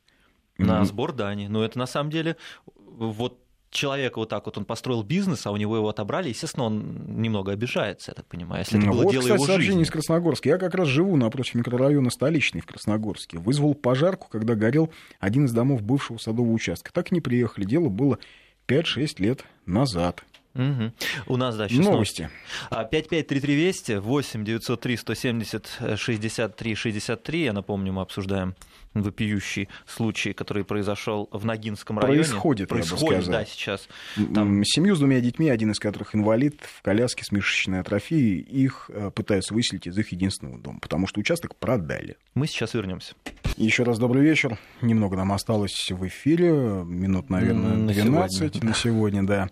На 0.58 0.84
сбор 0.86 1.14
дани. 1.14 1.48
Но 1.48 1.64
это 1.64 1.78
на 1.78 1.86
самом 1.86 2.10
деле 2.10 2.38
вот 2.76 3.43
человек 3.74 4.18
вот 4.18 4.30
так 4.30 4.46
вот, 4.46 4.58
он 4.58 4.66
построил 4.66 5.04
бизнес, 5.04 5.46
а 5.46 5.52
у 5.52 5.58
него 5.58 5.76
его 5.76 5.90
отобрали, 5.90 6.30
естественно, 6.30 6.66
он 6.66 7.22
немного 7.22 7.52
обижается, 7.52 8.12
я 8.12 8.16
так 8.16 8.26
понимаю, 8.28 8.62
если 8.62 8.78
это 8.78 8.88
Ну, 8.88 8.94
было 8.94 9.04
вот, 9.04 9.12
дело 9.12 9.22
кстати, 9.22 9.36
его 9.38 9.46
сообщение 9.46 9.72
жизни. 9.80 9.84
из 9.84 9.92
Красногорска. 9.92 10.50
Я 10.50 10.58
как 10.58 10.76
раз 10.76 10.88
живу 10.88 11.16
напротив 11.18 11.56
микрорайона 11.56 12.10
Столичный 12.10 12.62
в 12.62 12.66
Красногорске. 12.66 13.38
Вызвал 13.40 13.74
пожарку, 13.74 14.28
когда 14.30 14.56
горел 14.56 14.92
один 15.20 15.46
из 15.46 15.52
домов 15.52 15.82
бывшего 15.82 16.18
садового 16.18 16.52
участка. 16.52 16.92
Так 16.94 17.12
и 17.12 17.16
не 17.16 17.22
приехали. 17.22 17.66
Дело 17.66 17.90
было 17.90 18.20
5-6 18.68 19.16
лет 19.20 19.46
назад. 19.66 20.24
Мгм. 20.54 20.94
У 21.28 21.38
нас, 21.38 21.56
да, 21.58 21.68
сейчас 21.68 21.86
Новости. 21.86 22.30
А, 22.70 22.84
553320 22.84 24.00
8 24.00 24.44
903 24.44 24.98
170 24.98 25.80
63 25.98 26.76
63. 26.76 27.44
Я 27.44 27.54
напомню, 27.54 27.92
мы 27.94 28.02
обсуждаем 28.02 28.56
вопиющий 28.94 29.70
случай, 29.88 30.34
который 30.34 30.64
произошел 30.64 31.28
в 31.32 31.46
Ногинском 31.46 31.98
районе. 31.98 32.20
Происходит, 32.20 32.70
Происходит, 32.70 33.26
да, 33.26 33.46
сейчас. 33.46 33.88
Там- 34.34 34.64
Семью 34.64 34.96
с 34.96 35.00
двумя 35.00 35.20
детьми, 35.20 35.50
один 35.50 35.72
из 35.72 35.80
которых 35.80 36.14
инвалид, 36.16 36.62
в 36.62 36.82
коляске 36.84 37.24
с 37.24 37.32
мышечной 37.32 37.80
атрофией, 37.80 38.40
их 38.40 38.92
э, 38.94 39.10
пытаются 39.10 39.56
выселить 39.56 39.88
из 39.88 39.98
их 39.98 40.12
единственного 40.12 40.60
дома, 40.60 40.78
потому 40.80 41.08
что 41.08 41.20
участок 41.20 41.56
продали. 41.56 42.18
Мы 42.36 42.46
сейчас 42.46 42.76
вернемся. 42.76 43.16
Еще 43.58 43.82
раз 43.84 43.98
добрый 43.98 44.24
вечер. 44.24 44.60
Немного 44.82 45.18
нам 45.18 45.32
осталось 45.32 45.90
в 45.90 46.08
эфире, 46.08 46.52
минут, 46.52 47.32
наверное, 47.32 47.76
На 47.76 47.92
12 47.94 48.38
сегодня, 48.38 48.70
на 48.70 48.76
сегодня, 48.76 49.24
да. 49.26 49.50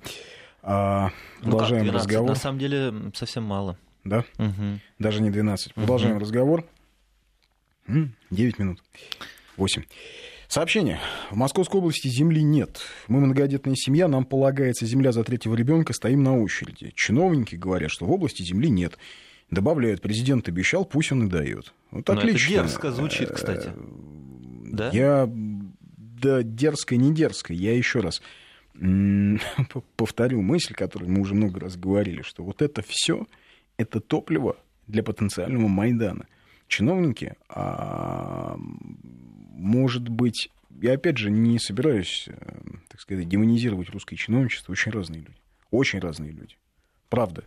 А, 0.64 1.06
Ну 1.06 1.10
как, 1.10 1.44
Продолжаем 1.52 1.84
12? 1.84 2.08
разговор. 2.08 2.30
На 2.30 2.36
самом 2.36 2.60
деле 2.60 2.94
совсем 3.16 3.44
мало. 3.44 3.78
Да, 4.04 4.24
Мгм. 4.38 4.80
даже 5.00 5.22
не 5.22 5.30
12. 5.30 5.74
Продолжаем 5.74 6.18
разговор. 6.18 6.66
М, 7.88 8.16
9 8.30 8.60
минут. 8.60 8.80
8. 9.58 9.84
Сообщение. 10.48 11.00
В 11.30 11.36
Московской 11.36 11.80
области 11.80 12.08
земли 12.10 12.44
нет. 12.44 12.82
Мы 13.08 13.20
многодетная 13.22 13.76
семья, 13.76 14.08
нам 14.08 14.26
полагается 14.26 14.86
земля 14.86 15.12
за 15.12 15.24
третьего 15.24 15.56
ребенка, 15.56 15.94
стоим 15.94 16.24
на 16.24 16.38
очереди. 16.38 16.92
Чиновники 16.96 17.56
говорят, 17.56 17.90
что 17.92 18.06
в 18.06 18.12
области 18.12 18.44
земли 18.44 18.70
нет. 18.70 18.98
Добавляют, 19.50 20.02
президент 20.02 20.48
обещал, 20.48 20.86
пусть 20.86 21.12
он 21.12 21.28
и 21.28 21.30
дает. 21.30 21.74
Вот 21.92 22.08
Но 22.08 22.14
это 22.14 22.22
отлично. 22.22 22.50
дерзко 22.56 22.92
звучит, 22.92 23.32
Э, 23.32 23.34
кстати. 23.34 23.70
Да? 24.72 24.90
Я, 24.92 25.30
да, 25.30 26.44
дерзко, 26.44 26.96
не 26.98 27.14
дерзко. 27.14 27.54
Я 27.54 27.76
еще 27.76 28.00
раз 28.00 28.22
повторю 29.96 30.42
мысль, 30.42 30.74
которую 30.74 31.12
мы 31.12 31.22
уже 31.22 31.36
много 31.36 31.60
раз 31.60 31.78
говорили, 31.78 32.22
что 32.22 32.44
вот 32.44 32.62
это 32.62 32.84
все 32.86 33.28
это 33.78 34.00
топливо 34.00 34.58
для 34.88 35.04
потенциального 35.04 35.68
Майдана. 35.68 36.26
Чиновники, 36.68 37.36
а, 37.50 38.58
может 38.58 40.08
быть, 40.08 40.50
я 40.82 40.94
опять 40.94 41.18
же 41.18 41.30
не 41.30 41.60
собираюсь, 41.60 42.26
э, 42.28 42.62
так 42.88 43.02
сказать, 43.02 43.28
демонизировать 43.28 43.90
русское 43.90 44.16
чиновничество, 44.16 44.72
очень 44.72 44.92
разные 44.92 45.22
люди. 45.22 45.38
Очень 45.70 46.00
разные 46.00 46.32
люди. 46.32 46.56
Правда. 47.10 47.44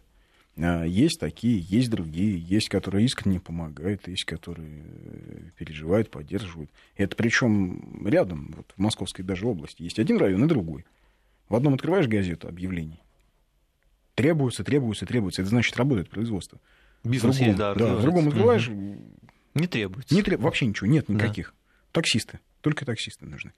А, 0.57 0.85
Есть 0.85 1.21
такие, 1.21 1.59
есть 1.59 1.91
другие, 1.91 2.39
есть, 2.39 2.69
которые 2.69 3.05
искренне 3.05 3.41
помогают, 3.41 4.07
есть, 4.09 4.25
которые 4.25 4.85
э, 4.85 5.51
переживают, 5.57 6.11
поддерживают. 6.11 6.71
Это 6.97 7.17
причем 7.17 8.07
рядом, 8.07 8.53
вот 8.57 8.73
в 8.77 8.81
Московской 8.81 9.25
даже 9.25 9.47
области, 9.47 9.83
есть 9.83 9.99
один 9.99 10.19
район 10.19 10.45
и 10.45 10.49
другой. 10.49 10.85
В 11.55 11.57
одном 11.57 11.75
открываешь 11.75 12.09
газету 12.09 12.49
объявлений. 12.49 13.01
Требуется, 14.17 14.65
требуется, 14.65 15.07
требуется. 15.07 15.41
Это 15.43 15.51
значит, 15.51 15.77
работает 15.77 16.11
производство. 16.11 16.59
Бизнес 17.05 17.37
другом, 17.37 17.47
есть, 17.47 17.59
да, 17.59 17.75
да, 17.77 17.97
другом 18.01 18.27
открываешь, 18.27 18.69
Мгм. 18.69 19.05
Не 19.55 19.69
требуется. 19.69 20.13
не 20.13 20.23
треб- 20.23 20.41
вообще 20.41 20.67
ничего, 20.67 20.89
нет 20.89 21.05
Да. 21.07 21.15
никаких. 21.15 21.55
Таксисты, 21.93 22.41
только 22.61 22.85
таксисты 22.85 23.25
нужны. 23.27 23.53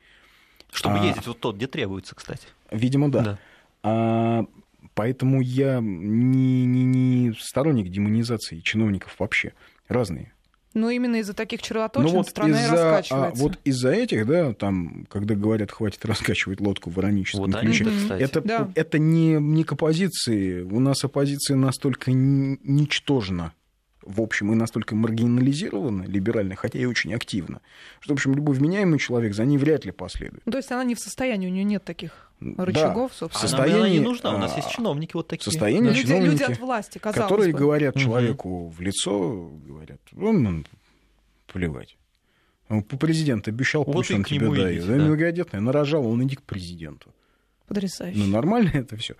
Чтобы 0.70 0.98
А- 0.98 1.04
ездить 1.06 1.26
вот 1.26 1.40
тот, 1.40 1.56
где 1.56 1.66
требуется, 1.68 2.14
кстати. 2.14 2.46
Видимо, 2.70 3.10
да. 3.10 3.22
Да. 3.22 3.38
А, 3.82 4.44
поэтому 4.92 5.40
я 5.40 5.78
не, 5.80 6.66
не, 6.66 6.84
не 6.84 7.32
сторонник 7.32 7.88
демонизации 7.88 8.60
чиновников 8.60 9.14
вообще. 9.18 9.54
Разные. 9.88 10.34
Но 10.76 10.90
именно 10.90 11.16
из-за 11.16 11.32
таких 11.32 11.62
червоточин 11.62 12.06
Ну 12.10 12.16
вот 12.18 12.28
страна 12.28 12.60
и 12.60 12.64
из-за, 12.64 12.72
а, 12.74 12.98
раскачивается. 12.98 13.42
вот 13.42 13.58
из-за 13.64 13.90
этих, 13.92 14.26
да, 14.26 14.52
там, 14.52 15.06
когда 15.10 15.34
говорят, 15.34 15.72
хватит 15.72 16.04
раскачивать 16.04 16.60
лодку 16.60 16.90
в 16.90 16.98
ироническом 17.00 17.46
Вот 17.50 17.54
они, 17.56 17.68
ключе, 17.68 17.84
да, 17.84 17.90
Мгм. 17.90 17.98
кстати. 18.00 18.22
это, 18.22 18.40
Да. 18.42 18.70
это 18.74 18.98
не, 18.98 19.32
не 19.40 19.64
к 19.64 19.72
оппозиции. 19.72 20.60
У 20.60 20.78
нас 20.78 21.02
оппозиция 21.02 21.56
настолько 21.56 22.12
ничтожна, 22.12 23.52
в 24.02 24.20
общем, 24.20 24.52
и 24.52 24.54
настолько 24.54 24.94
маргинализирована 24.94 26.04
либерально, 26.04 26.56
хотя 26.56 26.78
и 26.78 26.84
очень 26.84 27.14
активно, 27.14 27.60
что, 28.00 28.12
в 28.12 28.16
общем, 28.16 28.34
любой 28.34 28.54
вменяемый 28.54 28.98
человек 28.98 29.34
за 29.34 29.44
ней 29.44 29.58
вряд 29.58 29.84
ли 29.84 29.92
последует. 29.92 30.42
Ну, 30.44 30.52
то 30.52 30.58
есть 30.58 30.70
она 30.70 30.84
не 30.84 30.94
в 30.94 31.00
состоянии, 31.00 31.48
у 31.48 31.50
нее 31.50 31.64
нет 31.64 31.84
таких 31.84 32.10
Да. 32.10 32.25
Рычагов, 32.40 33.12
В 33.12 33.14
А 33.14 33.18
собственно. 33.18 33.50
нам 33.52 33.60
она 33.60 33.66
не 33.66 33.72
состоянии, 33.74 33.98
нужна, 34.00 34.34
у 34.34 34.38
нас 34.38 34.52
а, 34.52 34.56
есть 34.56 34.70
чиновники 34.70 35.12
вот 35.14 35.28
такие. 35.28 35.44
состоянии 35.44 35.88
Да. 35.88 35.94
люди, 35.94 36.02
чиновники, 36.06 36.30
люди 36.32 36.42
от 36.42 36.58
власти, 36.60 36.98
казалось 36.98 37.28
которые 37.30 37.52
бы. 37.52 37.58
говорят 37.58 37.96
человеку 37.96 38.68
в 38.68 38.80
лицо, 38.80 39.50
говорят, 39.66 40.00
ну, 40.12 40.32
ну, 40.32 40.64
плевать. 41.46 41.96
Он 42.68 42.82
по 42.82 42.96
президенту 42.96 43.50
обещал, 43.50 43.84
Вот 43.84 43.92
пусть 43.92 44.10
он 44.10 44.22
к 44.24 44.28
тебе 44.28 44.50
дает. 44.50 44.86
Да, 44.86 44.96
да. 44.96 45.04
Многодетный, 45.04 45.60
нарожал, 45.60 46.06
он 46.06 46.22
иди 46.24 46.36
к 46.36 46.42
президенту. 46.42 47.10
Потрясающе. 47.68 48.18
Ну, 48.18 48.26
нормально 48.26 48.70
это 48.74 48.96
все. 48.96 49.14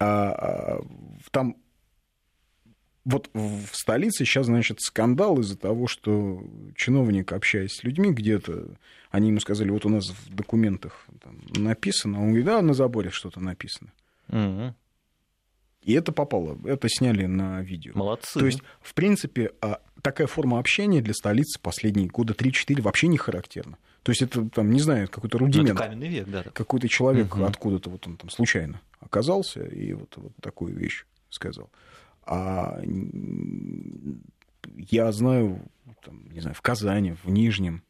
А, 0.00 0.30
а, 0.78 0.84
там 1.30 1.56
вот 3.08 3.30
в 3.32 3.66
столице 3.72 4.24
сейчас, 4.24 4.46
значит, 4.46 4.80
скандал 4.80 5.38
из-за 5.40 5.56
того, 5.56 5.86
что 5.86 6.42
чиновник, 6.76 7.32
общаясь 7.32 7.72
с 7.72 7.82
людьми 7.84 8.12
где-то, 8.12 8.66
они 9.10 9.28
ему 9.28 9.40
сказали, 9.40 9.70
вот 9.70 9.86
у 9.86 9.88
нас 9.88 10.08
в 10.10 10.34
документах 10.34 11.06
там 11.22 11.40
написано, 11.56 12.20
он 12.20 12.26
говорит, 12.28 12.44
да, 12.46 12.60
на 12.62 12.74
заборе 12.74 13.10
что-то 13.10 13.40
написано. 13.40 13.90
Мгм. 14.28 14.74
И 15.82 15.92
это 15.94 16.12
попало, 16.12 16.58
это 16.66 16.86
сняли 16.90 17.24
на 17.24 17.62
видео. 17.62 17.92
Молодцы. 17.94 18.38
То 18.38 18.44
есть, 18.44 18.60
в 18.82 18.92
принципе, 18.92 19.52
а, 19.62 19.80
такая 20.02 20.26
форма 20.26 20.58
общения 20.58 21.00
для 21.00 21.14
столицы 21.14 21.58
последние 21.60 22.08
года 22.08 22.34
3-4 22.34 22.82
вообще 22.82 23.08
не 23.08 23.16
характерна. 23.16 23.78
То 24.02 24.12
есть 24.12 24.20
это, 24.20 24.46
там, 24.50 24.70
не 24.70 24.80
знаю, 24.80 25.08
какой-то 25.08 25.38
Ну, 25.38 25.46
это 25.46 25.56
рудимент. 25.58 25.78
каменный 25.78 26.08
век, 26.08 26.28
да. 26.28 26.42
Какой-то 26.52 26.88
человек 26.88 27.34
Мгм. 27.34 27.44
откуда-то 27.44 27.88
вот 27.88 28.06
он 28.06 28.18
там 28.18 28.28
случайно 28.28 28.82
оказался 29.00 29.64
и 29.64 29.94
вот, 29.94 30.12
вот 30.16 30.32
такую 30.42 30.74
вещь 30.76 31.06
сказал. 31.30 31.70
А 32.30 32.78
я 34.76 35.12
знаю, 35.12 35.60
там, 36.02 36.30
не 36.30 36.40
знаю, 36.40 36.54
в 36.54 36.60
Казани, 36.62 37.14
в 37.24 37.30
Нижнем, 37.30 37.82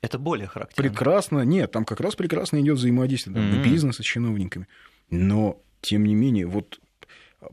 Это 0.00 0.18
более 0.18 0.46
характерно. 0.46 0.88
прекрасно, 0.90 1.40
нет, 1.42 1.70
там 1.72 1.84
как 1.84 2.00
раз 2.00 2.14
прекрасно 2.16 2.60
идет 2.60 2.78
взаимодействие 2.78 3.34
там, 3.34 3.60
и 3.60 3.64
бизнеса 3.64 4.02
с 4.02 4.06
чиновниками. 4.06 4.66
Но, 5.10 5.60
тем 5.80 6.04
не 6.04 6.14
менее, 6.14 6.46
вот 6.46 6.80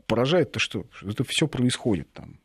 поражает-то 0.06 0.58
что? 0.58 0.86
Что 0.92 1.08
Это 1.10 1.24
все 1.24 1.48
происходит 1.48 2.12
там. 2.12 2.38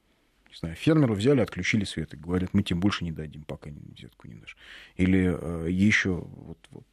Не 0.50 0.56
знаю, 0.58 0.76
фермеру 0.76 1.14
взяли, 1.16 1.42
отключили 1.42 1.84
свет 1.84 2.14
и 2.14 2.18
говорят, 2.18 2.54
мы 2.54 2.64
тебе 2.64 2.80
больше 2.80 3.04
не 3.04 3.12
дадим, 3.12 3.44
пока 3.44 3.70
не- 3.70 3.94
взятку 3.96 4.28
не 4.28 4.36
дашь. 4.36 4.56
Или 4.98 5.36
э, 5.40 5.68
еще 5.70 6.12
вот, 6.16 6.58
вот 6.72 6.86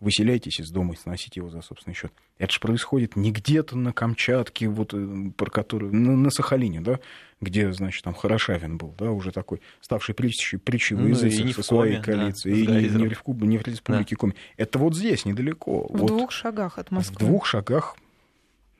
выселяйтесь 0.00 0.60
из 0.60 0.70
дома 0.70 0.94
и 0.94 0.96
сносите 0.96 1.40
его 1.40 1.50
за 1.50 1.60
собственный 1.60 1.94
счет. 1.94 2.12
Это 2.38 2.52
же 2.52 2.60
происходит 2.60 3.16
не 3.16 3.32
где-то 3.32 3.76
на 3.76 3.92
Камчатке, 3.92 4.68
вот, 4.68 4.94
э, 4.94 5.30
про 5.36 5.50
которую, 5.50 5.94
на, 5.94 6.16
на 6.16 6.30
Сахалине, 6.30 6.80
да, 6.80 7.00
где, 7.40 7.72
значит, 7.72 8.04
там 8.04 8.14
Хорошавин 8.14 8.78
был, 8.78 8.94
да, 8.98 9.10
уже 9.10 9.32
такой, 9.32 9.60
ставший 9.80 10.14
притчей, 10.14 10.58
притчей 10.58 10.96
Ну, 10.96 11.08
не 11.08 11.14
со 11.14 11.62
в 11.62 11.64
своей 11.64 12.00
Коме, 12.00 12.06
да, 12.06 12.12
коалицией, 12.12 12.56
с 12.56 12.58
и 12.58 12.66
не, 12.66 13.06
не 13.06 13.14
в, 13.14 13.22
Кубе, 13.22 13.46
не 13.46 13.58
в 13.58 13.66
Республике 13.66 14.16
Коми. 14.16 14.34
Это 14.56 14.78
вот 14.78 14.94
здесь, 14.94 15.24
недалеко. 15.24 15.88
В 15.88 15.98
вот 15.98 16.06
двух 16.06 16.30
шагах 16.30 16.78
от 16.78 16.88
в 16.88 16.92
Москвы. 16.92 17.18
двух 17.18 17.46
шагах 17.46 17.96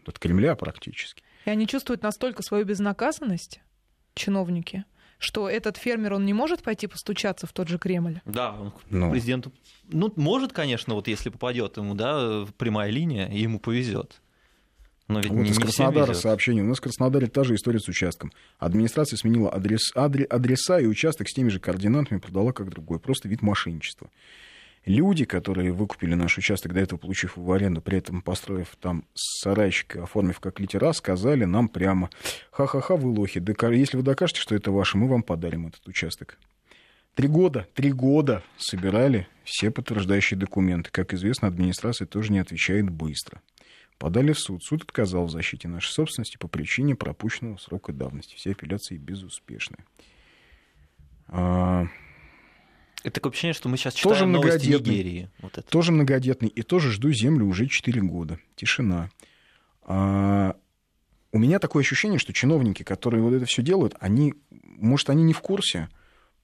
от 0.06 0.18
Кремля 0.18 0.54
практически. 0.54 1.22
И 1.44 1.50
они 1.50 1.66
чувствуют 1.66 2.02
настолько 2.02 2.42
свою 2.42 2.64
безнаказанность, 2.64 3.60
чиновники, 4.14 4.84
что 5.18 5.48
этот 5.48 5.76
фермер, 5.76 6.14
он 6.14 6.24
не 6.24 6.32
может 6.32 6.62
пойти 6.62 6.86
постучаться 6.86 7.46
в 7.46 7.52
тот 7.52 7.68
же 7.68 7.78
Кремль. 7.78 8.20
Да, 8.24 8.52
он 8.52 8.70
к 8.70 8.74
Ну. 8.90 9.10
президенту. 9.10 9.52
Ну, 9.90 10.12
может, 10.16 10.52
конечно, 10.52 10.94
вот 10.94 11.08
если 11.08 11.28
попадет 11.30 11.76
ему, 11.76 11.94
да, 11.94 12.46
прямая 12.56 12.90
линия, 12.90 13.28
ему 13.28 13.58
повезет. 13.58 14.20
Но 15.08 15.20
ведь 15.20 15.30
Вот 15.30 15.38
не, 15.42 15.50
из 15.50 15.58
Краснодара 15.58 16.12
сообщение. 16.12 16.62
У 16.62 16.66
нас 16.66 16.78
в 16.78 16.80
Краснодаре 16.82 17.28
та 17.28 17.42
же 17.42 17.54
история 17.54 17.80
с 17.80 17.88
участком. 17.88 18.30
Администрация 18.58 19.16
сменила 19.16 19.50
адрес, 19.54 19.90
адре- 19.96 20.24
адреса 20.26 20.78
и 20.80 20.86
участок 20.86 21.28
с 21.30 21.32
теми 21.32 21.48
же 21.48 21.60
координатами 21.60 22.18
продала 22.18 22.52
как 22.52 22.68
другой. 22.68 23.00
Просто 23.00 23.26
вид 23.26 23.40
мошенничества. 23.40 24.10
Люди, 24.88 25.26
которые 25.26 25.70
выкупили 25.70 26.14
наш 26.14 26.38
участок, 26.38 26.72
до 26.72 26.80
этого 26.80 26.98
получив 26.98 27.36
его 27.36 27.44
в 27.44 27.52
аренду, 27.52 27.82
при 27.82 27.98
этом 27.98 28.22
построив 28.22 28.74
там 28.80 29.04
сарайчик, 29.14 29.96
оформив 29.96 30.40
как 30.40 30.60
литера, 30.60 30.94
сказали 30.94 31.44
нам 31.44 31.68
прямо, 31.68 32.08
ха-ха-ха, 32.50 32.96
вы 32.96 33.10
лохи, 33.10 33.38
если 33.74 33.98
вы 33.98 34.02
докажете, 34.02 34.40
что 34.40 34.54
это 34.54 34.72
ваше, 34.72 34.96
мы 34.96 35.06
вам 35.06 35.22
подарим 35.22 35.66
этот 35.66 35.86
участок. 35.86 36.38
Три 37.14 37.28
года, 37.28 37.68
три 37.74 37.92
года 37.92 38.42
собирали 38.56 39.28
все 39.44 39.70
подтверждающие 39.70 40.38
документы. 40.38 40.90
Как 40.90 41.12
известно, 41.12 41.48
администрация 41.48 42.06
тоже 42.06 42.32
не 42.32 42.38
отвечает 42.38 42.88
быстро. 42.88 43.42
Подали 43.98 44.32
в 44.32 44.38
суд. 44.38 44.64
Суд 44.64 44.84
отказал 44.84 45.26
в 45.26 45.30
защите 45.30 45.68
нашей 45.68 45.90
собственности 45.90 46.38
по 46.38 46.48
причине 46.48 46.94
пропущенного 46.94 47.58
срока 47.58 47.92
давности. 47.92 48.36
Все 48.36 48.52
апелляции 48.52 48.96
безуспешны. 48.96 49.76
Это 53.04 53.14
такое 53.14 53.32
ощущение, 53.32 53.54
что 53.54 53.68
мы 53.68 53.76
сейчас 53.76 53.94
Тоже 53.94 54.16
читаем 54.16 54.32
новости 54.32 54.66
многодетный. 54.68 54.94
Нигерии. 54.94 55.30
Вот 55.40 55.58
это. 55.58 55.68
тоже 55.68 55.92
многодетный. 55.92 56.48
И 56.48 56.62
тоже 56.62 56.90
жду 56.90 57.12
землю 57.12 57.46
уже 57.46 57.66
4 57.66 58.00
года. 58.02 58.38
Тишина. 58.56 59.10
А, 59.82 60.56
у 61.32 61.38
меня 61.38 61.58
такое 61.58 61.82
ощущение, 61.82 62.18
что 62.18 62.32
чиновники, 62.32 62.82
которые 62.82 63.22
вот 63.22 63.34
это 63.34 63.44
все 63.46 63.62
делают, 63.62 63.94
они, 64.00 64.34
может, 64.50 65.10
они 65.10 65.22
не 65.22 65.32
в 65.32 65.40
курсе, 65.40 65.88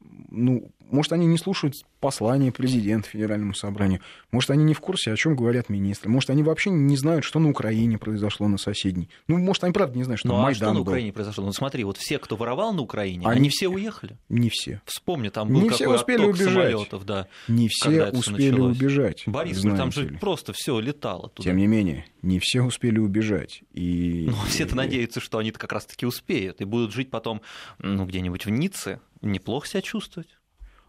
ну, 0.01 0.71
может, 0.91 1.13
они 1.13 1.27
не 1.27 1.39
слушают 1.39 1.75
послания 2.01 2.53
президента 2.53 3.09
Федеральному 3.09 3.55
собранию, 3.55 4.01
может, 4.31 4.51
они 4.51 4.65
не 4.65 4.75
в 4.75 4.81
курсе, 4.81 5.13
о 5.13 5.17
чем 5.17 5.35
говорят 5.37 5.69
министры, 5.69 6.11
может, 6.11 6.31
они 6.31 6.43
вообще 6.43 6.71
не 6.71 6.97
знают, 6.97 7.25
что 7.25 7.39
на 7.39 7.49
Украине 7.51 7.99
произошло 7.99 8.47
на 8.49 8.59
соседней. 8.59 9.09
Ну, 9.27 9.39
может, 9.39 9.65
они 9.65 9.73
правда 9.73 9.97
не 9.97 10.05
знают, 10.05 10.21
что 10.21 10.29
Ну 10.29 10.35
там 10.35 10.41
а 10.41 10.45
Майдан 10.45 10.57
что 10.57 10.69
на 10.69 10.75
был. 10.85 10.93
Украине 10.93 11.13
произошло? 11.13 11.45
Ну 11.45 11.53
смотри, 11.53 11.85
вот 11.85 11.97
все, 11.97 12.19
кто 12.19 12.37
воровал 12.37 12.73
на 12.75 12.83
Украине, 12.83 13.27
Они- 13.27 13.41
они, 13.41 13.49
все 13.49 13.69
уехали. 13.69 14.19
Не 14.29 14.51
все. 14.51 14.81
Вспомни, 14.85 15.29
там 15.31 15.49
был 15.49 15.63
Не 15.63 15.69
какой 15.69 15.87
все 15.87 15.95
успели 15.95 16.19
отток 16.23 16.35
убежать. 16.35 16.53
самолетов, 16.71 17.05
да. 17.07 17.29
Не 17.49 17.69
все 17.69 18.11
успели 18.11 18.51
началось? 18.51 18.77
убежать. 18.77 19.23
Борисполь, 19.27 19.71
там 19.71 19.91
знаете 19.93 20.01
же 20.01 20.09
ли. 20.09 20.17
просто 20.19 20.53
все 20.55 20.79
летало 20.81 21.29
туда. 21.31 21.49
Тем 21.49 21.57
не 21.57 21.67
менее, 21.67 22.07
не 22.23 22.39
все 22.41 22.63
успели 22.63 22.99
убежать. 22.99 23.63
И... 23.73 24.27
Ну, 24.35 24.37
все-то 24.49 24.77
надеются, 24.77 25.21
что 25.21 25.39
они-то 25.39 25.59
как 25.59 25.73
раз-таки 25.73 26.07
успеют 26.07 26.61
и 26.61 26.65
будут 26.65 26.93
жить 26.93 27.11
потом 27.11 27.41
ну, 27.79 28.05
где-нибудь 28.05 28.47
в 28.47 28.51
Ницце, 28.51 29.01
неплохо 29.23 29.67
себя 29.67 29.81
чувствовать. 29.83 30.29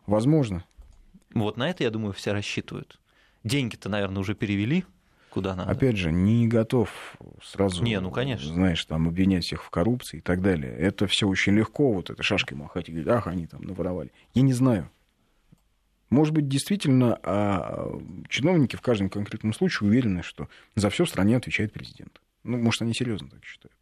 Возможно. 0.07 0.63
Вот 1.33 1.57
на 1.57 1.69
это, 1.69 1.83
я 1.83 1.89
думаю, 1.89 2.13
все 2.13 2.31
рассчитывают. 2.31 2.99
Деньги-то, 3.43 3.89
наверное, 3.89 4.21
уже 4.21 4.35
перевели 4.35 4.85
куда 5.35 5.53
надо. 5.53 5.69
Опять 5.69 5.97
же, 5.97 6.13
не 6.13 6.47
готов 6.47 6.89
сразу, 7.43 7.83
Не, 7.83 7.99
ну, 7.99 8.09
конечно. 8.09 8.53
знаешь, 8.53 8.83
там 8.85 9.09
обвинять 9.09 9.43
всех 9.43 9.65
в 9.65 9.69
коррупции 9.69 10.19
и 10.19 10.21
так 10.21 10.41
далее. 10.41 10.73
Это 10.73 11.07
все 11.07 11.27
очень 11.27 11.53
легко, 11.53 11.91
вот 11.91 12.09
этой 12.09 12.23
шашкой 12.23 12.55
махать 12.57 12.87
и 12.87 12.93
говорить, 12.93 13.09
ах, 13.09 13.27
они 13.27 13.45
там 13.45 13.61
наворовали. 13.63 14.13
Я 14.33 14.43
не 14.43 14.53
знаю. 14.53 14.89
Может 16.09 16.33
быть, 16.33 16.47
действительно, 16.47 17.19
а 17.23 17.99
чиновники 18.29 18.77
в 18.77 18.81
каждом 18.81 19.09
конкретном 19.09 19.53
случае 19.53 19.89
уверены, 19.89 20.23
что 20.23 20.47
за 20.75 20.89
все 20.89 21.03
в 21.03 21.09
стране 21.09 21.35
отвечает 21.35 21.73
президент. 21.73 22.21
Ну, 22.43 22.57
может, 22.57 22.81
они 22.83 22.93
серьезно 22.93 23.29
так 23.29 23.43
считают. 23.43 23.75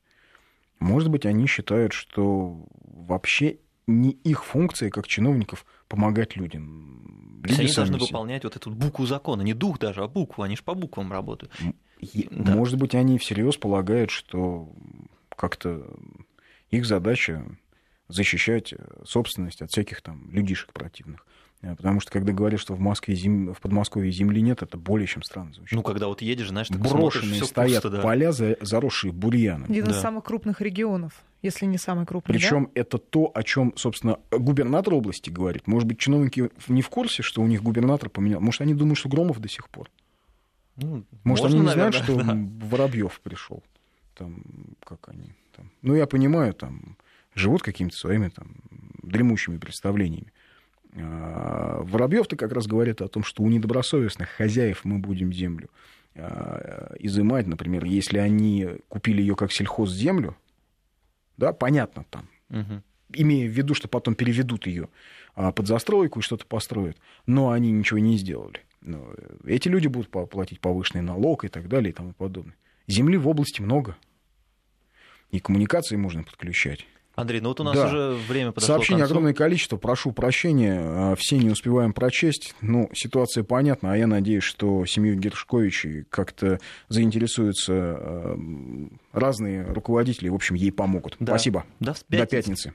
Может 0.79 1.09
быть, 1.09 1.27
они 1.27 1.45
считают, 1.45 1.93
что 1.93 2.65
вообще 2.81 3.57
не 3.85 4.09
их 4.11 4.43
функция, 4.43 4.89
как 4.89 5.05
чиновников, 5.05 5.67
помогать 5.87 6.35
людям. 6.35 7.41
То 7.43 7.49
есть 7.49 7.59
Люди 7.59 7.67
они 7.67 7.75
должны 7.75 7.95
себе. 7.95 8.05
выполнять 8.05 8.43
вот 8.43 8.55
эту 8.55 8.71
букву 8.71 9.05
закона, 9.05 9.41
не 9.41 9.53
дух 9.53 9.79
даже, 9.79 10.01
а 10.03 10.07
букву, 10.07 10.43
они 10.43 10.55
же 10.55 10.63
по 10.63 10.73
буквам 10.73 11.11
работают. 11.11 11.51
И, 11.99 12.27
Да. 12.31 12.55
Может 12.55 12.77
быть, 12.77 12.95
они 12.95 13.17
всерьез 13.17 13.57
полагают, 13.57 14.11
что 14.11 14.69
как-то 15.35 15.85
их 16.69 16.85
задача 16.85 17.45
защищать 18.07 18.73
собственность 19.05 19.61
от 19.61 19.71
всяких 19.71 20.01
там 20.01 20.29
людишек 20.31 20.73
противных. 20.73 21.25
Э, 21.63 21.75
Потому 21.75 21.99
что 22.01 22.11
когда 22.11 22.33
говорят, 22.33 22.59
что 22.59 22.73
в 22.75 22.79
Москве 22.79 23.15
зем... 23.15 23.53
в 23.53 23.61
Подмосковье 23.61 24.11
земли 24.11 24.41
нет, 24.41 24.61
это 24.61 24.77
более 24.77 25.07
чем 25.07 25.23
странно 25.23 25.53
звучит. 25.53 25.73
Ну, 25.75 25.81
когда 25.81 26.07
вот 26.07 26.21
едешь, 26.21 26.49
знаешь, 26.49 26.67
так 26.67 26.77
Брошенные 26.79 27.35
всё 27.35 27.45
стоят 27.45 27.83
пусто, 27.83 27.89
да. 27.97 28.01
поля, 28.01 28.31
за- 28.33 28.57
заросшие 28.61 29.11
бурьяном. 29.13 29.71
Один 29.71 29.85
из 29.85 29.95
Да. 29.95 30.01
самых 30.01 30.25
крупных 30.25 30.59
регионов, 30.61 31.13
если 31.41 31.65
не 31.65 31.77
самый 31.77 32.05
крупный. 32.05 32.33
да? 32.33 32.37
Причем 32.39 32.69
это 32.75 32.97
то, 32.97 33.31
о 33.33 33.43
чем, 33.43 33.73
собственно, 33.77 34.19
губернатор 34.29 34.93
области 34.93 35.29
говорит. 35.29 35.65
Может 35.65 35.87
быть, 35.87 35.99
чиновники 35.99 36.49
не 36.67 36.81
в 36.81 36.89
курсе, 36.89 37.23
что 37.23 37.41
у 37.41 37.47
них 37.47 37.63
губернатор 37.63 38.09
поменял. 38.09 38.41
Может, 38.41 38.59
они 38.61 38.73
думают, 38.73 38.97
что 38.99 39.07
Громов 39.09 39.39
до 39.39 39.47
сих 39.47 39.69
пор. 39.69 39.89
Ну, 40.75 41.05
Может, 41.23 41.43
можно, 41.43 41.47
они 41.47 41.59
не 41.59 41.65
наверное, 41.65 41.91
знают, 41.91 41.95
что 41.95 42.23
да. 42.23 42.67
Воробьев 42.67 43.21
пришел. 43.21 43.63
Там, 44.15 44.43
как 44.83 45.07
они 45.09 45.33
там. 45.55 45.71
Ну, 45.81 45.95
я 45.95 46.07
понимаю, 46.07 46.53
там 46.53 46.97
живут 47.35 47.61
какими-то 47.63 47.95
своими 47.95 48.27
там 48.29 48.55
дремучими 49.01 49.57
представлениями. 49.57 50.33
Воробьев-то 50.95 52.35
как 52.35 52.51
раз 52.51 52.67
говорит 52.67 53.01
о 53.01 53.07
том, 53.07 53.23
что 53.23 53.43
у 53.43 53.49
недобросовестных 53.49 54.29
хозяев 54.29 54.81
мы 54.85 54.99
будем 54.99 55.33
землю 55.33 55.69
а, 56.15 56.95
изымать, 56.99 57.47
например, 57.47 57.85
если 57.85 58.19
они 58.19 58.69
купили 58.89 59.21
ее 59.21 59.35
как 59.35 59.51
сельхозземлю, 59.51 60.35
да, 61.37 61.51
понятно 61.53 62.05
там, 62.09 62.29
Мгм. 62.49 62.83
имея 63.13 63.47
в 63.47 63.51
виду, 63.51 63.73
что 63.73 63.87
потом 63.87 64.13
переведут 64.13 64.67
ее 64.67 64.89
под 65.33 65.67
застройку 65.67 66.19
и 66.19 66.23
что-то 66.23 66.45
построят, 66.45 66.97
но 67.25 67.49
они 67.49 67.71
ничего 67.71 67.99
не 67.99 68.17
сделали. 68.17 68.61
Ну, 68.81 69.07
эти 69.45 69.67
люди 69.69 69.87
будут 69.87 70.09
платить 70.09 70.59
повышенный 70.59 71.01
налог 71.01 71.45
и 71.45 71.47
так 71.47 71.67
далее 71.67 71.89
и 71.89 71.93
тому 71.93 72.13
подобное. 72.13 72.55
Земли 72.85 73.17
в 73.17 73.27
области 73.27 73.61
много. 73.61 73.95
И 75.31 75.39
коммуникации 75.39 75.95
можно 75.95 76.21
подключать. 76.23 76.85
Андрей, 77.15 77.41
ну 77.41 77.49
вот 77.49 77.59
у 77.59 77.63
нас 77.63 77.75
Да. 77.75 77.87
уже 77.87 78.17
время 78.27 78.51
подошло 78.51 78.75
Сообщений 78.75 79.03
огромное 79.03 79.33
количество. 79.33 79.77
Прошу 79.77 80.11
прощения, 80.13 80.79
а, 80.81 81.15
все 81.15 81.37
не 81.37 81.49
успеваем 81.49 81.93
прочесть. 81.93 82.55
Ну, 82.61 82.89
ситуация 82.93 83.43
понятна, 83.43 83.93
а 83.93 83.97
я 83.97 84.07
надеюсь, 84.07 84.43
что 84.43 84.85
семью 84.85 85.15
Гершковичей 85.15 86.05
как-то 86.09 86.59
заинтересуются 86.89 87.73
а, 87.75 88.37
разные 89.11 89.63
руководители, 89.63 90.29
в 90.29 90.35
общем, 90.35 90.55
ей 90.55 90.71
помогут. 90.71 91.15
Да. 91.19 91.33
Спасибо. 91.33 91.65
До 91.79 91.93
До 92.09 92.25
пятницы. 92.25 92.73